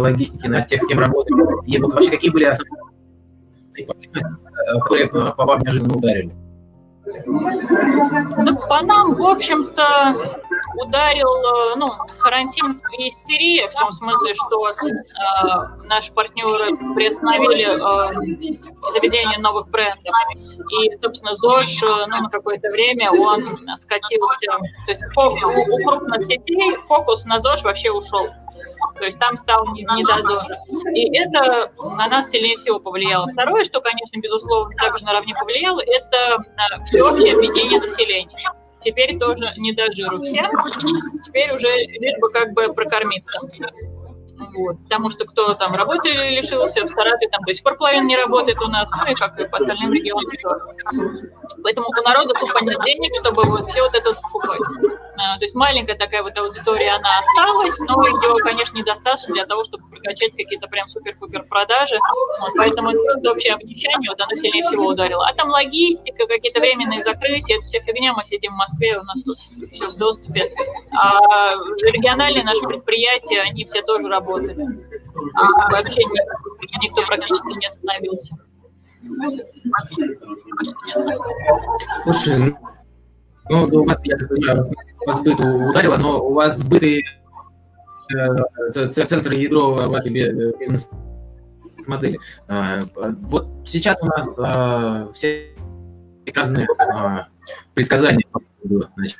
логистике, 0.00 0.48
на 0.48 0.62
тех, 0.62 0.82
с 0.82 0.86
кем 0.86 0.98
работаете, 0.98 1.42
и 1.66 1.78
вот 1.80 1.92
вообще 1.92 2.10
какие 2.10 2.30
были 2.30 2.44
основные 2.44 2.78
которые 4.82 5.08
по 5.08 5.44
вам 5.44 5.60
неожиданно 5.60 5.94
ударили? 5.94 6.34
Ну, 7.26 8.56
по 8.68 8.82
нам, 8.82 9.14
в 9.14 9.22
общем-то, 9.22 10.42
ударил 10.76 11.28
э, 11.28 11.76
ну, 11.76 11.92
карантин 12.18 12.80
и 12.98 13.08
истерия, 13.08 13.68
в 13.68 13.72
том 13.72 13.92
смысле, 13.92 14.34
что 14.34 14.68
э, 14.68 14.74
наши 15.84 16.12
партнеры 16.12 16.76
приостановили 16.94 17.64
э, 17.64 18.92
заведение 18.92 19.38
новых 19.38 19.68
брендов. 19.68 20.12
И, 20.80 20.96
собственно, 21.02 21.34
ЗОЖ 21.34 21.82
э, 21.82 21.86
ну, 22.08 22.22
на 22.22 22.30
какое-то 22.30 22.70
время 22.70 23.10
он 23.10 23.58
скатился. 23.76 24.50
То 24.86 24.90
есть 24.92 25.02
у, 25.16 25.20
у 25.20 25.84
крупных 25.84 26.24
сетей 26.24 26.76
фокус 26.86 27.24
на 27.24 27.38
ЗОЖ 27.40 27.62
вообще 27.62 27.90
ушел. 27.90 28.28
То 28.98 29.04
есть 29.04 29.18
там 29.18 29.36
стал 29.36 29.66
не, 29.72 29.82
не 29.82 30.04
до 30.04 30.20
ЗОЖа. 30.20 30.60
И 30.94 31.16
это 31.16 31.72
на 31.78 32.08
нас 32.08 32.30
сильнее 32.30 32.56
всего 32.56 32.78
повлияло. 32.80 33.26
Второе, 33.28 33.64
что, 33.64 33.80
конечно, 33.80 34.18
безусловно, 34.20 34.74
также 34.76 35.04
наравне 35.04 35.34
повлияло, 35.34 35.80
это 35.80 36.38
э, 36.38 36.84
всеобщее 36.84 37.36
объединение 37.36 37.80
населения. 37.80 38.52
Теперь 38.80 39.18
тоже 39.18 39.52
не 39.56 39.72
до 39.72 39.90
жиру 39.92 40.20
всем, 40.22 40.50
теперь 41.22 41.52
уже 41.52 41.68
лишь 41.68 42.18
бы 42.20 42.30
как 42.30 42.52
бы 42.52 42.72
прокормиться. 42.72 43.40
Вот, 44.54 44.76
потому 44.84 45.10
что 45.10 45.24
кто 45.24 45.54
там 45.54 45.74
работы 45.74 46.10
лишился, 46.10 46.84
в 46.84 46.88
Саратове 46.88 47.28
там 47.28 47.42
до 47.44 47.52
сих 47.52 47.62
пор 47.64 47.76
половина 47.76 48.04
не 48.04 48.16
работает 48.16 48.60
у 48.60 48.68
нас, 48.68 48.88
ну 48.92 49.10
и 49.10 49.14
как 49.14 49.38
и 49.40 49.48
по 49.48 49.56
остальным 49.56 49.92
регионам. 49.92 50.30
Поэтому 51.62 51.88
у 51.88 52.08
народа 52.08 52.34
тупо 52.34 52.64
нет 52.64 52.78
денег, 52.84 53.14
чтобы 53.16 53.42
вот 53.42 53.66
все 53.66 53.82
вот 53.82 53.94
это 53.94 54.14
покупать. 54.14 54.60
А, 55.18 55.36
то 55.36 55.44
есть 55.44 55.54
маленькая 55.56 55.96
такая 55.96 56.22
вот 56.22 56.38
аудитория, 56.38 56.92
она 56.92 57.18
осталась, 57.18 57.76
но 57.80 58.06
ее, 58.06 58.36
конечно, 58.44 58.78
недостаточно 58.78 59.34
для 59.34 59.46
того, 59.46 59.64
чтобы 59.64 59.88
прокачать 59.88 60.30
какие-то 60.36 60.68
прям 60.68 60.86
супер-пупер 60.86 61.42
продажи. 61.42 61.98
Вот, 62.40 62.52
поэтому 62.56 62.90
это 62.90 63.02
просто 63.02 63.32
общее 63.32 63.54
обнищание, 63.54 64.10
вот 64.10 64.20
оно 64.20 64.34
сильнее 64.34 64.62
всего 64.62 64.86
ударило. 64.86 65.26
А 65.26 65.34
там 65.34 65.48
логистика, 65.50 66.26
какие-то 66.26 66.60
временные 66.60 67.02
закрытия, 67.02 67.56
это 67.56 67.64
все 67.64 67.80
фигня, 67.80 68.14
мы 68.14 68.24
сидим 68.24 68.52
в 68.52 68.56
Москве, 68.56 68.98
у 68.98 69.02
нас 69.02 69.20
тут 69.22 69.36
все 69.72 69.88
в 69.88 69.96
доступе. 69.96 70.54
А 70.92 71.54
региональные 71.82 72.44
наши 72.44 72.64
предприятия, 72.66 73.40
они 73.40 73.64
все 73.64 73.82
тоже 73.82 74.06
работают. 74.08 74.56
То 74.56 75.68
вообще 75.70 76.02
никто 76.80 77.02
практически 77.06 77.58
не 77.58 77.66
остановился. 77.66 78.36
Слушай, 82.04 82.54
ну, 83.48 83.64
у 83.64 83.84
вас, 83.84 84.00
я 84.04 84.16
так 84.16 84.28
понимаю, 84.28 84.64
вас 85.08 85.20
сбыт 85.20 85.40
ударило, 85.40 85.96
но 85.96 86.20
у 86.20 86.34
вас 86.34 86.58
сбыты 86.58 87.02
э, 88.14 88.28
центр 88.92 89.32
ядро 89.32 89.88
вашей 89.88 90.10
бизнес-модели. 90.10 92.20
Э, 92.48 92.82
вот 93.22 93.48
сейчас 93.66 93.96
у 94.02 94.06
нас 94.06 94.28
э, 94.38 95.08
все 95.14 95.56
разные 96.34 96.66
э, 96.66 96.68
предсказания 97.74 98.26
значит, 98.96 99.18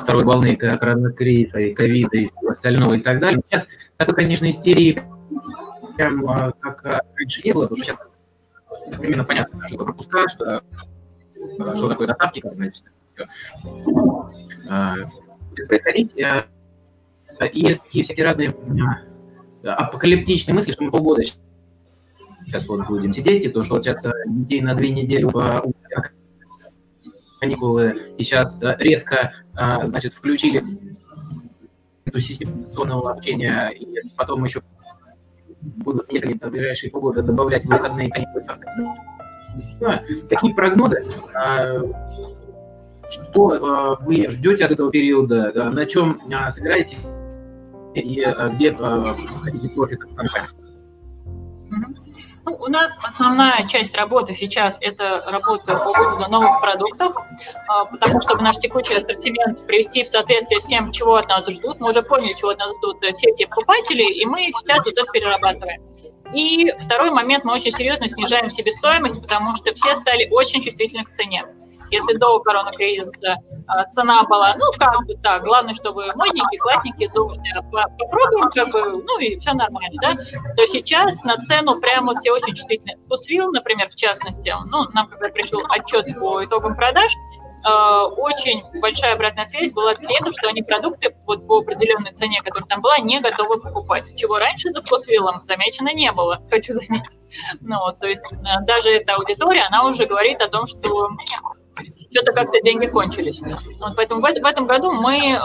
второй 0.00 0.24
волны 0.24 0.56
коронакризиса 0.56 1.60
и 1.60 1.74
ковида 1.74 2.16
и 2.16 2.28
всего 2.28 2.50
остального 2.50 2.94
и 2.94 3.00
так 3.00 3.20
далее. 3.20 3.42
Сейчас 3.46 3.68
такой, 3.98 4.14
конечно, 4.14 4.48
истерии 4.48 5.02
прям 5.96 6.24
как 6.58 6.82
раньше 6.84 7.42
не 7.44 7.52
было, 7.52 7.64
потому 7.64 7.84
что 7.84 7.92
сейчас 7.92 7.98
примерно 8.98 9.24
понятно, 9.24 9.68
что 9.68 9.76
такое 9.76 9.86
пропуска, 9.86 10.26
что 10.30 10.62
что 11.74 11.88
такое 11.88 12.06
доставки, 12.06 12.40
как 12.40 12.54
значит, 12.54 12.84
будет 15.52 15.68
происходить. 15.68 16.14
Э, 17.40 17.48
и 17.48 17.74
такие 17.74 18.04
всякие 18.04 18.24
разные 18.24 18.54
э, 19.62 19.68
апокалиптичные 19.68 20.54
мысли, 20.54 20.72
что 20.72 20.84
мы 20.84 20.90
полгода 20.90 21.22
сейчас 22.46 22.68
вот 22.68 22.86
будем 22.86 23.12
сидеть, 23.12 23.44
и 23.44 23.48
то, 23.48 23.62
что 23.62 23.74
вот 23.74 23.84
сейчас 23.84 24.04
э, 24.04 24.10
детей 24.26 24.60
на 24.60 24.74
две 24.74 24.90
недели 24.90 25.26
каникулы, 27.40 27.96
и 28.18 28.22
сейчас 28.22 28.56
резко, 28.78 29.32
значит, 29.82 30.14
включили 30.14 30.62
эту 32.04 32.20
систему 32.20 32.68
обучения, 33.04 33.68
и 33.70 34.08
потом 34.16 34.44
еще 34.44 34.62
будут 35.60 36.06
в 36.06 36.50
ближайшие 36.50 36.90
полгода 36.92 37.20
добавлять 37.20 37.64
выходные 37.64 38.10
каникулы 38.10 38.44
Какие 40.28 40.52
прогнозы? 40.52 41.04
А, 41.34 41.78
что 43.10 43.50
а, 43.50 43.96
вы 44.00 44.28
ждете 44.28 44.64
от 44.64 44.72
этого 44.72 44.90
периода? 44.90 45.52
На 45.70 45.86
чем 45.86 46.20
а, 46.32 46.50
сыграете 46.50 46.96
и 47.94 48.24
где 48.54 48.74
хотите 48.74 49.68
профит 49.74 50.02
от 50.02 50.14
компании? 50.14 50.48
Ну, 52.44 52.56
у 52.56 52.66
нас 52.66 52.90
основная 53.00 53.68
часть 53.68 53.94
работы 53.94 54.34
сейчас– 54.34 54.76
это 54.80 55.22
работа 55.28 55.76
по 55.76 55.92
выводу 55.92 56.28
новых 56.28 56.60
продуктов, 56.60 57.14
потому 57.90 58.20
что 58.20 58.36
наш 58.38 58.56
текущий 58.56 58.96
ассортимент 58.96 59.64
привести 59.66 60.02
в 60.02 60.08
соответствие 60.08 60.60
с 60.60 60.64
тем, 60.64 60.90
чего 60.90 61.16
от 61.16 61.28
нас 61.28 61.46
ждут. 61.46 61.78
Мы 61.78 61.90
уже 61.90 62.02
поняли, 62.02 62.32
чего 62.32 62.50
от 62.50 62.58
нас 62.58 62.72
ждут 62.78 62.96
все 63.14 63.30
эти 63.30 63.44
покупатели, 63.44 64.02
и 64.02 64.26
мы 64.26 64.50
сейчас 64.52 64.84
вот 64.84 64.98
это 64.98 65.04
перерабатываем. 65.12 65.82
И 66.32 66.70
второй 66.80 67.10
момент, 67.10 67.44
мы 67.44 67.52
очень 67.52 67.72
серьезно 67.72 68.08
снижаем 68.08 68.48
себестоимость, 68.50 69.20
потому 69.20 69.54
что 69.56 69.72
все 69.74 69.96
стали 69.96 70.28
очень 70.30 70.62
чувствительны 70.62 71.04
к 71.04 71.10
цене. 71.10 71.44
Если 71.90 72.16
до 72.16 72.40
коронакризиса 72.40 73.34
а, 73.66 73.84
цена 73.90 74.22
была, 74.24 74.54
ну, 74.56 74.64
как 74.78 75.04
бы 75.06 75.14
так, 75.22 75.42
главное, 75.42 75.74
чтобы 75.74 76.10
модники, 76.14 76.56
классники, 76.56 77.06
зубные, 77.06 77.60
попробуем, 77.70 78.48
как 78.54 78.70
бы, 78.70 79.02
ну, 79.02 79.18
и 79.18 79.38
все 79.38 79.52
нормально, 79.52 79.98
да, 80.00 80.14
то 80.56 80.66
сейчас 80.66 81.22
на 81.22 81.36
цену 81.36 81.78
прямо 81.80 82.14
все 82.14 82.32
очень 82.32 82.54
чувствительны. 82.54 82.96
Вкусвилл, 83.04 83.52
например, 83.52 83.90
в 83.90 83.94
частности, 83.94 84.54
ну, 84.70 84.88
нам 84.94 85.06
когда 85.08 85.28
пришел 85.28 85.60
отчет 85.68 86.18
по 86.18 86.42
итогам 86.42 86.74
продаж, 86.74 87.12
очень 87.64 88.62
большая 88.80 89.14
обратная 89.14 89.44
связь 89.44 89.72
была 89.72 89.92
от 89.92 89.98
клиентов, 89.98 90.34
что 90.38 90.48
они 90.48 90.62
продукты 90.62 91.14
вот 91.26 91.46
по 91.46 91.58
определенной 91.58 92.12
цене, 92.12 92.42
которая 92.42 92.68
там 92.68 92.80
была, 92.80 92.98
не 92.98 93.20
готовы 93.20 93.60
покупать. 93.60 94.14
Чего 94.16 94.38
раньше 94.38 94.70
за 94.72 94.82
Вкусвиллом 94.82 95.44
замечено 95.44 95.92
не 95.92 96.10
было, 96.12 96.42
хочу 96.50 96.72
заметить. 96.72 97.18
Ну, 97.60 97.76
то 97.98 98.08
есть 98.08 98.22
э, 98.30 98.36
даже 98.66 98.90
эта 98.90 99.14
аудитория, 99.14 99.62
она 99.62 99.84
уже 99.86 100.06
говорит 100.06 100.40
о 100.40 100.48
том, 100.48 100.66
что 100.66 101.08
что-то 102.12 102.32
как-то 102.32 102.60
деньги 102.62 102.86
кончились. 102.86 103.40
Вот, 103.40 103.96
поэтому 103.96 104.20
в, 104.20 104.24
в 104.24 104.44
этом 104.44 104.66
году 104.66 104.92
мы 104.92 105.32
э, 105.32 105.40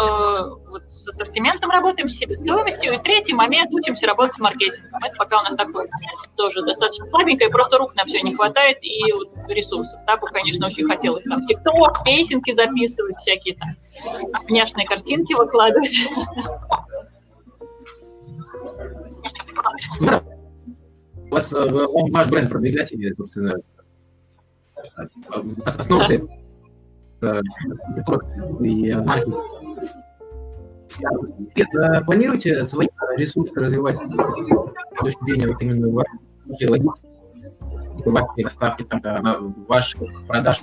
вот 0.68 0.84
с 0.88 1.08
ассортиментом 1.08 1.72
работаем, 1.72 2.08
с 2.08 2.16
себестоимостью. 2.16 2.94
И 2.94 2.98
третий 3.00 3.34
момент, 3.34 3.72
учимся 3.74 4.06
работать 4.06 4.36
с 4.36 4.40
маркетингом. 4.40 5.04
Это 5.04 5.16
пока 5.18 5.40
у 5.40 5.44
нас 5.44 5.56
такой 5.56 5.90
тоже 6.36 6.62
достаточно 6.62 7.08
слабенькое, 7.08 7.50
просто 7.50 7.78
рук 7.78 7.96
на 7.96 8.06
все 8.06 8.22
не 8.22 8.36
хватает 8.36 8.78
и 8.82 9.02
ресурсов. 9.48 10.00
Да, 10.06 10.18
бы, 10.18 10.28
конечно, 10.28 10.68
очень 10.68 10.88
хотелось 10.88 11.24
там 11.24 11.46
ТикТок, 11.46 12.04
песенки 12.04 12.52
записывать, 12.52 13.18
всякие 13.18 13.56
там 13.56 13.70
няшные 14.50 14.86
картинки 14.86 15.34
выкладывать. 15.34 15.98
У 21.30 21.36
вас 21.36 21.52
э, 21.52 21.68
ваш 22.12 22.30
бренд 22.30 22.50
продвигать 22.50 22.92
или, 22.92 23.14
собственно, 23.14 23.54
основа 25.66 26.08
планируете 32.06 32.66
свои 32.66 32.88
ресурсы 33.18 33.54
развивать 33.56 33.98
с 33.98 35.00
точки 35.00 35.24
зрения 35.24 35.48
вот 35.48 35.62
именно 35.62 35.88
вашей 35.90 36.68
логистики, 36.68 37.10
вашей 38.06 38.44
доставки, 38.44 38.84
там, 38.84 39.54
ваших 39.68 40.02
продаж 40.28 40.62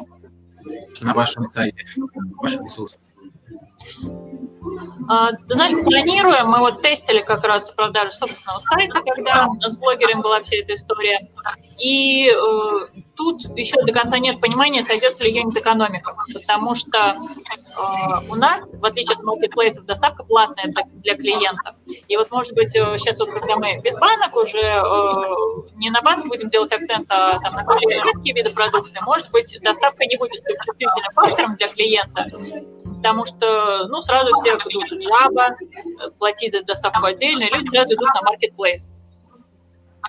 на 1.02 1.14
вашем 1.14 1.50
сайте, 1.50 1.84
ваших 2.40 2.62
ресурсов? 2.62 3.00
А, 5.09 5.32
ты 5.32 5.55
знаешь, 5.55 5.72
планируем, 5.84 6.48
мы 6.48 6.59
вот 6.59 6.80
тестили 6.80 7.20
как 7.20 7.44
раз 7.44 7.70
продажу 7.70 8.12
собственного 8.12 8.61
сайта, 8.61 9.00
когда 9.02 9.48
с 9.61 9.76
блогером 9.76 10.22
была 10.22 10.42
вся 10.42 10.57
эта 10.57 10.74
история. 10.74 11.20
И 11.82 12.28
э, 12.28 13.02
тут 13.14 13.42
еще 13.57 13.82
до 13.82 13.92
конца 13.92 14.18
нет 14.18 14.40
понимания, 14.40 14.82
сойдется 14.82 15.24
ли 15.24 15.36
юнит-экономика, 15.36 16.14
потому 16.32 16.74
что 16.74 16.98
э, 16.98 18.30
у 18.30 18.34
нас, 18.36 18.66
в 18.72 18.84
отличие 18.84 19.16
от 19.16 19.24
маркетплейсов, 19.24 19.84
доставка 19.84 20.24
платная 20.24 20.72
для, 21.02 21.16
клиентов. 21.16 21.74
И 22.09 22.16
вот, 22.16 22.30
может 22.30 22.55
быть, 22.55 22.70
сейчас 22.70 23.18
вот, 23.18 23.30
когда 23.30 23.57
мы 23.57 23.80
без 23.82 23.96
банок 23.98 24.34
уже 24.36 24.59
э, 24.59 24.82
не 25.74 25.90
на 25.90 26.00
банк 26.00 26.26
будем 26.26 26.48
делать 26.48 26.72
акцент, 26.72 27.07
а 27.11 27.38
там, 27.40 27.55
на 27.55 27.64
более 27.64 28.02
редкие 28.02 28.34
виды 28.34 28.50
продукции, 28.50 28.98
может 29.05 29.30
быть, 29.32 29.59
доставка 29.62 30.07
не 30.07 30.16
будет 30.16 30.38
столь 30.38 30.57
чувствительным 30.64 31.12
фактором 31.14 31.57
для 31.57 31.68
клиента, 31.68 32.26
потому 33.05 33.26
что, 33.26 33.86
ну, 33.88 34.00
сразу 34.00 34.34
все 34.36 34.57
душат 34.72 35.02
жаба, 35.02 35.57
платить 36.18 36.52
за 36.52 36.64
доставку 36.64 37.05
отдельно, 37.05 37.44
люди 37.55 37.68
сразу 37.68 37.94
идут 37.94 38.09
на 38.14 38.22
маркетплейс. 38.22 38.88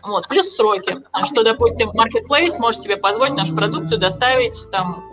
Вот, 0.02 0.30
плюс 0.30 0.56
сроки, 0.56 0.96
что, 1.26 1.44
допустим, 1.44 1.92
Marketplace 1.92 2.58
может 2.58 2.82
себе 2.82 2.96
позволить 2.96 3.36
нашу 3.36 3.54
продукцию 3.54 4.00
доставить 4.00 4.56
там 4.72 5.04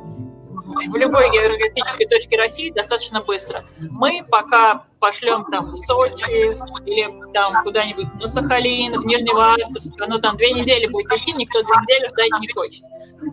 в 0.75 0.97
любой 0.97 1.31
географической 1.31 2.07
точке 2.07 2.37
России 2.37 2.71
достаточно 2.71 3.23
быстро. 3.23 3.65
Мы 3.79 4.25
пока 4.29 4.85
пошлем 4.99 5.45
там 5.51 5.73
в 5.73 5.77
Сочи 5.77 6.57
или 6.87 7.33
там 7.33 7.63
куда-нибудь 7.65 8.07
на 8.15 8.27
Сахалин, 8.27 9.01
в 9.01 9.05
Нижневартовск, 9.05 9.95
ну 10.07 10.19
там 10.21 10.37
две 10.37 10.53
недели 10.53 10.87
будет 10.87 11.11
идти, 11.13 11.33
никто 11.33 11.63
две 11.63 11.77
недели 11.83 12.09
ждать 12.09 12.41
не 12.41 12.53
хочет. 12.53 12.85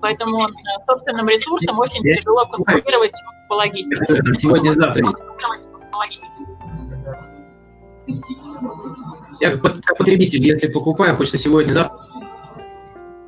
Поэтому 0.01 0.47
э, 0.47 0.51
собственным 0.85 1.27
ресурсом 1.27 1.79
очень 1.79 2.01
тяжело 2.03 2.45
конкурировать 2.45 3.13
по 3.47 3.53
логистике. 3.53 4.05
Сегодня-завтра 4.37 5.05
Я 9.39 9.57
как 9.57 9.97
потребитель, 9.97 10.45
если 10.45 10.67
покупаю, 10.67 11.15
хочется 11.15 11.37
сегодня-завтра 11.37 11.97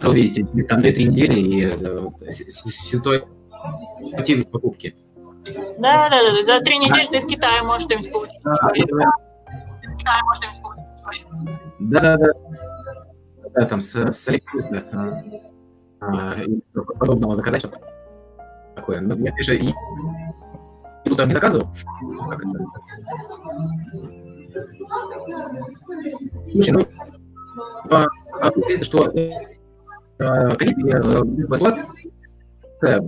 увидеть 0.03 0.45
там 0.67 0.79
2-3 0.79 1.03
недели 1.03 1.39
и 1.39 1.65
э, 1.65 2.31
ситуацию 2.31 3.27
активность 4.13 4.51
покупки. 4.51 4.95
Да, 5.79 6.09
да, 6.09 6.31
да. 6.31 6.43
За 6.43 6.59
три 6.61 6.77
недели 6.77 7.07
ты 7.07 7.17
из 7.17 7.25
Китая 7.25 7.63
можешь 7.63 7.85
что-нибудь 7.85 8.11
получить. 8.11 8.39
Да, 11.79 12.01
да, 12.01 12.17
да. 12.17 12.33
да. 13.53 13.65
Там 13.65 13.81
с, 13.81 13.95
с 13.95 14.27
Алиэкспресса 14.27 15.23
а, 15.99 16.33
а, 16.33 16.35
подобного 16.99 17.35
заказать 17.35 17.59
что-то 17.59 17.79
такое. 18.75 19.01
Но 19.01 19.15
я, 19.15 19.31
конечно, 19.31 19.53
и, 19.53 19.73
и 21.05 21.15
там 21.15 21.27
не 21.27 21.33
заказывал. 21.33 21.69
Слушай, 26.51 26.71
ну, 26.71 26.87
а, 27.89 28.05
а, 28.41 28.51
что 28.83 29.05
какие-то 30.57 30.97
э, 30.97 32.01
Э, 32.81 32.99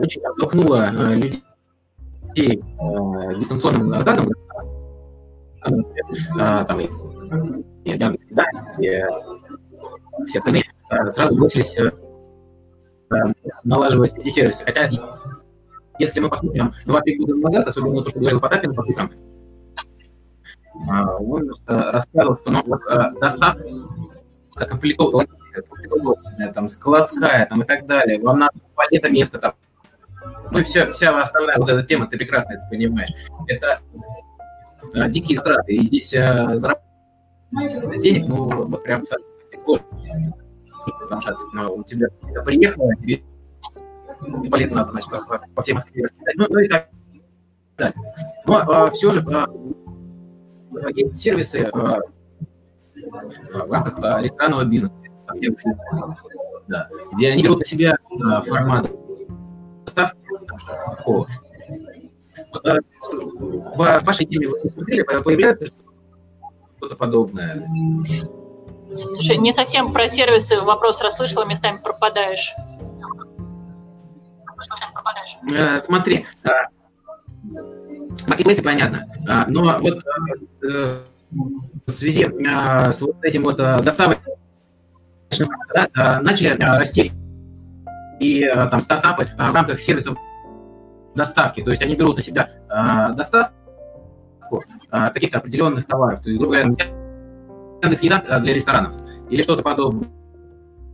очень 0.00 0.22
оттолкнула 0.22 0.90
э, 0.92 1.14
людей 1.14 2.58
э, 2.58 3.34
дистанционным 3.36 3.94
заказом, 3.94 4.28
там 5.62 6.80
и 6.80 6.88
Яндекс, 7.84 8.26
да, 8.30 8.44
и 8.78 9.04
все 10.26 10.38
остальные 10.38 10.64
сразу 11.10 11.36
бросились 11.36 11.76
налаживать 13.62 14.18
эти 14.18 14.28
сервисы. 14.30 14.64
Хотя, 14.64 14.90
если 15.98 16.20
мы 16.20 16.28
посмотрим 16.28 16.72
2-3 16.86 17.16
года 17.18 17.34
назад, 17.36 17.68
особенно 17.68 18.02
то, 18.02 18.10
что 18.10 18.18
говорил 18.18 18.40
Потапин 18.40 18.74
по 18.74 18.82
цифрам, 18.84 19.10
он 21.20 21.52
рассказывал, 21.66 22.38
что 22.38 22.52
ну, 22.52 22.62
вот, 22.66 22.80
доставка 23.20 23.62
комплектовка 24.54 25.26
там, 26.54 26.68
складская, 26.68 27.46
там, 27.46 27.62
и 27.62 27.66
так 27.66 27.86
далее. 27.86 28.20
Вам 28.20 28.38
надо 28.38 28.52
это 28.90 29.10
место 29.10 29.38
там. 29.38 29.54
Ну 30.52 30.58
и 30.58 30.64
вся, 30.64 30.86
основная 30.86 31.56
вот 31.58 31.68
эта 31.68 31.82
тема, 31.82 32.06
ты 32.06 32.18
прекрасно 32.18 32.54
это 32.54 32.66
понимаешь. 32.70 33.10
Это 33.46 33.78
а, 34.94 35.08
дикие 35.08 35.38
затраты. 35.38 35.72
И 35.72 35.78
здесь 35.80 36.12
а, 36.14 36.56
заработать 36.58 36.82
денег, 38.02 38.26
ну, 38.28 38.70
прям 38.78 39.04
сложно. 39.06 39.86
Потому 41.00 41.20
что 41.20 41.36
ну, 41.52 41.74
у 41.74 41.84
тебя 41.84 42.08
приехало, 42.44 42.94
тебе 42.96 43.22
полет 44.50 44.70
надо, 44.72 44.90
значит, 44.90 45.10
по, 45.10 45.40
по 45.54 45.62
всей 45.62 45.74
Москве. 45.74 46.06
Ну, 46.34 46.46
ну 46.48 46.58
и 46.60 46.68
так 46.68 46.88
далее. 47.76 47.94
Но 48.46 48.58
а, 48.58 48.90
все 48.90 49.10
же 49.12 49.22
а, 49.32 49.46
есть 50.94 51.18
сервисы 51.18 51.68
а, 51.72 51.98
в 53.52 53.70
рамках 53.70 53.98
а, 54.02 54.20
ресторанного 54.20 54.64
бизнеса 54.64 54.94
да, 56.68 56.88
где 57.12 57.32
они 57.32 57.42
берут 57.42 57.58
на 57.58 57.64
себя 57.64 57.96
а, 58.24 58.40
формат 58.42 58.90
доставки 59.84 60.18
такого. 60.96 61.26
А, 62.64 62.74
в 63.74 64.04
вашей 64.04 64.26
теме 64.26 64.48
вы 64.48 64.70
смотрели, 64.70 65.02
появляется 65.02 65.66
что-то 66.76 66.96
подобное? 66.96 67.66
Слушай, 69.10 69.38
не 69.38 69.52
совсем 69.52 69.92
про 69.92 70.08
сервисы 70.08 70.60
вопрос 70.60 71.00
расслышала, 71.00 71.44
местами 71.44 71.78
пропадаешь. 71.78 72.54
Э, 75.52 75.80
смотри, 75.80 76.26
э, 76.44 76.48
маркетплейсы 78.26 78.62
понятно, 78.62 79.06
но 79.48 79.78
вот 79.80 80.04
э, 80.62 80.98
в 81.86 81.90
связи 81.90 82.24
с 82.24 83.02
вот 83.02 83.24
этим 83.24 83.44
вот 83.44 83.56
доставкой 83.56 84.18
да, 85.74 85.88
э, 85.94 86.20
начали 86.22 86.50
э, 86.50 86.78
расти 86.78 87.12
и 88.18 88.44
э, 88.44 88.68
там 88.68 88.80
стартапы 88.80 89.26
в 89.26 89.54
рамках 89.54 89.80
сервисов 89.80 90.16
доставки. 91.14 91.62
То 91.62 91.70
есть 91.70 91.82
они 91.82 91.96
берут 91.96 92.16
на 92.16 92.22
себя 92.22 92.50
доставку 93.16 94.64
каких-то 94.90 95.38
определенных 95.38 95.86
товаров. 95.86 96.22
То 96.22 96.28
есть, 96.28 96.40
грубо 96.40 96.54
говоря, 96.54 96.74
Яндекс 97.82 98.02
Еда 98.02 98.40
для 98.40 98.54
ресторанов 98.54 98.94
или 99.28 99.42
что-то 99.42 99.62
подобное. 99.62 100.08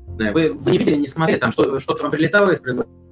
Вы, 0.06 0.52
вы 0.52 0.70
не 0.70 0.78
видели, 0.78 0.96
не 0.96 1.06
смотрели, 1.06 1.38
там 1.38 1.52
что, 1.52 1.78
что-то 1.78 2.02
вам 2.02 2.12
прилетало 2.12 2.50
из 2.50 2.60
предложения? 2.60 3.05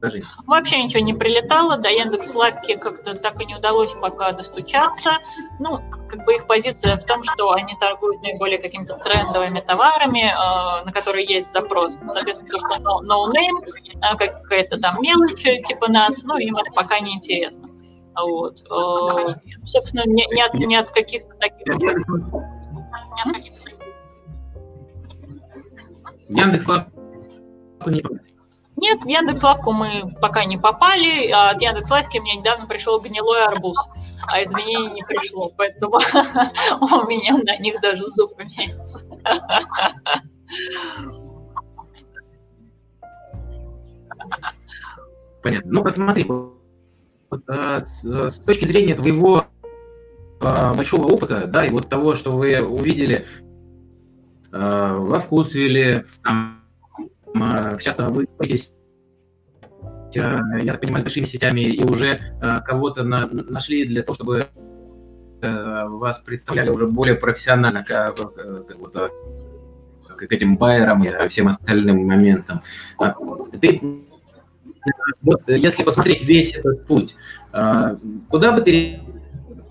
Предложений? 0.00 0.26
Вообще 0.46 0.82
ничего 0.82 1.02
не 1.02 1.14
прилетало, 1.14 1.76
до 1.78 1.88
Яндекс 1.88 2.34
Лавки 2.34 2.76
как-то 2.76 3.14
так 3.14 3.40
и 3.40 3.46
не 3.46 3.56
удалось 3.56 3.92
пока 3.92 4.32
достучаться. 4.32 5.18
Ну, 5.58 5.80
как 6.08 6.24
бы 6.24 6.34
их 6.34 6.46
позиция 6.46 6.96
в 6.96 7.04
том, 7.04 7.22
что 7.24 7.52
они 7.52 7.74
торгуют 7.80 8.22
наиболее 8.22 8.58
какими-то 8.58 8.96
трендовыми 8.98 9.60
товарами, 9.60 10.26
э, 10.26 10.84
на 10.84 10.92
которые 10.92 11.26
есть 11.26 11.52
запрос. 11.52 11.98
Соответственно, 12.12 12.50
то, 12.52 12.58
что 12.58 12.76
no, 12.76 13.00
no 13.02 13.32
name, 13.32 13.64
э, 14.02 14.16
какая-то 14.16 14.78
там 14.78 15.00
мелочь 15.00 15.42
типа 15.66 15.88
нас, 15.88 16.22
ну, 16.24 16.36
им 16.36 16.56
это 16.56 16.70
пока 16.72 17.00
не 17.00 17.14
интересно. 17.14 17.68
Вот. 18.14 18.62
Э, 18.70 19.34
собственно, 19.64 20.04
не, 20.06 20.26
не, 20.26 20.42
от, 20.42 20.54
не 20.54 20.76
от 20.76 20.90
каких-то 20.90 21.34
таких... 21.36 21.66
Яндекс 26.28 26.66
Лавку 26.66 26.90
не 27.86 28.02
нет, 28.76 29.02
в 29.02 29.08
Яндекс.Лавку 29.08 29.72
мы 29.72 30.12
пока 30.20 30.44
не 30.44 30.58
попали. 30.58 31.30
А 31.30 31.50
от 31.50 31.62
Яндекс.Лавки 31.62 32.18
мне 32.18 32.36
недавно 32.36 32.66
пришел 32.66 33.00
гнилой 33.00 33.44
арбуз, 33.44 33.78
а 34.26 34.42
изменений 34.42 34.90
не 34.90 35.02
пришло, 35.02 35.50
поэтому 35.56 35.96
у 36.80 37.06
меня 37.08 37.38
на 37.38 37.56
них 37.58 37.80
даже 37.80 38.06
зуб 38.08 38.32
имеется. 38.38 39.02
понятно. 45.42 45.72
Ну, 45.72 45.82
посмотри, 45.82 46.26
а, 47.48 47.84
с, 47.84 48.38
точки 48.40 48.64
зрения 48.64 48.94
твоего 48.94 49.44
а, 50.40 50.74
большого 50.74 51.06
опыта, 51.06 51.46
да, 51.46 51.64
и 51.64 51.70
вот 51.70 51.88
того, 51.88 52.14
что 52.14 52.32
вы 52.32 52.60
увидели 52.60 53.26
а, 54.52 54.98
во 54.98 55.18
вкусвиле, 55.20 56.04
там, 56.22 56.34
а, 56.34 56.55
сейчас 57.78 57.98
вы 57.98 58.26
боитесь 58.38 58.72
я 60.14 60.72
так 60.72 60.80
понимаю, 60.80 61.02
с 61.02 61.04
большими 61.04 61.24
сетями 61.24 61.60
и 61.60 61.84
уже 61.84 62.18
э, 62.40 62.60
кого-то 62.64 63.02
на, 63.02 63.26
нашли 63.26 63.84
для 63.84 64.02
того, 64.02 64.14
чтобы 64.14 64.46
э, 65.42 65.84
вас 65.88 66.20
представляли 66.20 66.70
уже 66.70 66.86
более 66.86 67.16
профессионально 67.16 67.84
к, 67.84 68.14
к, 68.14 69.10
к, 70.16 70.26
к 70.26 70.32
этим 70.32 70.56
байерам 70.56 71.04
и 71.04 71.28
всем 71.28 71.48
остальным 71.48 72.06
моментам. 72.06 72.62
Ты 73.60 74.06
вот 75.22 75.42
если 75.48 75.82
посмотреть 75.82 76.22
весь 76.22 76.54
этот 76.54 76.86
путь, 76.86 77.16
а, 77.52 77.98
куда 78.28 78.52
бы 78.52 78.62
ты 78.62 79.00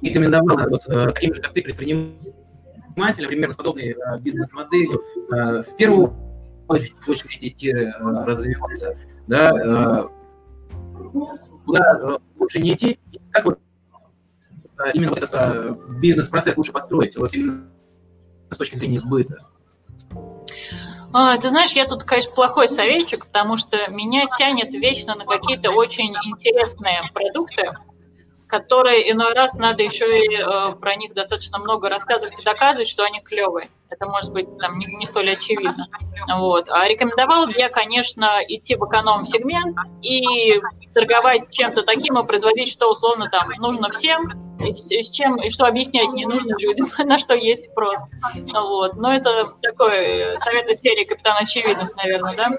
рекомендовал 0.01 0.57
вот, 0.70 0.84
а, 0.88 1.11
таким 1.11 1.34
же, 1.34 1.41
как 1.41 1.53
ты, 1.53 1.61
предпринимателям, 1.61 3.30
примерно 3.30 3.53
с 3.53 3.57
подобной 3.57 3.91
а, 3.93 4.18
бизнес-моделью, 4.18 5.01
в 5.30 5.78
первую 5.78 6.13
очередь 6.68 7.43
идти 7.43 7.74
развиваться, 7.74 8.97
да, 9.28 10.07
куда 11.66 12.20
лучше 12.38 12.59
не 12.59 12.74
идти, 12.74 12.99
как 13.32 13.45
вот 13.45 13.59
именно 14.93 15.16
этот 15.16 15.89
бизнес-процесс 15.99 16.57
лучше 16.57 16.72
построить, 16.72 17.18
вот 17.18 17.34
именно 17.34 17.70
с 18.49 18.57
точки 18.57 18.76
зрения 18.76 18.99
сбыта? 18.99 19.38
А, 21.13 21.38
ты 21.38 21.49
знаешь, 21.49 21.72
я 21.72 21.88
тут, 21.88 22.03
конечно, 22.03 22.34
плохой 22.34 22.68
советчик, 22.68 23.26
потому 23.28 23.55
что 23.55 23.89
меня 23.89 24.26
тянет 24.38 24.74
вечно 24.74 25.16
на 25.16 25.26
какие-то 25.26 25.72
очень 25.72 26.13
интересные 26.26 26.99
продукты, 27.13 27.72
которые 28.48 29.12
иной 29.12 29.34
раз 29.34 29.56
надо 29.56 29.84
еще 29.84 30.06
и 30.26 30.36
э, 30.36 30.76
про 30.76 30.96
них 30.96 31.14
достаточно 31.14 31.58
много 31.60 31.89
рассказывать 31.89 32.39
и 32.39 32.43
доказывать, 32.43 32.88
что 32.88 33.04
они 33.04 33.20
клевые. 33.20 33.70
Это 33.89 34.08
может 34.08 34.34
быть 34.34 34.48
там 34.58 34.78
не, 34.78 34.86
не 34.98 35.06
столь 35.06 35.32
очевидно. 35.32 35.88
Вот. 36.38 36.70
А 36.70 36.88
рекомендовала 36.88 37.46
бы 37.46 37.54
я, 37.56 37.70
конечно, 37.70 38.39
идти 38.48 38.76
в 38.76 38.86
эконом-сегмент 38.86 39.78
и 40.02 40.60
торговать 40.93 41.52
чем-то 41.52 41.84
таким 41.84 42.18
и 42.18 42.26
производить, 42.26 42.72
что 42.72 42.89
условно 42.89 43.30
там 43.30 43.50
нужно 43.58 43.89
всем, 43.91 44.32
и, 44.60 44.70
и 44.70 45.02
с 45.02 45.10
чем, 45.10 45.38
и 45.38 45.50
что 45.50 45.66
объяснять 45.66 46.10
не 46.14 46.26
нужно 46.26 46.56
людям, 46.58 46.89
на 47.00 47.20
что 47.20 47.34
есть 47.36 47.72
спрос. 47.72 48.00
Вот. 48.54 48.96
Но 48.96 49.14
это 49.14 49.54
такой 49.62 50.38
совет 50.38 50.70
из 50.70 50.80
серии 50.80 51.06
«Капитан 51.06 51.36
Очевидность», 51.38 51.96
наверное, 51.96 52.36
да? 52.36 52.52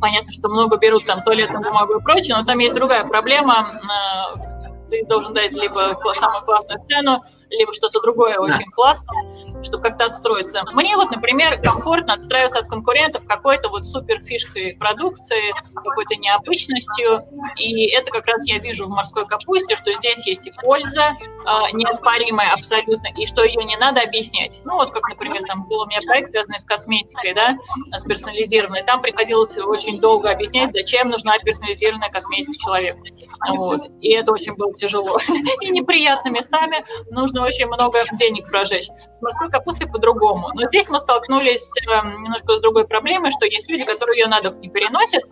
Понятно, 0.00 0.32
что 0.32 0.48
много 0.48 0.78
берут 0.78 1.06
там 1.06 1.22
туалетную 1.22 1.62
бумагу 1.62 1.98
и 1.98 2.02
прочее, 2.02 2.36
но 2.36 2.44
там 2.44 2.58
есть 2.58 2.74
другая 2.74 3.04
проблема 3.04 3.80
э, 3.82 4.55
ты 4.88 5.04
должен 5.06 5.34
дать 5.34 5.52
либо 5.54 5.98
самую 6.14 6.44
классную 6.44 6.82
цену, 6.84 7.22
либо 7.50 7.72
что-то 7.72 8.00
другое 8.00 8.38
очень 8.38 8.70
классное, 8.70 9.55
чтобы 9.66 9.82
как-то 9.82 10.06
отстроиться. 10.06 10.62
Мне 10.72 10.96
вот, 10.96 11.10
например, 11.10 11.60
комфортно 11.60 12.14
отстраиваться 12.14 12.60
от 12.60 12.68
конкурентов 12.68 13.24
какой-то 13.26 13.68
вот 13.68 13.86
супер 13.86 14.20
фишкой 14.24 14.76
продукции, 14.78 15.52
какой-то 15.74 16.16
необычностью, 16.16 17.24
и 17.56 17.90
это 17.90 18.10
как 18.10 18.26
раз 18.26 18.46
я 18.46 18.58
вижу 18.58 18.86
в 18.86 18.90
морской 18.90 19.26
капусте, 19.26 19.76
что 19.76 19.92
здесь 19.92 20.26
есть 20.26 20.46
и 20.46 20.52
польза 20.62 21.10
э, 21.10 21.72
неоспоримая 21.72 22.52
абсолютно, 22.52 23.08
и 23.16 23.26
что 23.26 23.44
ее 23.44 23.62
не 23.64 23.76
надо 23.76 24.00
объяснять. 24.00 24.60
Ну 24.64 24.76
вот 24.76 24.92
как, 24.92 25.08
например, 25.08 25.42
там 25.46 25.66
был 25.68 25.80
у 25.80 25.86
меня 25.86 26.00
проект, 26.06 26.30
связанный 26.30 26.58
с 26.58 26.64
косметикой, 26.64 27.34
да, 27.34 27.56
с 27.92 28.04
персонализированной, 28.04 28.84
там 28.84 29.02
приходилось 29.02 29.56
очень 29.58 30.00
долго 30.00 30.30
объяснять, 30.30 30.72
зачем 30.72 31.08
нужна 31.08 31.38
персонализированная 31.38 32.10
косметика 32.10 32.56
человеку. 32.58 33.02
Вот. 33.48 33.88
И 34.00 34.12
это 34.12 34.32
очень 34.32 34.54
было 34.54 34.72
тяжело 34.74 35.18
и 35.60 35.70
неприятно 35.70 36.30
местами. 36.30 36.84
Нужно 37.10 37.44
очень 37.44 37.66
много 37.66 38.04
денег 38.18 38.48
прожечь. 38.48 38.86
С 38.86 39.22
морской 39.22 39.50
капустой 39.56 39.88
по-другому. 39.88 40.50
Но 40.54 40.66
здесь 40.68 40.88
мы 40.88 40.98
столкнулись 40.98 41.72
эм, 41.88 42.22
немножко 42.22 42.56
с 42.56 42.60
другой 42.60 42.86
проблемой, 42.86 43.30
что 43.30 43.46
есть 43.46 43.68
люди, 43.68 43.84
которые 43.84 44.20
ее 44.20 44.28
на 44.28 44.40
дух 44.40 44.54
не 44.56 44.68
переносят, 44.68 45.22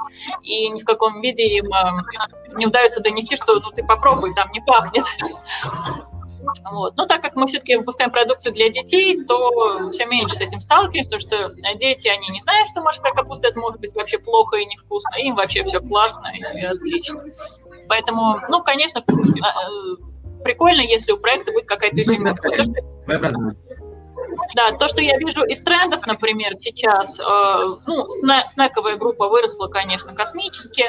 и 0.42 0.68
ни 0.70 0.80
в 0.80 0.84
каком 0.84 1.20
виде 1.20 1.44
им 1.44 1.66
эм, 1.66 2.06
не 2.56 2.66
удается 2.66 3.00
донести, 3.00 3.36
что 3.36 3.60
ну 3.60 3.70
ты 3.70 3.84
попробуй, 3.84 4.34
там 4.34 4.50
не 4.52 4.60
пахнет. 4.60 5.04
Вот. 6.70 6.94
Но 6.96 7.06
так 7.06 7.22
как 7.22 7.36
мы 7.36 7.46
все-таки 7.46 7.76
выпускаем 7.76 8.10
продукцию 8.10 8.52
для 8.52 8.68
детей, 8.68 9.24
то 9.24 9.90
все 9.90 10.04
меньше 10.04 10.34
с 10.34 10.40
этим 10.42 10.60
сталкиваемся, 10.60 11.16
потому 11.16 11.20
что 11.20 11.54
дети, 11.76 12.06
они 12.08 12.28
не 12.28 12.40
знают, 12.42 12.68
что 12.68 12.82
морская 12.82 13.14
капуста 13.14 13.48
это 13.48 13.58
может 13.58 13.80
быть 13.80 13.94
вообще 13.94 14.18
плохо 14.18 14.56
и 14.56 14.66
невкусно, 14.66 15.16
им 15.16 15.36
вообще 15.36 15.64
все 15.64 15.80
классно 15.80 16.30
и 16.34 16.60
отлично. 16.60 17.24
Поэтому, 17.88 18.40
ну, 18.50 18.62
конечно, 18.62 18.98
э, 18.98 19.12
э, 19.12 20.42
прикольно, 20.42 20.82
если 20.82 21.12
у 21.12 21.18
проекта 21.18 21.52
будет 21.52 21.66
какая-то 21.66 22.02
изюминка. 22.02 22.48
Да, 24.54 24.72
то, 24.72 24.88
что 24.88 25.00
я 25.00 25.18
вижу 25.18 25.44
из 25.44 25.60
трендов, 25.62 26.06
например, 26.06 26.54
сейчас, 26.56 27.18
э, 27.18 27.22
ну, 27.86 28.06
снековая 28.08 28.96
группа 28.96 29.28
выросла, 29.28 29.68
конечно, 29.68 30.14
космически, 30.14 30.84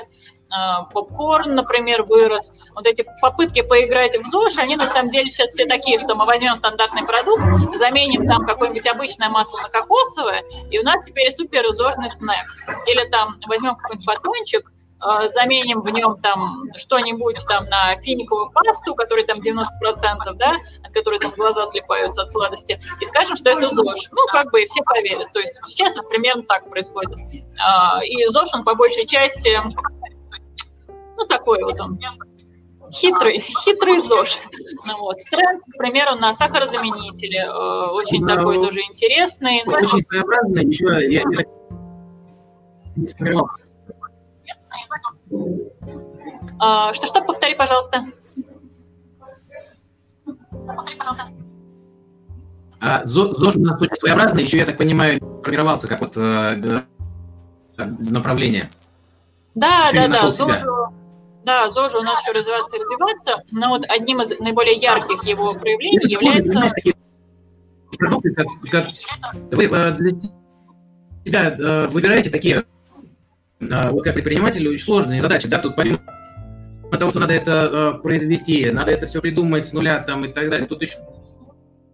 попкорн, 0.93 1.55
например, 1.55 2.03
вырос. 2.03 2.53
Вот 2.75 2.85
эти 2.85 3.03
попытки 3.21 3.61
поиграть 3.61 4.15
в 4.15 4.27
ЗОЖ, 4.27 4.59
они 4.59 4.75
на 4.75 4.87
самом 4.87 5.09
деле 5.09 5.27
сейчас 5.27 5.49
все 5.49 5.65
такие, 5.65 5.99
что 5.99 6.15
мы 6.15 6.25
возьмем 6.25 6.55
стандартный 6.55 7.05
продукт, 7.05 7.43
заменим 7.77 8.27
там 8.27 8.45
какое-нибудь 8.45 8.87
обычное 8.87 9.29
масло 9.29 9.59
на 9.59 9.69
кокосовое, 9.69 10.43
и 10.69 10.79
у 10.79 10.83
нас 10.83 11.03
теперь 11.03 11.31
супер 11.31 11.67
зожный 11.73 12.09
снэк. 12.09 12.45
Или 12.85 13.09
там 13.09 13.35
возьмем 13.47 13.75
какой-нибудь 13.75 14.05
батончик, 14.05 14.71
Э, 14.74 14.74
заменим 15.27 15.81
в 15.81 15.89
нем 15.89 16.17
там 16.21 16.63
что-нибудь 16.77 17.37
там 17.47 17.65
на 17.65 17.95
финиковую 17.97 18.49
пасту, 18.51 18.95
которая 18.95 19.25
там 19.25 19.39
90%, 19.39 19.63
да, 20.35 20.55
от 20.83 20.93
которой 20.93 21.19
там 21.19 21.31
глаза 21.31 21.65
слепаются 21.65 22.21
от 22.21 22.31
сладости, 22.31 22.79
и 22.99 23.05
скажем, 23.05 23.35
что 23.35 23.49
это 23.49 23.69
ЗОЖ. 23.69 24.09
Ну, 24.11 24.25
как 24.31 24.51
бы 24.51 24.63
и 24.63 24.65
все 24.65 24.81
поверят. 24.83 25.31
То 25.33 25.39
есть 25.39 25.53
сейчас 25.65 25.95
это 25.95 26.03
примерно 26.03 26.43
так 26.43 26.69
происходит. 26.69 27.17
А, 27.59 28.03
и 28.03 28.25
ЗОЖ, 28.27 28.55
он 28.55 28.63
по 28.63 28.75
большей 28.75 29.05
части, 29.05 29.57
ну, 31.17 31.25
такой 31.27 31.63
вот 31.63 31.79
он, 31.79 31.99
хитрый, 32.91 33.39
хитрый 33.63 33.99
ЗОЖ. 33.99 34.39
Ну, 34.85 34.99
вот. 34.99 35.17
Тренд, 35.29 35.61
к 35.61 35.77
примеру, 35.77 36.15
на 36.15 36.33
сахарозаменители, 36.33 37.39
э, 37.39 37.91
очень 37.91 38.21
ну, 38.21 38.27
такой 38.27 38.55
тоже 38.55 38.81
интересный. 38.81 39.63
Очень 39.65 40.05
своеобразный, 40.07 40.65
еще 40.65 40.85
я, 41.11 41.23
я 41.29 41.45
вспоминал 45.35 45.65
а, 46.59 46.93
что-что, 46.93 47.21
повтори, 47.21 47.55
пожалуйста. 47.55 48.05
А, 52.79 53.05
ЗОЖ 53.05 53.55
у 53.55 53.61
нас 53.61 53.81
очень 53.81 53.95
своеобразный, 53.95 54.43
еще, 54.43 54.57
я 54.57 54.65
так 54.65 54.77
понимаю, 54.77 55.19
формировался 55.43 55.87
как 55.87 56.01
вот 56.01 56.15
э, 56.17 56.81
направление. 57.77 58.69
Да, 59.55 59.87
еще 59.87 60.07
да, 60.07 60.07
да, 60.07 60.31
ЗОЖу, 60.31 60.93
да, 61.45 61.69
ЗОЖу 61.69 61.99
у 61.99 62.03
нас 62.03 62.21
еще 62.21 62.37
развиваться 62.37 62.75
и 62.75 62.79
развиваться, 62.79 63.43
но 63.51 63.69
вот 63.69 63.85
одним 63.87 64.21
из 64.21 64.37
наиболее 64.39 64.75
ярких 64.75 65.23
его 65.23 65.53
проявлений 65.53 65.97
Это 65.97 66.07
является... 66.07 66.75
Такие 66.75 66.95
продукты, 67.97 68.33
как, 68.33 68.47
как 68.69 68.87
вы 69.51 69.65
э, 69.65 69.91
для 69.91 70.09
себя 71.25 71.55
э, 71.57 71.87
выбираете 71.87 72.29
такие 72.29 72.65
вот 73.91 74.03
как 74.03 74.13
предпринимателю 74.13 74.71
очень 74.71 74.83
сложные 74.83 75.21
задачи, 75.21 75.47
да, 75.47 75.59
тут 75.59 75.75
помимо 75.75 75.99
того, 76.97 77.11
что 77.11 77.19
надо 77.19 77.33
это 77.33 77.95
э, 77.97 78.01
произвести, 78.01 78.69
надо 78.71 78.91
это 78.91 79.07
все 79.07 79.21
придумать 79.21 79.67
с 79.67 79.73
нуля 79.73 79.99
там 79.99 80.25
и 80.25 80.27
так 80.27 80.49
далее, 80.49 80.67
тут 80.67 80.81
еще 80.81 80.97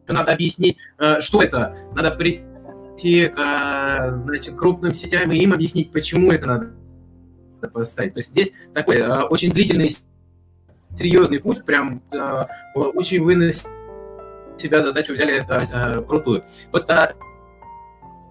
надо 0.07 0.33
объяснить, 0.33 0.77
э, 0.99 1.21
что 1.21 1.41
это, 1.41 1.75
надо 1.95 2.11
прийти 2.11 3.27
к 3.27 3.39
э, 3.39 4.21
значит, 4.25 4.55
крупным 4.55 4.93
сетям 4.93 5.31
и 5.31 5.37
им 5.37 5.53
объяснить, 5.53 5.91
почему 5.91 6.31
это 6.31 6.45
надо 6.47 6.71
поставить. 7.73 8.13
То 8.13 8.19
есть 8.19 8.31
здесь 8.31 8.51
такой 8.73 9.01
очень 9.01 9.51
длительный, 9.51 9.95
серьезный 10.97 11.39
путь, 11.39 11.63
прям 11.63 12.01
очень 12.73 13.21
вы 13.23 13.51
себя 14.57 14.81
задачу 14.81 15.13
взяли 15.13 15.43
крутую. 16.05 16.43
Вот 16.71 16.89
э, 16.89 17.13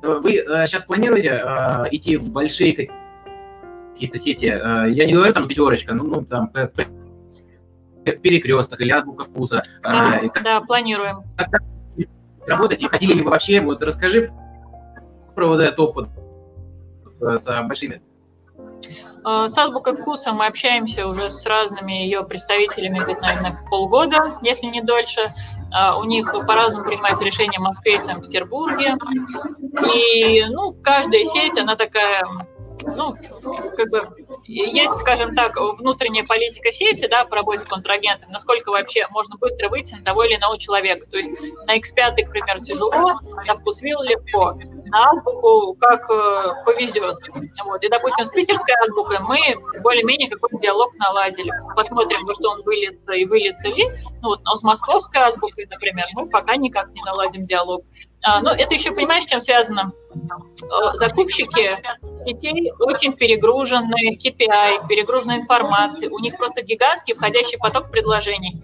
вы 0.03 0.32
сейчас 0.66 0.84
планируете 0.84 1.43
идти 1.91 2.16
в 2.16 2.30
большие 2.30 2.91
какие-то 4.01 4.18
сети, 4.18 4.46
э, 4.46 4.90
я 4.90 5.05
не 5.05 5.12
говорю 5.12 5.34
там 5.34 5.46
пятерочка, 5.46 5.92
ну, 5.92 6.05
ну 6.05 6.24
там 6.24 6.51
перекресток 8.05 8.80
или 8.80 8.90
азбука 8.90 9.24
вкуса. 9.24 9.62
А, 9.82 10.26
как, 10.28 10.42
да, 10.42 10.61
планируем. 10.62 11.18
Как, 11.36 11.51
как 11.51 11.62
работать 12.46 12.80
и 12.80 12.88
хотели 12.88 13.12
ли 13.12 13.22
вы 13.22 13.30
вообще, 13.30 13.61
вот 13.61 13.82
расскажи 13.82 14.32
про 15.34 15.48
вот 15.48 15.61
этот 15.61 15.78
опыт 15.78 16.09
э, 17.20 17.36
с 17.36 17.62
большими. 17.64 18.01
Э, 19.26 19.48
с 19.48 19.59
азбукой 19.59 19.96
вкуса 19.96 20.32
мы 20.32 20.46
общаемся 20.46 21.07
уже 21.07 21.30
с 21.30 21.44
разными 21.44 21.92
ее 21.92 22.24
представителями, 22.24 23.01
где-то, 23.01 23.20
наверное, 23.20 23.61
полгода, 23.68 24.38
если 24.40 24.66
не 24.66 24.80
дольше. 24.80 25.20
У 26.01 26.03
них 26.03 26.32
по-разному 26.48 26.84
принимаются 26.84 27.24
решения 27.24 27.59
в 27.59 27.62
Москве 27.62 27.98
и 27.98 28.01
Санкт-Петербурге. 28.01 28.96
И, 29.94 30.44
ну, 30.46 30.72
каждая 30.82 31.24
сеть, 31.24 31.57
она 31.57 31.76
такая 31.76 32.24
ну, 32.85 33.14
как 33.76 33.91
бы, 33.91 34.09
есть, 34.45 34.97
скажем 34.99 35.35
так, 35.35 35.57
внутренняя 35.57 36.24
политика 36.24 36.72
сети, 36.72 37.07
да, 37.09 37.24
по 37.24 37.37
работе 37.37 37.62
с 37.62 37.64
контрагентом, 37.64 38.31
насколько 38.31 38.70
вообще 38.70 39.07
можно 39.11 39.37
быстро 39.37 39.68
выйти 39.68 39.95
на 39.95 40.05
того 40.05 40.24
или 40.24 40.37
иного 40.37 40.59
человека. 40.59 41.07
То 41.11 41.16
есть 41.16 41.31
на 41.66 41.78
X5, 41.78 42.24
к 42.24 42.31
примеру, 42.31 42.61
тяжело, 42.62 43.20
на 43.47 43.57
вкусвилл 43.57 44.03
легко, 44.03 44.55
на 44.87 45.11
азбуку 45.11 45.74
как 45.81 46.11
э, 46.11 46.64
повезет. 46.64 47.16
Вот. 47.64 47.83
И, 47.85 47.89
допустим, 47.89 48.24
с 48.24 48.31
питерской 48.31 48.74
азбукой 48.83 49.18
мы 49.20 49.81
более-менее 49.83 50.28
какой-то 50.28 50.59
диалог 50.59 50.95
наладили. 50.97 51.53
Посмотрим, 51.74 52.24
во 52.26 52.35
что 52.35 52.51
он 52.51 52.62
выльется 52.62 53.12
и 53.12 53.24
выльется 53.24 53.68
ли. 53.68 53.89
Ну, 54.20 54.31
вот, 54.31 54.41
но 54.45 54.57
с 54.57 54.62
московской 54.62 55.22
азбукой, 55.22 55.66
например, 55.70 56.07
мы 56.12 56.28
пока 56.28 56.57
никак 56.57 56.91
не 56.91 57.03
наладим 57.03 57.45
диалог. 57.45 57.85
А, 58.23 58.43
ну, 58.43 58.51
это 58.51 58.75
еще, 58.75 58.93
понимаешь, 58.93 59.25
чем 59.25 59.41
связано? 59.41 59.93
Э, 60.62 60.95
закупщики 60.95 61.79
сетей 62.25 62.71
очень 62.79 63.14
перегружены 63.14 64.16
KPI, 64.16 64.89
перегружены 64.89 65.33
информацией. 65.39 66.11
У 66.11 66.18
них 66.18 66.37
просто 66.37 66.62
гигантский 66.62 67.14
входящий 67.14 67.59
поток 67.59 67.91
предложений. 67.91 68.62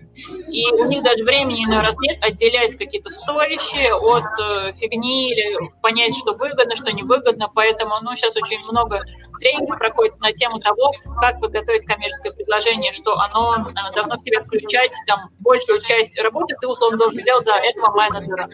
И 0.48 0.70
у 0.72 0.84
них 0.84 1.02
даже 1.02 1.24
времени 1.24 1.64
иной 1.64 1.80
раз 1.80 1.98
нет 2.00 2.22
отделять 2.22 2.76
какие-то 2.76 3.08
стоящие 3.10 3.94
от 3.94 4.24
э, 4.40 4.72
фигни 4.74 5.32
или 5.32 5.70
понять, 5.80 6.14
что 6.16 6.34
выгодно, 6.34 6.76
что 6.76 6.92
невыгодно. 6.92 7.50
Поэтому 7.54 7.94
ну, 8.02 8.14
сейчас 8.14 8.36
очень 8.36 8.58
много 8.70 9.02
тренингов 9.40 9.78
проходит 9.78 10.18
на 10.20 10.32
тему 10.32 10.58
того, 10.58 10.92
как 11.18 11.40
подготовить 11.40 11.86
коммерческое 11.86 12.32
предложение, 12.32 12.92
что 12.92 13.18
оно 13.18 13.56
э, 13.56 13.94
должно 13.94 14.16
в 14.16 14.22
себя 14.22 14.42
включать 14.42 14.92
там, 15.06 15.30
большую 15.38 15.80
часть 15.82 16.18
работы, 16.20 16.54
ты 16.60 16.66
условно 16.66 16.98
должен 16.98 17.20
сделать 17.20 17.44
за 17.44 17.54
этого 17.54 17.94
менеджера 17.94 18.48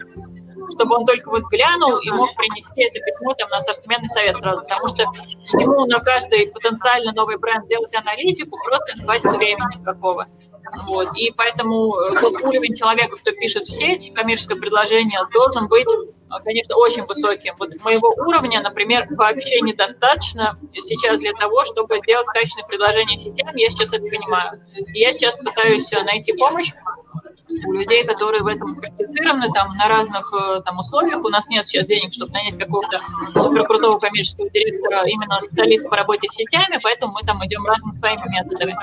чтобы 0.75 0.95
он 0.95 1.05
только 1.05 1.29
вот 1.29 1.43
глянул 1.49 1.97
и 1.97 2.09
мог 2.11 2.35
принести 2.35 2.83
это 2.83 2.99
письмо 2.99 3.33
там 3.33 3.49
на 3.49 3.57
ассортиментный 3.57 4.09
совет 4.09 4.37
сразу, 4.37 4.61
потому 4.61 4.87
что 4.87 5.03
ему 5.59 5.85
на 5.85 5.99
каждый 5.99 6.51
потенциально 6.51 7.11
новый 7.13 7.37
бренд 7.37 7.67
делать 7.67 7.93
аналитику 7.95 8.57
просто 8.63 8.97
не 8.97 9.03
хватит 9.03 9.25
времени 9.25 9.79
никакого. 9.79 10.27
Вот. 10.85 11.09
И 11.15 11.31
поэтому 11.35 11.95
э, 11.97 12.15
тот 12.19 12.33
уровень 12.41 12.75
человека, 12.75 13.17
кто 13.17 13.31
пишет 13.31 13.67
в 13.67 13.71
сеть, 13.71 14.13
коммерческое 14.13 14.57
предложение, 14.57 15.19
должен 15.31 15.67
быть, 15.67 15.87
э, 15.87 16.43
конечно, 16.43 16.75
очень 16.77 17.03
высоким. 17.03 17.55
Вот 17.59 17.69
моего 17.83 18.09
уровня, 18.09 18.61
например, 18.61 19.07
вообще 19.11 19.61
недостаточно 19.61 20.57
сейчас 20.71 21.19
для 21.19 21.33
того, 21.33 21.63
чтобы 21.65 21.99
делать 22.01 22.27
качественное 22.27 22.67
предложение 22.67 23.17
сетям. 23.17 23.55
Я 23.55 23.69
сейчас 23.69 23.93
это 23.93 24.03
понимаю. 24.03 24.61
Я 24.93 25.11
сейчас 25.11 25.37
пытаюсь 25.37 25.91
э, 25.91 26.03
найти 26.03 26.33
помощь 26.33 26.71
у 27.65 27.73
людей, 27.73 28.05
которые 28.05 28.43
в 28.43 28.47
этом 28.47 28.75
квалифицированы, 28.75 29.51
там, 29.53 29.67
на 29.77 29.87
разных 29.87 30.31
э, 30.33 30.61
там, 30.61 30.79
условиях. 30.79 31.23
У 31.23 31.29
нас 31.29 31.47
нет 31.47 31.65
сейчас 31.65 31.87
денег, 31.87 32.13
чтобы 32.13 32.31
нанять 32.31 32.57
какого-то 32.57 32.99
суперкрутого 33.33 33.99
коммерческого 33.99 34.49
директора, 34.49 35.03
именно 35.05 35.39
специалиста 35.41 35.89
по 35.89 35.95
работе 35.95 36.27
с 36.29 36.33
сетями, 36.33 36.79
поэтому 36.81 37.13
мы 37.13 37.21
там 37.21 37.45
идем 37.45 37.65
разными 37.65 37.93
своими 37.93 38.23
методами. 38.29 38.75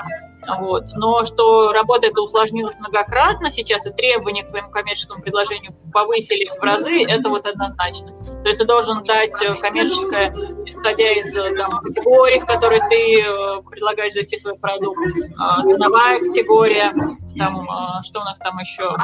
Вот. 0.47 0.85
Но 0.95 1.23
что 1.23 1.71
работа 1.71 2.07
эта 2.07 2.21
усложнилась 2.21 2.75
многократно 2.79 3.49
сейчас, 3.49 3.85
и 3.85 3.91
требования 3.91 4.43
к 4.43 4.49
твоему 4.49 4.71
коммерческому 4.71 5.21
предложению 5.21 5.73
повысились 5.93 6.55
в 6.55 6.61
разы, 6.61 7.03
это 7.03 7.29
вот 7.29 7.45
однозначно. 7.45 8.11
То 8.43 8.47
есть 8.47 8.59
ты 8.59 8.65
должен 8.65 9.03
дать 9.03 9.39
э, 9.41 9.53
коммерческое, 9.55 10.33
исходя 10.65 11.11
из 11.11 11.35
э, 11.35 11.55
там, 11.55 11.81
категорий, 11.81 12.39
в 12.39 12.45
которые 12.45 12.81
ты 12.89 13.61
предлагаешь 13.69 14.13
зайти 14.13 14.37
свой 14.37 14.57
продукт, 14.57 14.99
а, 15.37 15.63
ценовая 15.65 16.19
категория, 16.19 16.91
там, 17.37 17.69
а, 17.69 18.01
что 18.03 18.21
у 18.21 18.23
нас 18.23 18.37
там 18.39 18.57
еще? 18.57 18.95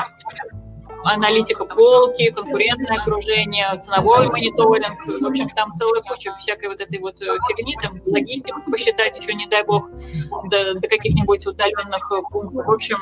Аналитика 1.08 1.66
полки, 1.66 2.32
конкурентное 2.32 3.00
окружение, 3.00 3.78
ценовой 3.80 4.28
мониторинг. 4.28 5.00
В 5.06 5.26
общем, 5.26 5.50
там 5.50 5.74
целая 5.74 6.02
куча 6.02 6.34
всякой 6.36 6.70
вот 6.70 6.82
этой 6.82 7.00
вот 7.00 7.22
э, 7.22 7.38
фигни, 7.48 7.76
там 7.82 8.02
логистику 8.06 8.70
посчитать 8.70 9.18
еще, 9.18 9.34
не 9.34 9.48
дай 9.48 9.64
бог, 9.64 9.90
до, 10.50 10.76
до 10.76 10.88
каких-нибудь 10.88 11.46
удаленных 11.46 12.12
э, 12.12 12.22
пунктов. 12.30 12.66
В 12.66 12.72
общем, 12.72 12.98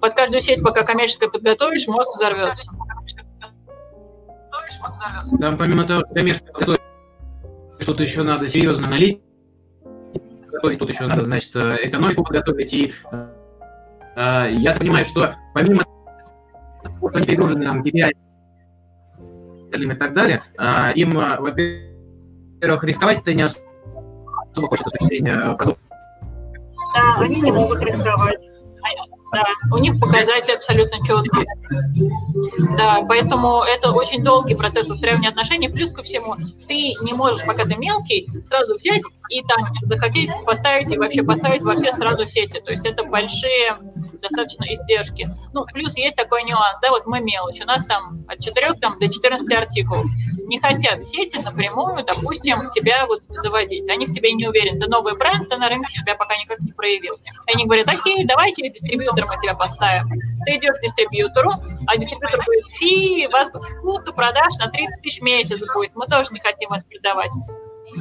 под 0.00 0.14
каждую 0.14 0.40
сеть, 0.40 0.62
пока 0.62 0.84
коммерческое 0.84 1.28
подготовишь, 1.28 1.86
мозг 1.88 2.12
взорвется. 2.14 2.70
Там 5.40 5.58
помимо 5.58 5.84
того, 5.84 6.00
что 6.00 6.14
коммерческое 6.14 6.52
подготовить, 6.52 6.80
что-то 7.80 8.02
еще 8.02 8.22
надо 8.22 8.48
серьезно 8.48 8.86
аналитику, 8.86 9.22
тут 10.62 10.90
еще 10.90 11.06
надо, 11.06 11.22
значит, 11.22 11.54
э, 11.56 11.78
экономику 11.82 12.24
подготовить 12.24 12.72
и 12.72 12.92
а, 14.20 14.48
я 14.48 14.74
понимаю, 14.74 15.04
что 15.04 15.36
помимо 15.54 15.84
того, 16.82 17.08
что 17.08 17.18
они 17.18 17.26
перегружены 17.26 17.64
нам 17.64 17.82
KPI 17.82 18.12
и 19.72 19.94
так 19.94 20.14
далее, 20.14 20.42
а, 20.56 20.92
им, 20.92 21.18
а, 21.18 21.38
во-первых, 21.40 22.84
рисковать-то 22.84 23.34
не 23.34 23.42
особо 23.42 24.68
хочется 24.68 24.88
с 24.88 24.92
точки 24.92 25.06
зрения 25.06 25.54
продукта. 25.56 25.82
Да, 26.94 27.18
они 27.20 27.40
не 27.40 27.52
могут 27.52 27.80
рисковать. 27.82 28.40
Да, 29.30 29.44
у 29.70 29.78
них 29.78 30.00
показатели 30.00 30.56
абсолютно 30.56 30.96
четкие. 31.06 31.44
Да, 32.78 33.02
поэтому 33.06 33.62
это 33.62 33.92
очень 33.92 34.24
долгий 34.24 34.54
процесс 34.54 34.88
устраивания 34.88 35.28
отношений. 35.28 35.68
Плюс 35.68 35.92
ко 35.92 36.02
всему, 36.02 36.34
ты 36.66 36.94
не 37.02 37.12
можешь, 37.12 37.44
пока 37.44 37.64
ты 37.66 37.76
мелкий, 37.76 38.26
сразу 38.44 38.76
взять 38.76 39.02
и 39.28 39.42
там 39.42 39.66
захотеть 39.82 40.30
поставить 40.46 40.90
и 40.90 40.96
вообще 40.96 41.22
поставить 41.22 41.62
во 41.62 41.76
все 41.76 41.92
сразу 41.92 42.24
сети. 42.24 42.60
То 42.64 42.70
есть 42.70 42.86
это 42.86 43.04
большие 43.04 43.76
достаточно 44.20 44.64
издержки. 44.72 45.28
Ну, 45.52 45.64
плюс 45.64 45.96
есть 45.96 46.16
такой 46.16 46.42
нюанс, 46.44 46.78
да, 46.80 46.90
вот 46.90 47.06
мы 47.06 47.20
мелочь, 47.20 47.60
у 47.60 47.64
нас 47.64 47.84
там 47.84 48.20
от 48.28 48.38
4 48.38 48.74
там, 48.74 48.98
до 48.98 49.08
14 49.08 49.50
артикулов. 49.52 50.06
Не 50.46 50.58
хотят 50.60 51.04
сети 51.04 51.38
напрямую, 51.44 52.04
допустим, 52.04 52.70
тебя 52.70 53.06
вот 53.06 53.22
заводить. 53.28 53.88
Они 53.88 54.06
в 54.06 54.12
тебе 54.12 54.32
не 54.32 54.48
уверены. 54.48 54.80
Ты 54.80 54.88
новый 54.88 55.16
бренд, 55.16 55.48
ты 55.48 55.56
на 55.56 55.68
рынке 55.68 55.92
себя 55.92 56.14
пока 56.14 56.36
никак 56.36 56.58
не 56.60 56.72
проявил. 56.72 57.14
И 57.14 57.52
они 57.52 57.66
говорят, 57.66 57.88
окей, 57.88 58.24
давай 58.24 58.54
через 58.54 58.72
дистрибьютор 58.72 59.26
мы 59.26 59.36
тебя 59.36 59.54
поставим. 59.54 60.08
Ты 60.46 60.56
идешь 60.56 60.76
к 60.76 60.80
дистрибьютору, 60.80 61.52
а 61.86 61.96
дистрибьютор 61.96 62.42
говорит, 62.44 62.66
фи, 62.78 63.28
вас 63.30 63.50
вкуса 63.50 64.12
продаж 64.12 64.54
на 64.58 64.68
30 64.70 65.02
тысяч 65.02 65.20
в 65.20 65.22
месяц 65.22 65.60
будет. 65.74 65.94
Мы 65.94 66.06
тоже 66.06 66.32
не 66.32 66.40
хотим 66.40 66.70
вас 66.70 66.84
продавать 66.84 67.30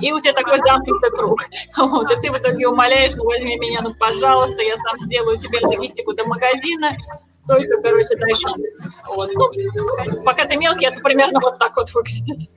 и 0.02 0.12
у 0.12 0.20
тебя 0.20 0.34
такой 0.34 0.60
замкнутый 0.60 1.12
круг. 1.12 1.44
Вот, 1.78 2.12
и 2.12 2.16
ты 2.22 2.32
в 2.32 2.38
итоге 2.38 2.68
умоляешь, 2.68 3.16
ну 3.16 3.26
возьми 3.26 3.58
меня, 3.58 3.82
ну 3.82 3.94
пожалуйста, 3.94 4.62
я 4.62 4.76
сам 4.78 4.98
сделаю 5.00 5.38
тебе 5.38 5.60
логистику 5.62 6.14
до 6.14 6.26
магазина, 6.26 6.96
только, 7.48 7.82
короче, 7.82 8.16
дай 8.18 8.36
шанс. 8.36 8.64
Вот. 9.08 9.30
Ну, 9.34 10.24
пока 10.24 10.46
ты 10.46 10.58
мелкий, 10.58 10.86
это 10.86 11.00
примерно 11.02 11.40
вот 11.40 11.60
так 11.60 11.76
вот 11.78 11.90
выглядит. 11.94 12.50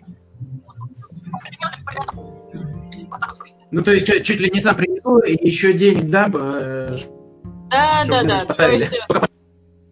Ну, 3.71 3.83
то 3.83 3.93
есть 3.93 4.07
чуть, 4.07 4.25
чуть 4.25 4.41
ли 4.41 4.51
не 4.53 4.61
сам 4.61 4.75
принесу, 4.77 5.19
и 5.19 5.47
еще 5.47 5.73
денег, 5.73 6.11
да? 6.11 6.27
Да, 6.29 8.05
да, 8.05 8.23
да. 8.25 8.45
То 8.47 8.69
есть, 8.69 8.91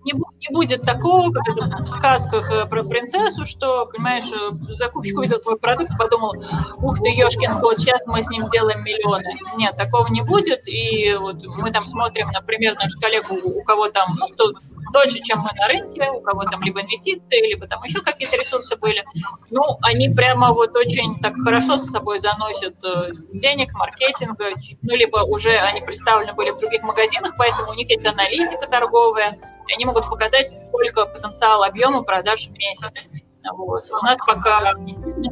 не, 0.09 0.15
не 0.15 0.55
будет 0.55 0.83
такого, 0.83 1.31
как 1.33 1.49
это 1.49 1.83
в 1.83 1.87
сказках 1.87 2.51
э, 2.51 2.67
про 2.67 2.83
принцессу, 2.83 3.45
что, 3.45 3.87
понимаешь, 3.87 4.31
э, 4.33 4.73
закупщик 4.73 5.19
увидел 5.19 5.39
твой 5.41 5.59
продукт 5.59 5.93
и 5.93 5.97
подумал, 5.97 6.35
ух 6.79 6.99
ты, 6.99 7.09
ешкин 7.09 7.61
кот, 7.61 7.79
сейчас 7.79 8.07
мы 8.07 8.23
с 8.23 8.29
ним 8.29 8.45
сделаем 8.47 8.83
миллионы. 8.83 9.39
Нет, 9.57 9.77
такого 9.77 10.09
не 10.09 10.23
будет, 10.23 10.67
и 10.67 11.15
вот 11.15 11.37
мы 11.59 11.71
там 11.71 11.87
смотрим, 11.87 12.29
например, 12.29 12.75
наш 12.75 12.95
коллегу, 12.97 13.35
у 13.35 13.63
кого 13.65 13.89
там, 13.89 14.09
кто 14.33 14.53
дольше, 14.93 15.21
чем 15.21 15.39
мы 15.41 15.51
на 15.57 15.69
рынке, 15.69 16.11
у 16.11 16.21
кого 16.21 16.45
там 16.45 16.63
либо 16.63 16.81
инвестиции, 16.81 17.47
либо 17.47 17.67
там 17.67 17.83
еще 17.85 18.01
какие-то 18.01 18.37
ресурсы 18.37 18.77
были. 18.77 19.05
Ну, 19.51 19.63
они 19.83 20.09
прямо 20.11 20.53
вот 20.53 20.75
очень 20.77 21.19
так 21.21 21.35
хорошо 21.37 21.77
с 21.77 21.91
собой 21.91 22.19
заносят 22.19 22.75
э, 22.85 23.13
денег, 23.33 23.73
маркетинга, 23.75 24.47
ну, 24.83 24.97
либо 24.97 25.19
уже 25.19 25.57
они 25.59 25.81
представлены 25.81 26.33
были 26.33 26.51
в 26.51 26.59
других 26.59 26.83
магазинах, 26.83 27.35
поэтому 27.37 27.71
у 27.71 27.75
них 27.75 27.89
есть 27.91 28.07
аналитика 28.07 28.67
торговая, 28.67 29.37
и 29.69 29.75
они 29.75 29.85
могут 29.85 29.98
показать, 30.03 30.49
сколько 30.69 31.07
потенциал 31.07 31.63
объема 31.63 32.03
продаж 32.03 32.49
в 32.49 32.53
месяц. 32.53 33.23
Вот. 33.53 33.85
У 33.91 34.05
нас 34.05 34.19
пока 34.27 34.75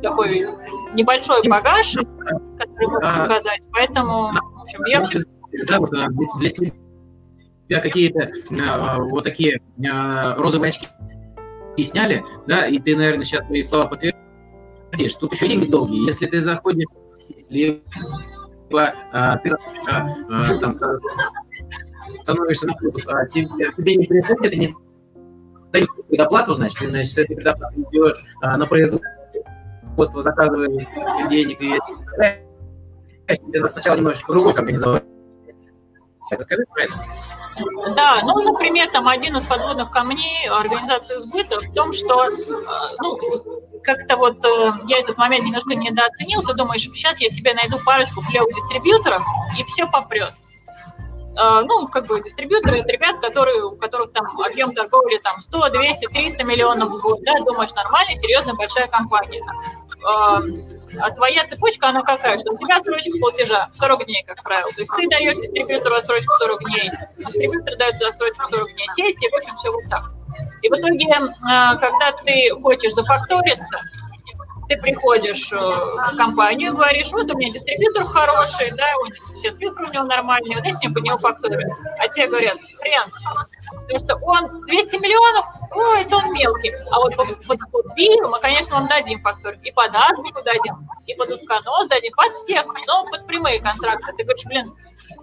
такой 0.02 0.46
небольшой 0.94 1.46
багаж, 1.48 1.92
который 2.58 2.86
можно 2.86 3.22
показать, 3.24 3.60
поэтому, 3.72 4.32
в 4.32 4.62
общем, 4.62 4.84
я 4.86 5.00
вообще... 5.00 5.20
Да, 5.68 5.78
вот, 5.78 5.90
для, 5.90 6.50
тебя 7.68 7.80
какие-то 7.80 8.20
э, 8.20 8.98
вот 9.10 9.24
такие 9.24 9.56
э, 9.56 10.34
розовые 10.36 10.70
очки 10.70 10.88
и 11.76 11.82
сняли, 11.82 12.24
да, 12.46 12.66
и 12.66 12.78
ты, 12.78 12.96
наверное, 12.96 13.24
сейчас 13.24 13.48
мои 13.48 13.62
слова 13.62 13.86
подтвердишь. 13.86 15.14
Тут 15.20 15.32
еще 15.32 15.48
деньги 15.48 15.66
долгие. 15.66 16.06
Если 16.06 16.26
ты 16.26 16.40
заходишь, 16.40 16.86
либо 17.50 17.82
э, 18.72 19.36
ты 19.42 19.50
э, 19.50 20.58
там 20.60 20.72
становишься 22.22 22.66
на 22.66 22.74
курс, 22.74 23.06
а 23.08 23.26
тебе, 23.26 23.48
тебе 23.76 23.96
не 23.96 24.06
приходит, 24.06 24.46
это 24.46 24.56
не 24.56 24.74
дают 25.72 25.90
предоплату, 26.08 26.54
значит, 26.54 26.78
ты, 26.78 26.88
значит, 26.88 27.12
с 27.12 27.18
этой 27.18 27.36
предоплатой 27.36 27.82
идешь 27.82 28.24
а, 28.42 28.56
на 28.56 28.66
производство, 28.66 30.22
заказываешь 30.22 30.86
денег, 31.28 31.60
и 31.60 31.78
сначала 33.70 33.96
немножечко 33.96 34.32
другой 34.32 34.52
организовать 34.52 35.04
Расскажи 36.30 36.64
про 36.72 36.82
это. 36.82 36.94
Да, 37.94 38.20
ну, 38.24 38.52
например, 38.52 38.90
там 38.90 39.08
один 39.08 39.36
из 39.36 39.44
подводных 39.44 39.90
камней 39.90 40.48
организации 40.48 41.18
сбыта 41.18 41.60
в 41.60 41.72
том, 41.72 41.92
что, 41.92 42.24
э, 42.24 42.30
ну, 43.00 43.16
как-то 43.82 44.16
вот 44.16 44.44
э, 44.44 44.72
я 44.88 44.98
этот 44.98 45.16
момент 45.16 45.46
немножко 45.46 45.74
недооценил, 45.74 46.42
ты 46.42 46.54
думаешь, 46.54 46.82
сейчас 46.82 47.18
я 47.20 47.30
себе 47.30 47.54
найду 47.54 47.78
парочку 47.86 48.22
клевых 48.28 48.54
дистрибьюторов, 48.54 49.22
и 49.58 49.64
все 49.64 49.86
попрет. 49.86 50.32
Э, 51.36 51.60
ну, 51.64 51.86
как 51.88 52.06
бы 52.06 52.20
дистрибьюторы, 52.22 52.80
это 52.80 52.92
ребят, 52.92 53.20
которые, 53.20 53.62
у 53.64 53.76
которых 53.76 54.12
там 54.12 54.26
объем 54.40 54.72
торговли 54.72 55.18
там 55.18 55.40
100, 55.40 55.70
200, 55.70 56.06
300 56.08 56.44
миллионов 56.44 56.90
в 56.90 57.00
год, 57.00 57.20
да, 57.24 57.34
думаешь, 57.44 57.72
нормальная, 57.74 58.14
серьезная, 58.14 58.54
большая 58.54 58.86
компания. 58.86 59.42
Эм, 59.96 60.68
а 61.00 61.10
твоя 61.10 61.46
цепочка, 61.46 61.88
она 61.88 62.02
какая? 62.02 62.38
Что 62.38 62.52
у 62.52 62.56
тебя 62.56 62.76
отсрочка 62.78 63.18
платежа 63.18 63.68
40 63.74 64.06
дней, 64.06 64.24
как 64.26 64.42
правило. 64.42 64.70
То 64.72 64.80
есть 64.80 64.92
ты 64.96 65.08
даешь 65.08 65.36
дистрибьютору 65.36 65.96
отсрочку 65.96 66.32
40 66.38 66.60
дней, 66.64 66.90
дистрибьютор 67.18 67.76
дает 67.76 68.02
отсрочку 68.02 68.44
40 68.48 68.72
дней, 68.72 68.88
сеть, 68.94 69.22
и, 69.22 69.28
в 69.28 69.34
общем, 69.34 69.56
все 69.56 69.70
вот 69.70 69.82
так. 69.90 70.00
И 70.62 70.68
в 70.68 70.72
итоге, 70.72 71.06
э, 71.06 71.78
когда 71.78 72.12
ты 72.24 72.50
хочешь 72.62 72.94
зафакториться, 72.94 73.80
ты 74.68 74.76
приходишь 74.76 75.52
э, 75.52 75.56
в 75.56 76.16
компанию, 76.16 76.72
говоришь, 76.72 77.10
вот 77.12 77.30
у 77.30 77.36
меня 77.36 77.52
дистрибьютор 77.52 78.04
хороший, 78.04 78.70
да, 78.72 78.86
у 79.02 79.06
него 79.06 79.38
все 79.38 79.52
цифры 79.52 79.86
у 79.86 79.92
него 79.92 80.04
нормальные, 80.04 80.56
вот 80.56 80.64
я 80.64 80.72
с 80.72 80.80
ним 80.80 80.94
по 80.94 81.18
факторию. 81.18 81.74
А 81.98 82.08
те 82.08 82.26
говорят, 82.26 82.58
хрен, 82.80 83.04
потому 83.70 83.98
что 83.98 84.16
он 84.22 84.66
200 84.66 84.96
миллионов, 84.96 85.46
ой, 85.72 86.02
это 86.02 86.16
он 86.16 86.32
мелкий. 86.32 86.74
А 86.90 87.00
вот 87.00 87.14
под, 87.16 87.46
под, 87.46 87.58
под 87.70 87.86
мы, 87.96 88.40
конечно, 88.40 88.76
вам 88.76 88.88
дадим 88.88 89.20
факторию. 89.22 89.60
И 89.62 89.72
под 89.72 89.94
азбуку 89.94 90.42
дадим, 90.42 90.88
и 91.06 91.14
под 91.14 91.30
утконос 91.30 91.88
дадим, 91.88 92.12
под 92.16 92.32
всех, 92.34 92.66
но 92.86 93.06
под 93.06 93.26
прямые 93.26 93.60
контракты. 93.60 94.12
Ты 94.16 94.24
говоришь, 94.24 94.44
блин, 94.46 94.66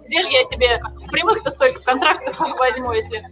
где 0.06 0.22
же 0.22 0.30
я 0.30 0.44
тебе 0.44 0.80
прямых-то 1.10 1.50
столько 1.50 1.80
контрактов 1.82 2.38
возьму, 2.58 2.92
если 2.92 3.22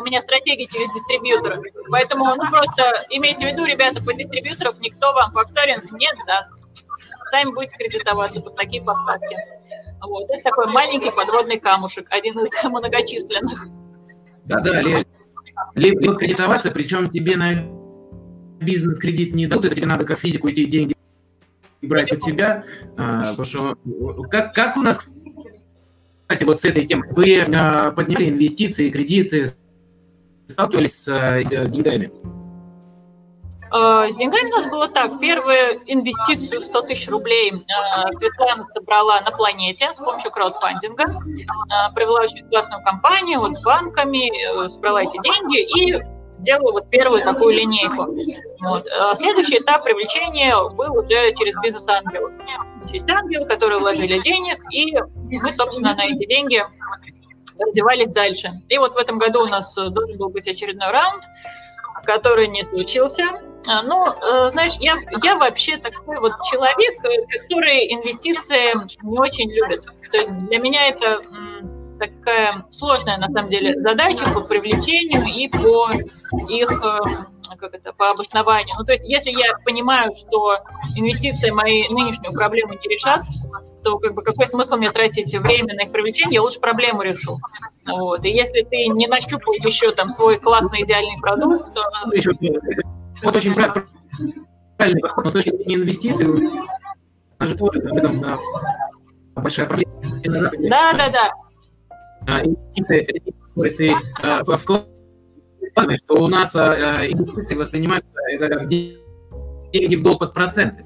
у 0.00 0.04
меня 0.04 0.20
стратегия 0.20 0.66
через 0.66 0.92
дистрибьютора. 0.92 1.62
Поэтому, 1.90 2.26
ну, 2.26 2.50
просто 2.50 3.06
имейте 3.10 3.46
в 3.46 3.52
виду, 3.52 3.64
ребята, 3.64 4.02
по 4.02 4.12
дистрибьюторов 4.12 4.80
никто 4.80 5.12
вам 5.12 5.32
факторинг 5.32 5.90
не 5.92 6.08
даст. 6.26 6.52
Сами 7.30 7.52
будете 7.52 7.76
кредитоваться 7.76 8.40
под 8.40 8.56
такие 8.56 8.82
поставки. 8.82 9.36
Вот, 10.02 10.28
это 10.30 10.42
такой 10.42 10.66
маленький 10.66 11.10
подводный 11.10 11.60
камушек, 11.60 12.06
один 12.10 12.38
из 12.38 12.48
многочисленных. 12.64 13.66
Да-да, 14.44 15.04
либо 15.74 16.16
кредитоваться, 16.16 16.70
причем 16.70 17.10
тебе 17.10 17.36
на 17.36 17.52
бизнес-кредит 18.60 19.34
не 19.34 19.46
дадут, 19.46 19.74
тебе 19.74 19.86
надо 19.86 20.04
как 20.04 20.18
физику 20.18 20.50
идти 20.50 20.66
деньги 20.66 20.94
брать 21.82 22.10
под 22.10 22.22
себя, 22.22 22.64
а, 22.96 23.30
потому 23.34 23.44
что 23.44 23.76
как, 24.30 24.54
как 24.54 24.76
у 24.76 24.82
нас, 24.82 25.08
кстати, 26.26 26.44
вот 26.44 26.60
с 26.60 26.64
этой 26.64 26.86
темой, 26.86 27.08
вы 27.12 27.40
а, 27.40 27.90
подняли 27.92 28.28
инвестиции, 28.28 28.90
кредиты, 28.90 29.46
сталкивались 30.50 31.04
с 31.04 31.08
э, 31.08 31.44
деньгами? 31.66 32.10
Э, 33.72 34.10
с 34.10 34.16
деньгами 34.16 34.48
у 34.50 34.56
нас 34.56 34.66
было 34.66 34.88
так. 34.88 35.18
Первую 35.20 35.80
инвестицию 35.86 36.60
в 36.60 36.64
100 36.64 36.82
тысяч 36.82 37.08
рублей 37.08 37.52
э, 37.52 38.16
Светлана 38.18 38.62
собрала 38.64 39.20
на 39.22 39.30
планете 39.30 39.92
с 39.92 39.98
помощью 39.98 40.30
краудфандинга. 40.30 41.04
Провела 41.94 42.20
очень 42.20 42.48
классную 42.48 42.82
кампанию 42.82 43.40
вот 43.40 43.54
с 43.54 43.62
банками, 43.62 44.66
собрала 44.68 45.02
эти 45.02 45.20
деньги 45.22 45.60
и 45.80 46.02
сделала 46.36 46.72
вот 46.72 46.90
первую 46.90 47.22
такую 47.22 47.54
линейку. 47.54 48.06
Вот. 48.60 48.86
Следующий 49.16 49.58
этап 49.58 49.84
привлечения 49.84 50.56
был 50.70 50.96
уже 50.96 51.34
через 51.34 51.54
бизнес-ангелов. 51.60 52.32
Есть 52.86 53.08
ангелы, 53.10 53.46
которые 53.46 53.78
вложили 53.78 54.18
денег, 54.20 54.58
и 54.72 54.96
мы, 55.38 55.52
собственно, 55.52 55.94
на 55.94 56.06
эти 56.06 56.26
деньги 56.26 56.64
развивались 57.60 58.08
дальше. 58.08 58.50
И 58.68 58.78
вот 58.78 58.94
в 58.94 58.96
этом 58.96 59.18
году 59.18 59.42
у 59.42 59.46
нас 59.46 59.76
э, 59.76 59.90
должен 59.90 60.18
был 60.18 60.30
быть 60.30 60.48
очередной 60.48 60.90
раунд, 60.90 61.24
который 62.04 62.48
не 62.48 62.64
случился. 62.64 63.24
А, 63.68 63.82
ну, 63.82 64.06
э, 64.06 64.50
знаешь, 64.50 64.74
я, 64.80 64.96
я 65.22 65.36
вообще 65.36 65.76
такой 65.76 66.18
вот 66.20 66.32
человек, 66.50 67.04
э, 67.04 67.38
который 67.38 67.92
инвестиции 67.92 68.72
не 69.02 69.18
очень 69.18 69.50
любит. 69.50 69.84
То 70.10 70.18
есть 70.18 70.36
для 70.46 70.58
меня 70.58 70.88
это 70.88 71.20
такая 71.98 72.64
сложная, 72.70 73.18
на 73.18 73.28
самом 73.28 73.50
деле, 73.50 73.78
задача 73.80 74.24
по 74.32 74.40
привлечению 74.40 75.26
и 75.26 75.48
по 75.48 75.90
их 76.48 76.68
как 77.58 77.74
это, 77.74 77.92
по 77.92 78.10
обоснованию. 78.10 78.74
Ну, 78.78 78.84
то 78.84 78.92
есть, 78.92 79.04
если 79.04 79.30
я 79.30 79.58
понимаю, 79.64 80.12
что 80.12 80.58
инвестиции 80.96 81.50
мои 81.50 81.86
нынешнюю 81.88 82.32
проблему 82.32 82.72
не 82.72 82.88
решат, 82.88 83.22
то 83.82 83.98
как 83.98 84.14
бы 84.14 84.22
какой 84.22 84.46
смысл 84.46 84.76
мне 84.76 84.90
тратить 84.90 85.34
время 85.34 85.74
на 85.74 85.82
их 85.82 85.92
привлечение, 85.92 86.34
я 86.34 86.42
лучше 86.42 86.60
проблему 86.60 87.02
решу. 87.02 87.38
Вот. 87.86 88.24
И 88.24 88.30
если 88.30 88.62
ты 88.62 88.86
не 88.88 89.06
нащупал 89.06 89.54
еще 89.54 89.90
там 89.92 90.08
свой 90.08 90.38
классный 90.38 90.82
идеальный 90.82 91.18
продукт, 91.20 91.74
то... 91.74 91.82
Вот 93.22 93.36
очень 93.36 93.54
правильный 93.54 95.00
подход, 95.02 95.24
но 95.24 95.30
с 95.30 95.32
точки 95.34 95.50
зрения 95.50 95.74
инвестиций, 95.76 96.26
даже 97.38 97.54
тоже 97.56 97.80
большая 99.34 99.66
проблема. 99.66 99.92
Да, 100.68 100.92
да, 100.92 101.08
да. 101.08 102.42
Инвестиции, 102.42 103.22
которые 103.48 103.72
ты 103.74 103.94
вкладываешь, 105.72 106.00
что 106.04 106.14
у 106.14 106.28
нас 106.28 106.54
инвестиции 106.54 107.56
воспринимаются 107.56 108.08
как 108.38 108.68
деньги 108.68 109.96
в 109.96 110.02
долг 110.02 110.18
под 110.20 110.34
проценты. 110.34 110.84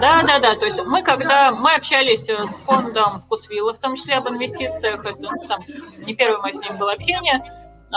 Да, 0.00 0.22
да, 0.22 0.38
да. 0.38 0.54
То 0.54 0.66
есть 0.66 0.82
мы, 0.84 1.02
когда 1.02 1.52
мы 1.52 1.74
общались 1.74 2.28
э, 2.28 2.44
с 2.44 2.56
фондом 2.58 3.20
Вкусвилла, 3.20 3.72
в 3.72 3.78
том 3.78 3.96
числе 3.96 4.14
об 4.16 4.28
инвестициях, 4.28 5.04
это 5.04 5.16
ну, 5.20 5.42
там, 5.48 5.60
не 5.98 6.14
первое 6.14 6.40
мое 6.40 6.52
с 6.52 6.58
ним 6.58 6.76
было 6.76 6.92
общение, 6.92 7.42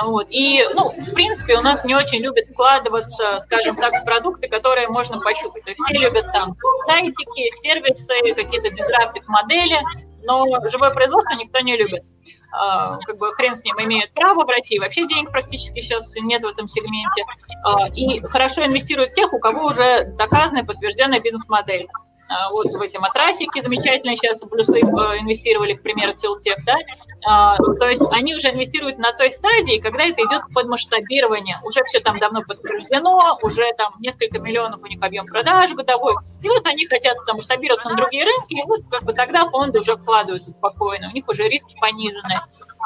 вот. 0.03 0.27
И, 0.29 0.63
ну, 0.73 0.89
в 0.89 1.13
принципе, 1.13 1.57
у 1.57 1.61
нас 1.61 1.83
не 1.83 1.95
очень 1.95 2.19
любят 2.19 2.47
вкладываться, 2.49 3.39
скажем 3.41 3.75
так, 3.75 4.01
в 4.01 4.05
продукты, 4.05 4.47
которые 4.47 4.87
можно 4.87 5.19
пощупать. 5.19 5.63
То 5.63 5.71
есть 5.71 5.81
все 5.83 5.97
любят 5.97 6.31
там 6.31 6.55
сайтики, 6.85 7.51
сервисы, 7.61 8.33
какие-то 8.33 8.69
дизраптив 8.69 9.27
модели, 9.27 9.79
но 10.23 10.45
живое 10.69 10.91
производство 10.91 11.33
никто 11.35 11.59
не 11.59 11.75
любит. 11.75 12.03
А, 12.51 12.97
как 12.97 13.17
бы 13.17 13.31
хрен 13.33 13.55
с 13.55 13.63
ним 13.63 13.75
имеют 13.79 14.11
право 14.13 14.45
в 14.45 14.49
России, 14.49 14.77
вообще 14.77 15.07
денег 15.07 15.31
практически 15.31 15.79
сейчас 15.79 16.13
нет 16.21 16.41
в 16.43 16.47
этом 16.47 16.67
сегменте, 16.67 17.23
а, 17.63 17.87
и 17.89 18.19
хорошо 18.21 18.65
инвестируют 18.65 19.13
тех, 19.13 19.31
у 19.31 19.39
кого 19.39 19.67
уже 19.67 20.13
доказанная, 20.17 20.65
подтвержденная 20.65 21.21
бизнес-модель. 21.21 21.87
А, 22.27 22.49
вот 22.51 22.67
в 22.67 22.81
эти 22.81 22.97
матрасики 22.97 23.61
замечательно 23.61 24.15
сейчас 24.15 24.41
плюсы 24.41 24.79
э, 24.79 24.81
инвестировали, 25.19 25.73
к 25.73 25.83
примеру, 25.83 26.13
Тилтех, 26.13 26.57
да, 26.65 26.77
то 27.23 27.87
есть 27.87 28.01
они 28.11 28.35
уже 28.35 28.49
инвестируют 28.49 28.97
на 28.97 29.13
той 29.13 29.31
стадии, 29.31 29.79
когда 29.79 30.03
это 30.05 30.21
идет 30.21 30.41
под 30.53 30.67
масштабирование. 30.67 31.57
Уже 31.63 31.83
все 31.85 31.99
там 31.99 32.19
давно 32.19 32.41
подтверждено, 32.43 33.37
уже 33.41 33.71
там 33.77 33.93
несколько 33.99 34.39
миллионов 34.39 34.81
у 34.81 34.87
них 34.87 35.01
объем 35.01 35.25
продаж 35.25 35.71
годовой. 35.73 36.15
И 36.41 36.49
вот 36.49 36.65
они 36.65 36.87
хотят 36.87 37.17
там 37.27 37.37
масштабироваться 37.37 37.89
на 37.89 37.95
другие 37.95 38.23
рынки, 38.23 38.53
и 38.53 38.65
вот 38.65 38.81
как 38.89 39.03
бы 39.03 39.13
тогда 39.13 39.49
фонды 39.49 39.79
уже 39.79 39.95
вкладываются 39.97 40.51
спокойно, 40.51 41.09
у 41.09 41.11
них 41.11 41.27
уже 41.27 41.47
риски 41.47 41.75
понижены. 41.79 42.39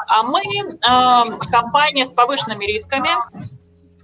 А 0.08 0.22
мы 0.22 0.40
э, 0.40 1.50
компания 1.50 2.04
с 2.04 2.12
повышенными 2.12 2.64
рисками, 2.64 3.10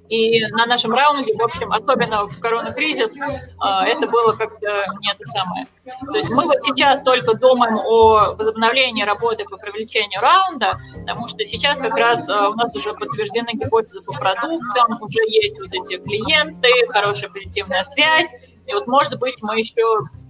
и 0.09 0.45
на 0.49 0.67
нашем 0.67 0.93
раунде, 0.93 1.35
в 1.35 1.43
общем, 1.43 1.73
особенно 1.73 2.27
в 2.29 2.39
коронакризис, 2.39 3.15
а, 3.59 3.87
это 3.87 4.07
было 4.07 4.33
как-то 4.33 4.87
не 5.01 5.11
это 5.11 5.25
самое. 5.27 5.67
То 5.85 6.17
есть 6.17 6.31
мы 6.31 6.45
вот 6.45 6.63
сейчас 6.63 7.03
только 7.03 7.35
думаем 7.35 7.77
о 7.79 8.35
возобновлении 8.35 9.05
работы 9.05 9.45
по 9.45 9.57
привлечению 9.57 10.21
раунда, 10.21 10.79
потому 10.95 11.29
что 11.29 11.45
сейчас 11.47 11.79
как 11.79 11.97
раз 11.97 12.29
а, 12.29 12.51
у 12.51 12.55
нас 12.55 12.75
уже 12.77 12.93
подтверждены 12.93 13.51
гипотезы 13.55 14.03
по 14.03 14.13
продуктам, 14.13 14.99
уже 15.01 15.21
есть 15.29 15.59
вот 15.61 15.73
эти 15.73 15.99
клиенты, 15.99 16.69
хорошая 16.89 17.31
позитивная 17.31 17.85
связь, 17.85 18.31
и 18.67 18.75
вот, 18.75 18.87
может 18.87 19.19
быть, 19.19 19.43
мы 19.43 19.59
еще 19.59 19.83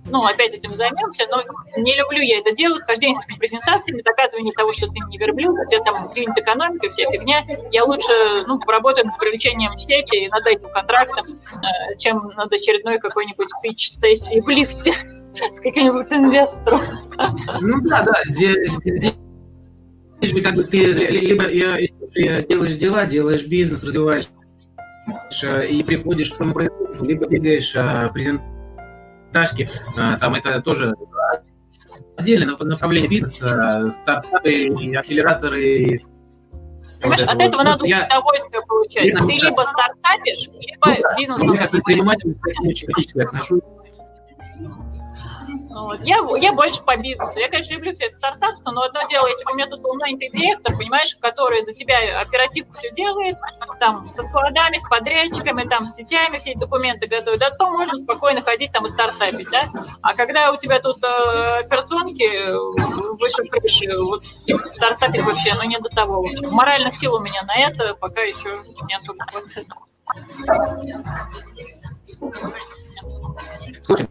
ну, 0.07 0.24
опять 0.24 0.53
этим 0.53 0.70
займемся, 0.70 1.26
но 1.30 1.42
не 1.80 1.96
люблю 1.96 2.20
я 2.20 2.40
это 2.40 2.53
делать, 2.53 2.82
хождение 2.84 3.16
с 3.20 3.24
этими 3.24 3.38
презентациями, 3.38 4.03
доказывание 4.03 4.53
того, 4.53 4.72
что 4.72 4.88
ты 4.88 4.98
не 5.09 5.18
верблюд, 5.18 5.57
у 5.59 5.68
тебя 5.68 5.82
там 5.84 6.12
юнит-экономика, 6.14 6.90
вся 6.90 7.09
фигня. 7.11 7.44
Я 7.70 7.84
лучше, 7.84 8.44
ну, 8.46 8.59
поработаю 8.59 9.07
над 9.07 9.18
привлечением 9.18 9.76
сети 9.78 10.24
и 10.24 10.28
над 10.28 10.44
этим 10.46 10.70
контрактом, 10.70 11.40
э, 11.53 11.96
чем 11.98 12.32
над 12.36 12.53
очередной 12.53 12.98
какой-нибудь 12.98 13.48
питч-сессией 13.62 14.40
в 14.40 14.48
лифте 14.48 14.94
с 15.53 15.61
каким-нибудь 15.61 16.12
инвестором. 16.12 16.80
Ну 17.61 17.80
да, 17.82 18.03
да, 18.03 18.12
здесь, 18.26 18.70
здесь 18.84 20.42
как 20.42 20.55
бы 20.55 20.64
ты 20.64 20.92
либо 20.92 21.44
делаешь 21.48 22.76
дела, 22.76 23.07
делаешь 23.07 23.44
бизнес, 23.44 23.84
развиваешь 23.84 24.28
э, 25.44 25.66
и 25.68 25.82
приходишь 25.84 26.30
к 26.30 26.34
своему 26.34 26.55
производству, 26.55 27.07
либо 27.07 27.26
бегаешь 27.26 27.72
э, 27.76 28.09
презентацию 28.12 28.61
тачки, 29.33 29.68
а, 29.97 30.16
там 30.18 30.35
это 30.35 30.61
тоже 30.62 30.95
отдельное 32.16 32.57
направление 32.57 33.09
бизнеса, 33.09 33.91
стартапы, 33.93 34.68
акселераторы. 34.97 36.03
Понимаешь, 37.01 37.20
вот 37.22 37.30
от 37.30 37.41
этого 37.41 37.57
вот. 37.57 37.64
надо 37.64 37.87
я... 37.87 38.07
удовольствие 38.07 38.62
получать. 38.66 39.07
Я, 39.07 39.18
Ты 39.18 39.33
либо 39.33 39.62
стартапишь, 39.62 40.49
либо 40.55 40.87
ну, 40.87 41.16
бизнес. 41.16 41.55
Я 41.55 41.61
как 41.62 41.70
предприниматель 41.70 42.37
очень 42.64 42.87
критически 42.87 43.18
отношусь. 43.20 43.62
Вот. 45.83 46.01
Я, 46.03 46.18
я 46.39 46.53
больше 46.53 46.83
по 46.83 46.97
бизнесу. 46.97 47.39
Я, 47.39 47.49
конечно, 47.49 47.74
люблю 47.74 47.93
все 47.93 48.07
это 48.07 48.16
стартапство, 48.16 48.70
но 48.70 48.83
одно 48.83 49.01
дело, 49.09 49.26
если 49.26 49.45
у 49.51 49.55
меня 49.55 49.66
тут 49.66 49.80
был 49.80 49.95
нанятый 49.95 50.30
директор, 50.30 50.76
понимаешь, 50.76 51.16
который 51.20 51.64
за 51.64 51.74
тебя 51.74 52.20
оперативку 52.20 52.72
все 52.74 52.91
делает, 52.93 53.37
там, 53.80 54.09
со 54.11 54.22
складами, 54.22 54.78
с 54.78 54.89
подрядчиками, 54.89 55.68
там, 55.68 55.87
с 55.87 55.95
сетями 55.95 56.39
все 56.39 56.53
эти 56.53 56.59
документы 56.59 57.09
готовит, 57.09 57.41
да, 57.41 57.51
то 57.51 57.68
можно 57.68 57.97
спокойно 57.97 58.43
ходить 58.43 58.72
там 58.72 58.87
и 58.87 58.91
стартапить, 58.91 59.49
да. 59.51 59.64
А 60.03 60.14
когда 60.14 60.53
у 60.53 60.57
тебя 60.57 60.78
тут 60.78 61.03
э, 61.03 61.61
операционки 61.61 62.28
выше 63.18 63.45
крыши, 63.45 63.91
вот 63.99 64.24
стартапить 64.66 65.24
вообще, 65.24 65.55
ну, 65.55 65.64
не 65.64 65.78
до 65.78 65.89
того. 65.89 66.24
Моральных 66.43 66.95
сил 66.95 67.14
у 67.14 67.20
меня 67.20 67.43
на 67.43 67.59
это 67.59 67.95
пока 67.95 68.22
еще 68.22 68.62
не 68.87 68.95
особо 68.95 69.24
хватает. 69.30 69.66
Слушай, 73.85 74.09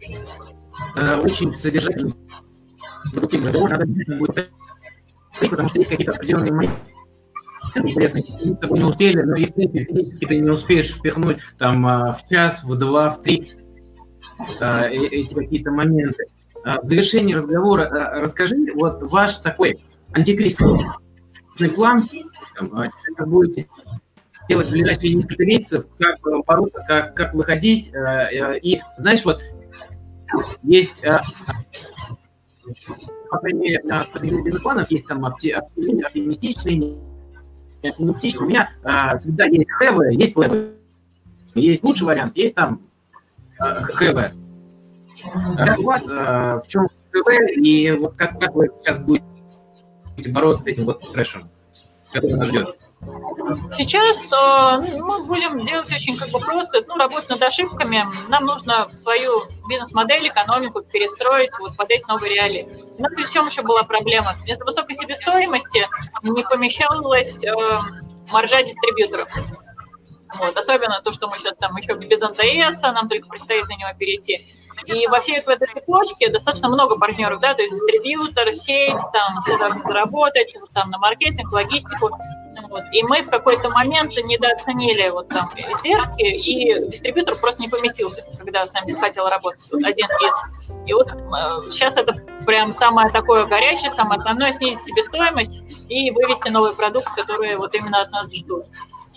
э, 0.95 1.15
очень 1.17 1.55
содержательный 1.55 2.13
потому 5.49 5.69
что 5.69 5.77
есть 5.79 5.89
какие-то 5.89 6.13
определенные 6.13 6.51
моменты 6.51 6.75
не 7.75 8.83
успели, 8.83 9.21
но 9.21 9.35
и 9.35 9.45
в 9.45 9.53
принципе 9.53 10.27
ты 10.27 10.37
не 10.37 10.49
успеешь 10.49 10.93
впихнуть 10.93 11.37
там 11.57 11.85
а, 11.85 12.13
в 12.13 12.27
час, 12.27 12.63
в 12.63 12.75
два, 12.77 13.11
в 13.11 13.21
три 13.21 13.51
а, 14.59 14.87
э, 14.87 14.95
эти 14.95 15.33
какие-то 15.33 15.71
моменты. 15.71 16.25
А, 16.63 16.81
в 16.81 16.87
завершении 16.87 17.33
разговора 17.33 17.89
расскажи 18.15 18.57
вот 18.75 19.03
ваш 19.03 19.37
такой 19.37 19.79
антикризисный 20.13 20.85
план, 21.75 22.09
как 22.55 23.29
будете 23.29 23.67
делать 24.49 24.67
в 24.67 24.71
ближайшие 24.71 25.15
несколько 25.15 25.45
месяцев, 25.45 25.85
как 25.97 26.19
бороться, 26.45 26.83
как, 26.87 27.15
как 27.15 27.33
выходить. 27.33 27.91
Э, 27.93 28.57
и 28.57 28.81
знаешь, 28.97 29.23
вот 29.23 29.41
есть 30.63 31.03
крайней 33.41 33.59
мере, 33.59 33.81
бизнес-планов 34.43 34.89
есть 34.89 35.07
там 35.07 35.25
оптимистичные, 35.25 36.97
оптимистичные. 37.83 38.45
У 38.45 38.49
меня 38.49 38.69
а, 38.83 39.17
всегда 39.17 39.45
есть 39.45 39.69
хэвы, 39.71 40.13
есть 40.13 40.35
лэвы. 40.35 40.75
Есть 41.55 41.83
лучший 41.83 42.07
вариант, 42.07 42.37
есть 42.37 42.55
там 42.55 42.81
а, 43.59 43.81
хэвы. 43.81 44.31
А 45.23 45.75
у 45.77 45.83
вас 45.83 46.05
в 46.05 46.63
чем 46.67 46.87
хэвы, 47.11 47.53
и 47.55 47.91
вот 47.91 48.15
как, 48.15 48.39
как 48.39 48.55
вы 48.55 48.69
сейчас 48.81 48.99
будете 48.99 49.23
бороться 50.29 50.63
с 50.63 50.67
этим 50.67 50.85
вот 50.85 51.01
трэшем, 51.11 51.49
который 52.11 52.37
нас 52.37 52.47
ждет? 52.47 52.77
Сейчас 53.75 54.31
э, 54.31 54.99
мы 54.99 55.25
будем 55.25 55.65
делать 55.65 55.91
очень 55.91 56.15
как 56.15 56.29
бы 56.29 56.39
просто, 56.39 56.83
ну, 56.87 56.97
работать 56.97 57.29
над 57.29 57.41
ошибками. 57.41 58.05
Нам 58.29 58.45
нужно 58.45 58.95
свою 58.95 59.41
бизнес-модель, 59.67 60.27
экономику 60.27 60.83
перестроить 60.83 61.51
вот 61.59 61.75
под 61.75 61.89
эти 61.89 62.05
новые 62.07 62.35
реалии. 62.35 62.67
У 62.97 63.01
нас 63.01 63.15
в 63.15 63.33
чем 63.33 63.47
еще 63.47 63.63
была 63.63 63.83
проблема? 63.83 64.35
Вместо 64.43 64.65
высокой 64.65 64.95
себестоимости 64.95 65.87
не 66.23 66.43
помещалась 66.43 67.43
э, 67.43 67.51
маржа 68.31 68.61
дистрибьюторов. 68.61 69.29
Вот, 70.37 70.55
особенно 70.55 71.01
то, 71.01 71.11
что 71.11 71.27
мы 71.27 71.37
сейчас 71.37 71.55
там 71.59 71.75
еще 71.75 71.93
без 71.95 72.19
НДС, 72.19 72.81
нам 72.81 73.09
только 73.09 73.27
предстоит 73.27 73.67
на 73.67 73.73
него 73.73 73.89
перейти. 73.97 74.55
И 74.85 75.07
во 75.07 75.19
всей 75.19 75.37
этой 75.37 75.57
цепочке 75.57 76.29
достаточно 76.29 76.69
много 76.69 76.97
партнеров, 76.97 77.39
да, 77.41 77.53
то 77.53 77.61
есть 77.61 77.73
дистрибьютор, 77.73 78.51
сеть, 78.53 78.99
там 79.11 79.41
все 79.43 79.57
должны 79.57 79.83
заработать, 79.83 80.55
там 80.73 80.89
на 80.89 80.97
маркетинг, 80.99 81.51
логистику. 81.51 82.11
Вот. 82.69 82.83
И 82.91 83.03
мы 83.03 83.23
в 83.23 83.29
какой-то 83.29 83.69
момент 83.69 84.11
недооценили 84.11 85.09
вот 85.09 85.29
там 85.29 85.51
издержки, 85.55 86.23
и 86.23 86.89
дистрибьютор 86.89 87.35
просто 87.35 87.61
не 87.61 87.69
поместился, 87.69 88.23
когда 88.37 88.65
с 88.65 88.73
нами 88.73 88.93
хотел 88.93 89.27
работать 89.27 89.67
один 89.71 90.07
из. 90.07 90.35
И 90.85 90.93
вот 90.93 91.09
э, 91.11 91.69
сейчас 91.69 91.97
это 91.97 92.13
прям 92.45 92.71
самое 92.71 93.09
такое 93.09 93.45
горячее, 93.45 93.91
самое 93.91 94.17
основное, 94.17 94.51
снизить 94.53 94.83
себестоимость 94.83 95.61
и 95.89 96.11
вывести 96.11 96.49
новый 96.49 96.73
продукт, 96.73 97.13
который 97.15 97.55
вот 97.55 97.73
именно 97.75 98.01
от 98.01 98.11
нас 98.11 98.33
ждут. 98.33 98.65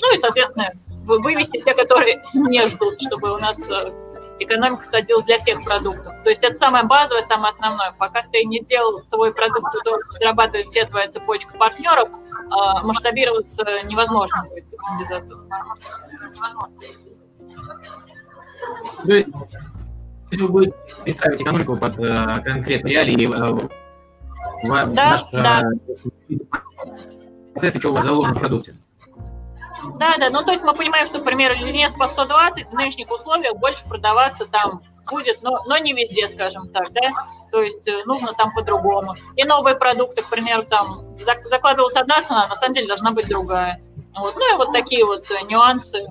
Ну 0.00 0.14
и, 0.14 0.16
соответственно, 0.16 0.72
вывести 1.04 1.60
те, 1.60 1.74
которые 1.74 2.22
не 2.34 2.66
ждут, 2.68 3.00
чтобы 3.00 3.32
у 3.32 3.38
нас 3.38 3.60
э, 3.68 3.90
экономика 4.38 4.82
сходила 4.82 5.22
для 5.22 5.38
всех 5.38 5.64
продуктов. 5.64 6.12
То 6.22 6.30
есть 6.30 6.42
это 6.42 6.56
самое 6.56 6.84
базовое, 6.84 7.22
самое 7.22 7.50
основное. 7.50 7.92
Пока 7.98 8.22
ты 8.22 8.44
не 8.44 8.62
сделал 8.62 9.02
свой 9.08 9.32
продукт, 9.32 9.72
который 9.72 10.00
зарабатывает 10.18 10.68
все 10.68 10.84
твоя 10.86 11.08
цепочка 11.10 11.56
партнеров, 11.56 12.08
а, 12.50 12.82
масштабироваться 12.82 13.64
невозможно 13.84 14.44
будет 14.48 14.64
без 14.98 15.10
этого. 15.10 15.46
То 19.04 19.12
есть 19.12 19.28
вы 20.32 20.48
будете 20.48 20.74
перестраивать 21.04 21.42
экономику 21.42 21.76
под 21.76 21.98
э, 21.98 22.40
конкретные 22.42 22.94
реалии, 22.94 23.28
э, 23.28 23.68
да, 24.66 24.86
наш 24.86 25.22
да. 25.30 25.62
Процесс, 27.52 27.78
что 27.78 27.90
у 27.90 27.94
вас 27.94 28.04
заложено 28.04 28.34
в 28.34 28.40
продукте. 28.40 28.74
Да, 29.98 30.16
да, 30.18 30.30
ну 30.30 30.44
то 30.44 30.52
есть 30.52 30.64
мы 30.64 30.74
понимаем, 30.74 31.06
что, 31.06 31.20
примеру, 31.20 31.54
линейс 31.54 31.92
по 31.92 32.06
120 32.06 32.68
в 32.68 32.72
нынешних 32.72 33.10
условиях 33.10 33.56
больше 33.56 33.84
продаваться 33.84 34.46
там 34.46 34.82
будет, 35.10 35.42
но, 35.42 35.62
но 35.66 35.78
не 35.78 35.92
везде, 35.92 36.28
скажем 36.28 36.68
так, 36.68 36.92
да, 36.92 37.10
то 37.50 37.62
есть 37.62 37.86
э, 37.86 38.02
нужно 38.04 38.32
там 38.32 38.52
по-другому. 38.52 39.14
И 39.36 39.44
новые 39.44 39.76
продукты, 39.76 40.22
к 40.22 40.28
примеру, 40.28 40.64
там 40.64 41.08
закладывалась 41.44 41.94
одна 41.94 42.20
цена, 42.22 42.48
на 42.48 42.56
самом 42.56 42.74
деле 42.74 42.88
должна 42.88 43.12
быть 43.12 43.28
другая. 43.28 43.80
Вот. 44.16 44.34
Ну 44.36 44.54
и 44.54 44.56
вот 44.56 44.72
такие 44.72 45.04
вот 45.04 45.30
э, 45.30 45.44
нюансы, 45.48 46.04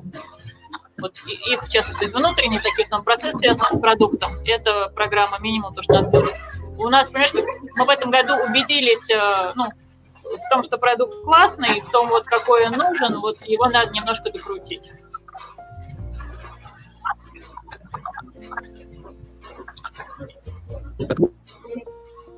вот 0.97 1.17
их, 1.25 1.63
в 1.63 1.69
частности, 1.69 2.05
внутренние 2.05 2.61
такие, 2.61 2.85
что 2.85 3.01
процесс 3.01 3.35
связан 3.35 3.65
с 3.71 3.79
продуктом. 3.79 4.31
Это 4.45 4.91
программа 4.95 5.37
минимум, 5.39 5.73
то, 5.73 5.81
что 5.81 5.95
надо. 5.95 6.27
У 6.77 6.87
нас, 6.87 7.09
понимаешь, 7.09 7.33
мы 7.75 7.85
в 7.85 7.89
этом 7.89 8.09
году 8.09 8.35
убедились, 8.35 9.09
э, 9.09 9.51
ну, 9.55 9.65
в 10.23 10.49
том, 10.49 10.63
что 10.63 10.77
продукт 10.77 11.23
классный, 11.23 11.81
в 11.81 11.91
том, 11.91 12.09
вот 12.09 12.25
какой 12.25 12.67
он 12.67 12.73
нужен, 12.73 13.19
вот 13.19 13.41
его 13.45 13.65
надо 13.65 13.91
немножко 13.91 14.31
докрутить. 14.31 14.91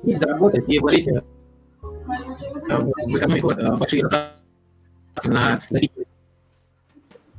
И 0.02 0.14
доработать, 0.14 0.68
и 0.68 0.78
вложить 0.78 1.08
э, 1.08 1.20
в 2.02 3.16
экономику 3.16 3.50
э, 3.50 3.76
большие 3.76 4.02
затраты 4.02 4.36
на 5.24 5.60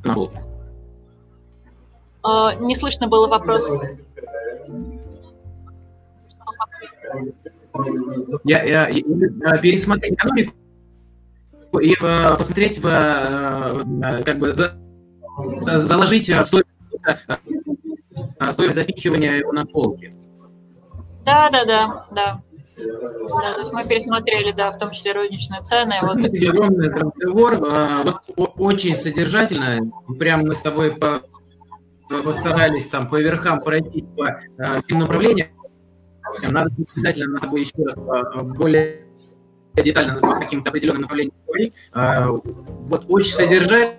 на 0.04 0.16
а, 2.24 2.56
Не 2.56 2.76
слышно 2.76 3.08
было 3.08 3.28
вопрос. 3.28 3.70
Я, 8.44 8.64
я, 8.64 8.88
я 8.88 9.58
пересмотреть 9.58 10.14
экономику 10.14 10.54
и 11.80 11.94
э, 11.94 12.36
посмотреть 12.38 12.80
в 12.80 12.88
э, 12.88 14.24
как 14.24 14.40
бы 14.40 14.56
заложить 15.66 16.26
стоимость, 16.26 16.66
э, 18.40 18.52
стоимость 18.52 18.76
запихивания 18.76 19.38
его 19.38 19.52
на 19.52 19.66
полки. 19.66 20.14
Да, 21.26 21.50
да, 21.50 21.66
да, 21.66 22.06
да. 22.12 22.42
Да, 22.78 23.54
то 23.56 23.60
есть 23.62 23.74
мы 23.74 23.84
пересмотрели, 23.86 24.52
да, 24.52 24.72
в 24.72 24.78
том 24.78 24.92
числе 24.92 25.12
розничные 25.12 25.64
цены. 25.64 25.96
Вот. 26.04 26.18
Огромный 26.18 26.92
разговор, 26.92 27.58
вот, 28.36 28.54
очень 28.58 28.96
содержательно. 28.96 29.92
Прям 30.20 30.42
мы 30.42 30.54
с 30.54 30.62
тобой 30.62 30.92
по, 30.92 31.22
постарались 32.08 32.88
там 32.88 33.10
по 33.10 33.20
верхам 33.20 33.62
пройти 33.62 34.06
по 34.16 34.42
всем 34.86 35.00
направлениям. 35.00 35.48
Надо 36.42 36.72
обязательно 36.96 37.34
над 37.34 37.42
тобой 37.42 37.62
еще 37.62 37.74
раз 37.78 37.96
а, 37.98 38.44
более 38.44 39.06
детально 39.76 40.20
по 40.20 40.40
каким-то 40.40 40.70
определенным 40.70 41.02
направлениям 41.04 41.36
говорить. 41.46 41.74
А, 41.92 42.28
вот 42.30 43.06
очень 43.10 43.32
содержательно 43.32 43.96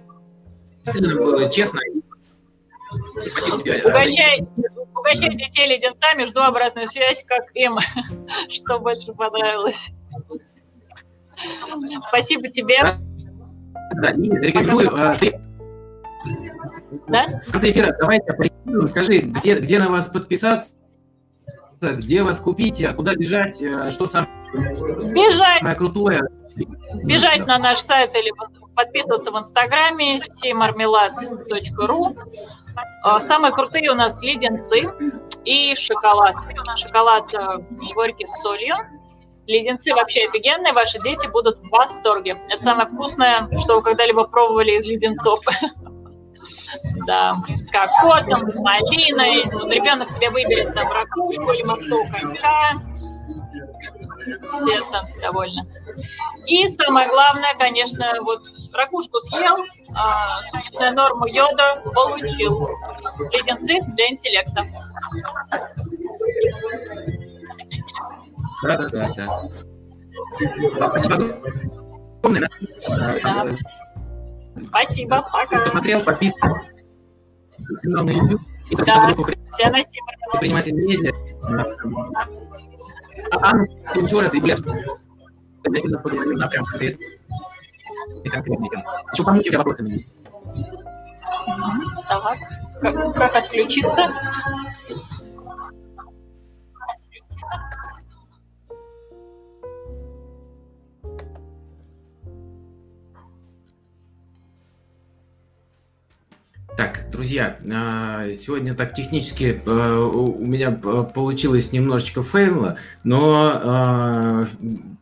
было, 1.16 1.48
честно. 1.50 1.80
Спасибо 3.26 3.58
тебе. 3.58 3.82
Угощай, 3.84 4.46
угощай 4.94 5.36
детей 5.36 5.66
леденцами, 5.66 6.24
жду 6.24 6.40
обратную 6.40 6.86
связь, 6.88 7.24
как 7.24 7.54
им, 7.54 7.78
что 8.50 8.78
больше 8.78 9.12
понравилось. 9.12 9.88
Спасибо 12.08 12.48
тебе. 12.48 12.80
Да, 13.94 14.12
рекомендую. 14.12 14.90
А, 14.94 15.16
ты 15.16 15.40
да? 17.06 17.26
В 17.26 17.52
конце 17.52 17.70
эфира 17.70 17.94
давайте 17.98 18.24
скажи, 18.86 19.18
где, 19.18 19.58
где 19.58 19.78
на 19.78 19.88
вас 19.88 20.08
подписаться, 20.08 20.72
где 21.80 22.22
вас 22.22 22.40
купить, 22.40 22.82
а 22.82 22.92
куда 22.92 23.14
бежать, 23.14 23.62
э, 23.62 23.90
что 23.90 24.06
самое 24.06 24.30
бежать. 24.52 25.62
крутое. 25.76 26.22
Бежать 27.04 27.46
на 27.46 27.58
наш 27.58 27.80
сайт 27.80 28.14
или 28.14 28.32
подписываться 28.74 29.30
в 29.30 29.38
инстаграме. 29.38 30.20
А, 33.02 33.20
самые 33.20 33.52
крутые 33.52 33.90
у 33.90 33.94
нас 33.94 34.22
леденцы 34.22 34.92
и 35.44 35.74
шоколад. 35.74 36.36
Шоколад 36.76 37.32
э, 37.34 37.58
горький 37.94 38.26
с 38.26 38.40
солью. 38.40 38.76
Леденцы 39.46 39.94
вообще 39.94 40.26
офигенные, 40.26 40.72
ваши 40.74 41.00
дети 41.00 41.26
будут 41.26 41.58
в 41.58 41.68
восторге. 41.70 42.38
Это 42.50 42.62
самое 42.62 42.88
вкусное, 42.88 43.48
что 43.62 43.76
вы 43.76 43.82
когда-либо 43.82 44.24
пробовали 44.24 44.72
из 44.72 44.84
леденцов. 44.84 45.40
да, 47.08 47.34
с 47.56 47.68
кокосом, 47.68 48.46
с 48.46 48.54
малиной. 48.56 49.42
Вот 49.50 49.72
ребенок 49.72 50.10
себе 50.10 50.28
выберет 50.28 50.74
там 50.74 50.92
ракушку 50.92 51.50
или 51.52 51.62
морского 51.62 52.04
конька. 52.06 52.72
Все 54.60 54.78
останутся 54.80 55.20
довольны. 55.22 55.66
И 56.46 56.68
самое 56.68 57.08
главное, 57.08 57.54
конечно, 57.58 58.12
вот 58.20 58.42
ракушку 58.74 59.20
съел, 59.20 59.56
а, 59.96 60.42
суточную 60.42 60.94
норму 60.94 61.26
йода 61.26 61.82
получил. 61.94 62.68
Леденцы 63.32 63.80
для 63.94 64.10
интеллекта. 64.10 64.66
Да, 68.64 68.76
да, 68.76 68.88
да, 68.88 69.08
да. 69.16 69.48
Спасибо 70.88 71.14
огромное. 72.22 72.50
Да. 73.22 73.46
Спасибо, 74.66 75.26
пока. 75.32 75.64
Посмотрел, 75.64 76.00
подписан. 76.02 76.77
Канал 77.82 78.04
на 78.04 78.10
YouTube. 78.10 78.40
И 78.70 78.76
Да, 78.76 79.06
группу 79.06 79.24
предприниматель 79.24 80.72
медиа. 80.74 81.12
А, 83.32 83.50
Анна, 83.50 83.66
раз, 84.20 84.34
и 84.34 84.40
Глеб, 84.40 84.58
обязательно 85.64 85.98
поговорим 85.98 86.38
на 86.38 86.48
прям 86.48 86.64
конкрет- 86.64 86.98
конкретненько. 88.30 88.82
Еще 89.12 89.24
помните 89.24 89.56
вопросами. 89.56 90.06
Так, 92.08 92.38
как, 92.80 93.14
как 93.16 93.36
отключиться? 93.36 94.08
Так, 106.78 107.06
друзья, 107.10 107.56
а, 107.74 108.32
сегодня 108.34 108.72
так 108.72 108.94
технически 108.94 109.60
э, 109.66 109.96
у 110.14 110.46
меня 110.46 110.68
э, 110.80 111.04
получилось 111.12 111.72
немножечко 111.72 112.22
фейло, 112.22 112.76
но 113.02 113.60
а, 113.64 114.46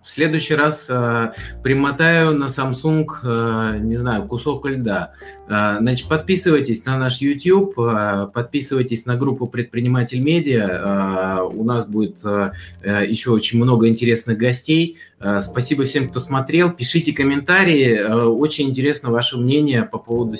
в 0.03 0.11
следующий 0.11 0.55
раз 0.55 0.89
а, 0.89 1.35
примотаю 1.63 2.35
на 2.35 2.47
Samsung, 2.47 3.79
не 3.81 3.97
знаю, 3.97 4.27
кусок 4.27 4.65
льда. 4.65 5.13
Значит, 5.47 6.09
подписывайтесь 6.09 6.83
на 6.87 6.97
наш 6.97 7.19
YouTube, 7.21 7.75
подписывайтесь 7.75 9.05
на 9.05 9.17
группу 9.17 9.47
Предприниматель 9.47 10.23
Медиа. 10.23 11.43
У 11.45 11.63
нас 11.63 11.87
будет 11.87 12.25
э, 12.25 12.53
еще 13.07 13.33
очень 13.33 13.63
много 13.63 13.87
интересных 13.89 14.39
гостей. 14.39 14.97
Спасибо 15.43 15.85
всем, 15.85 16.09
кто 16.09 16.21
смотрел. 16.21 16.73
Пишите 16.73 17.13
комментарии. 17.13 18.01
Очень 18.01 18.71
интересно 18.71 19.11
ваше 19.11 19.37
мнение 19.37 19.83
по 19.83 19.99
поводу 19.99 20.39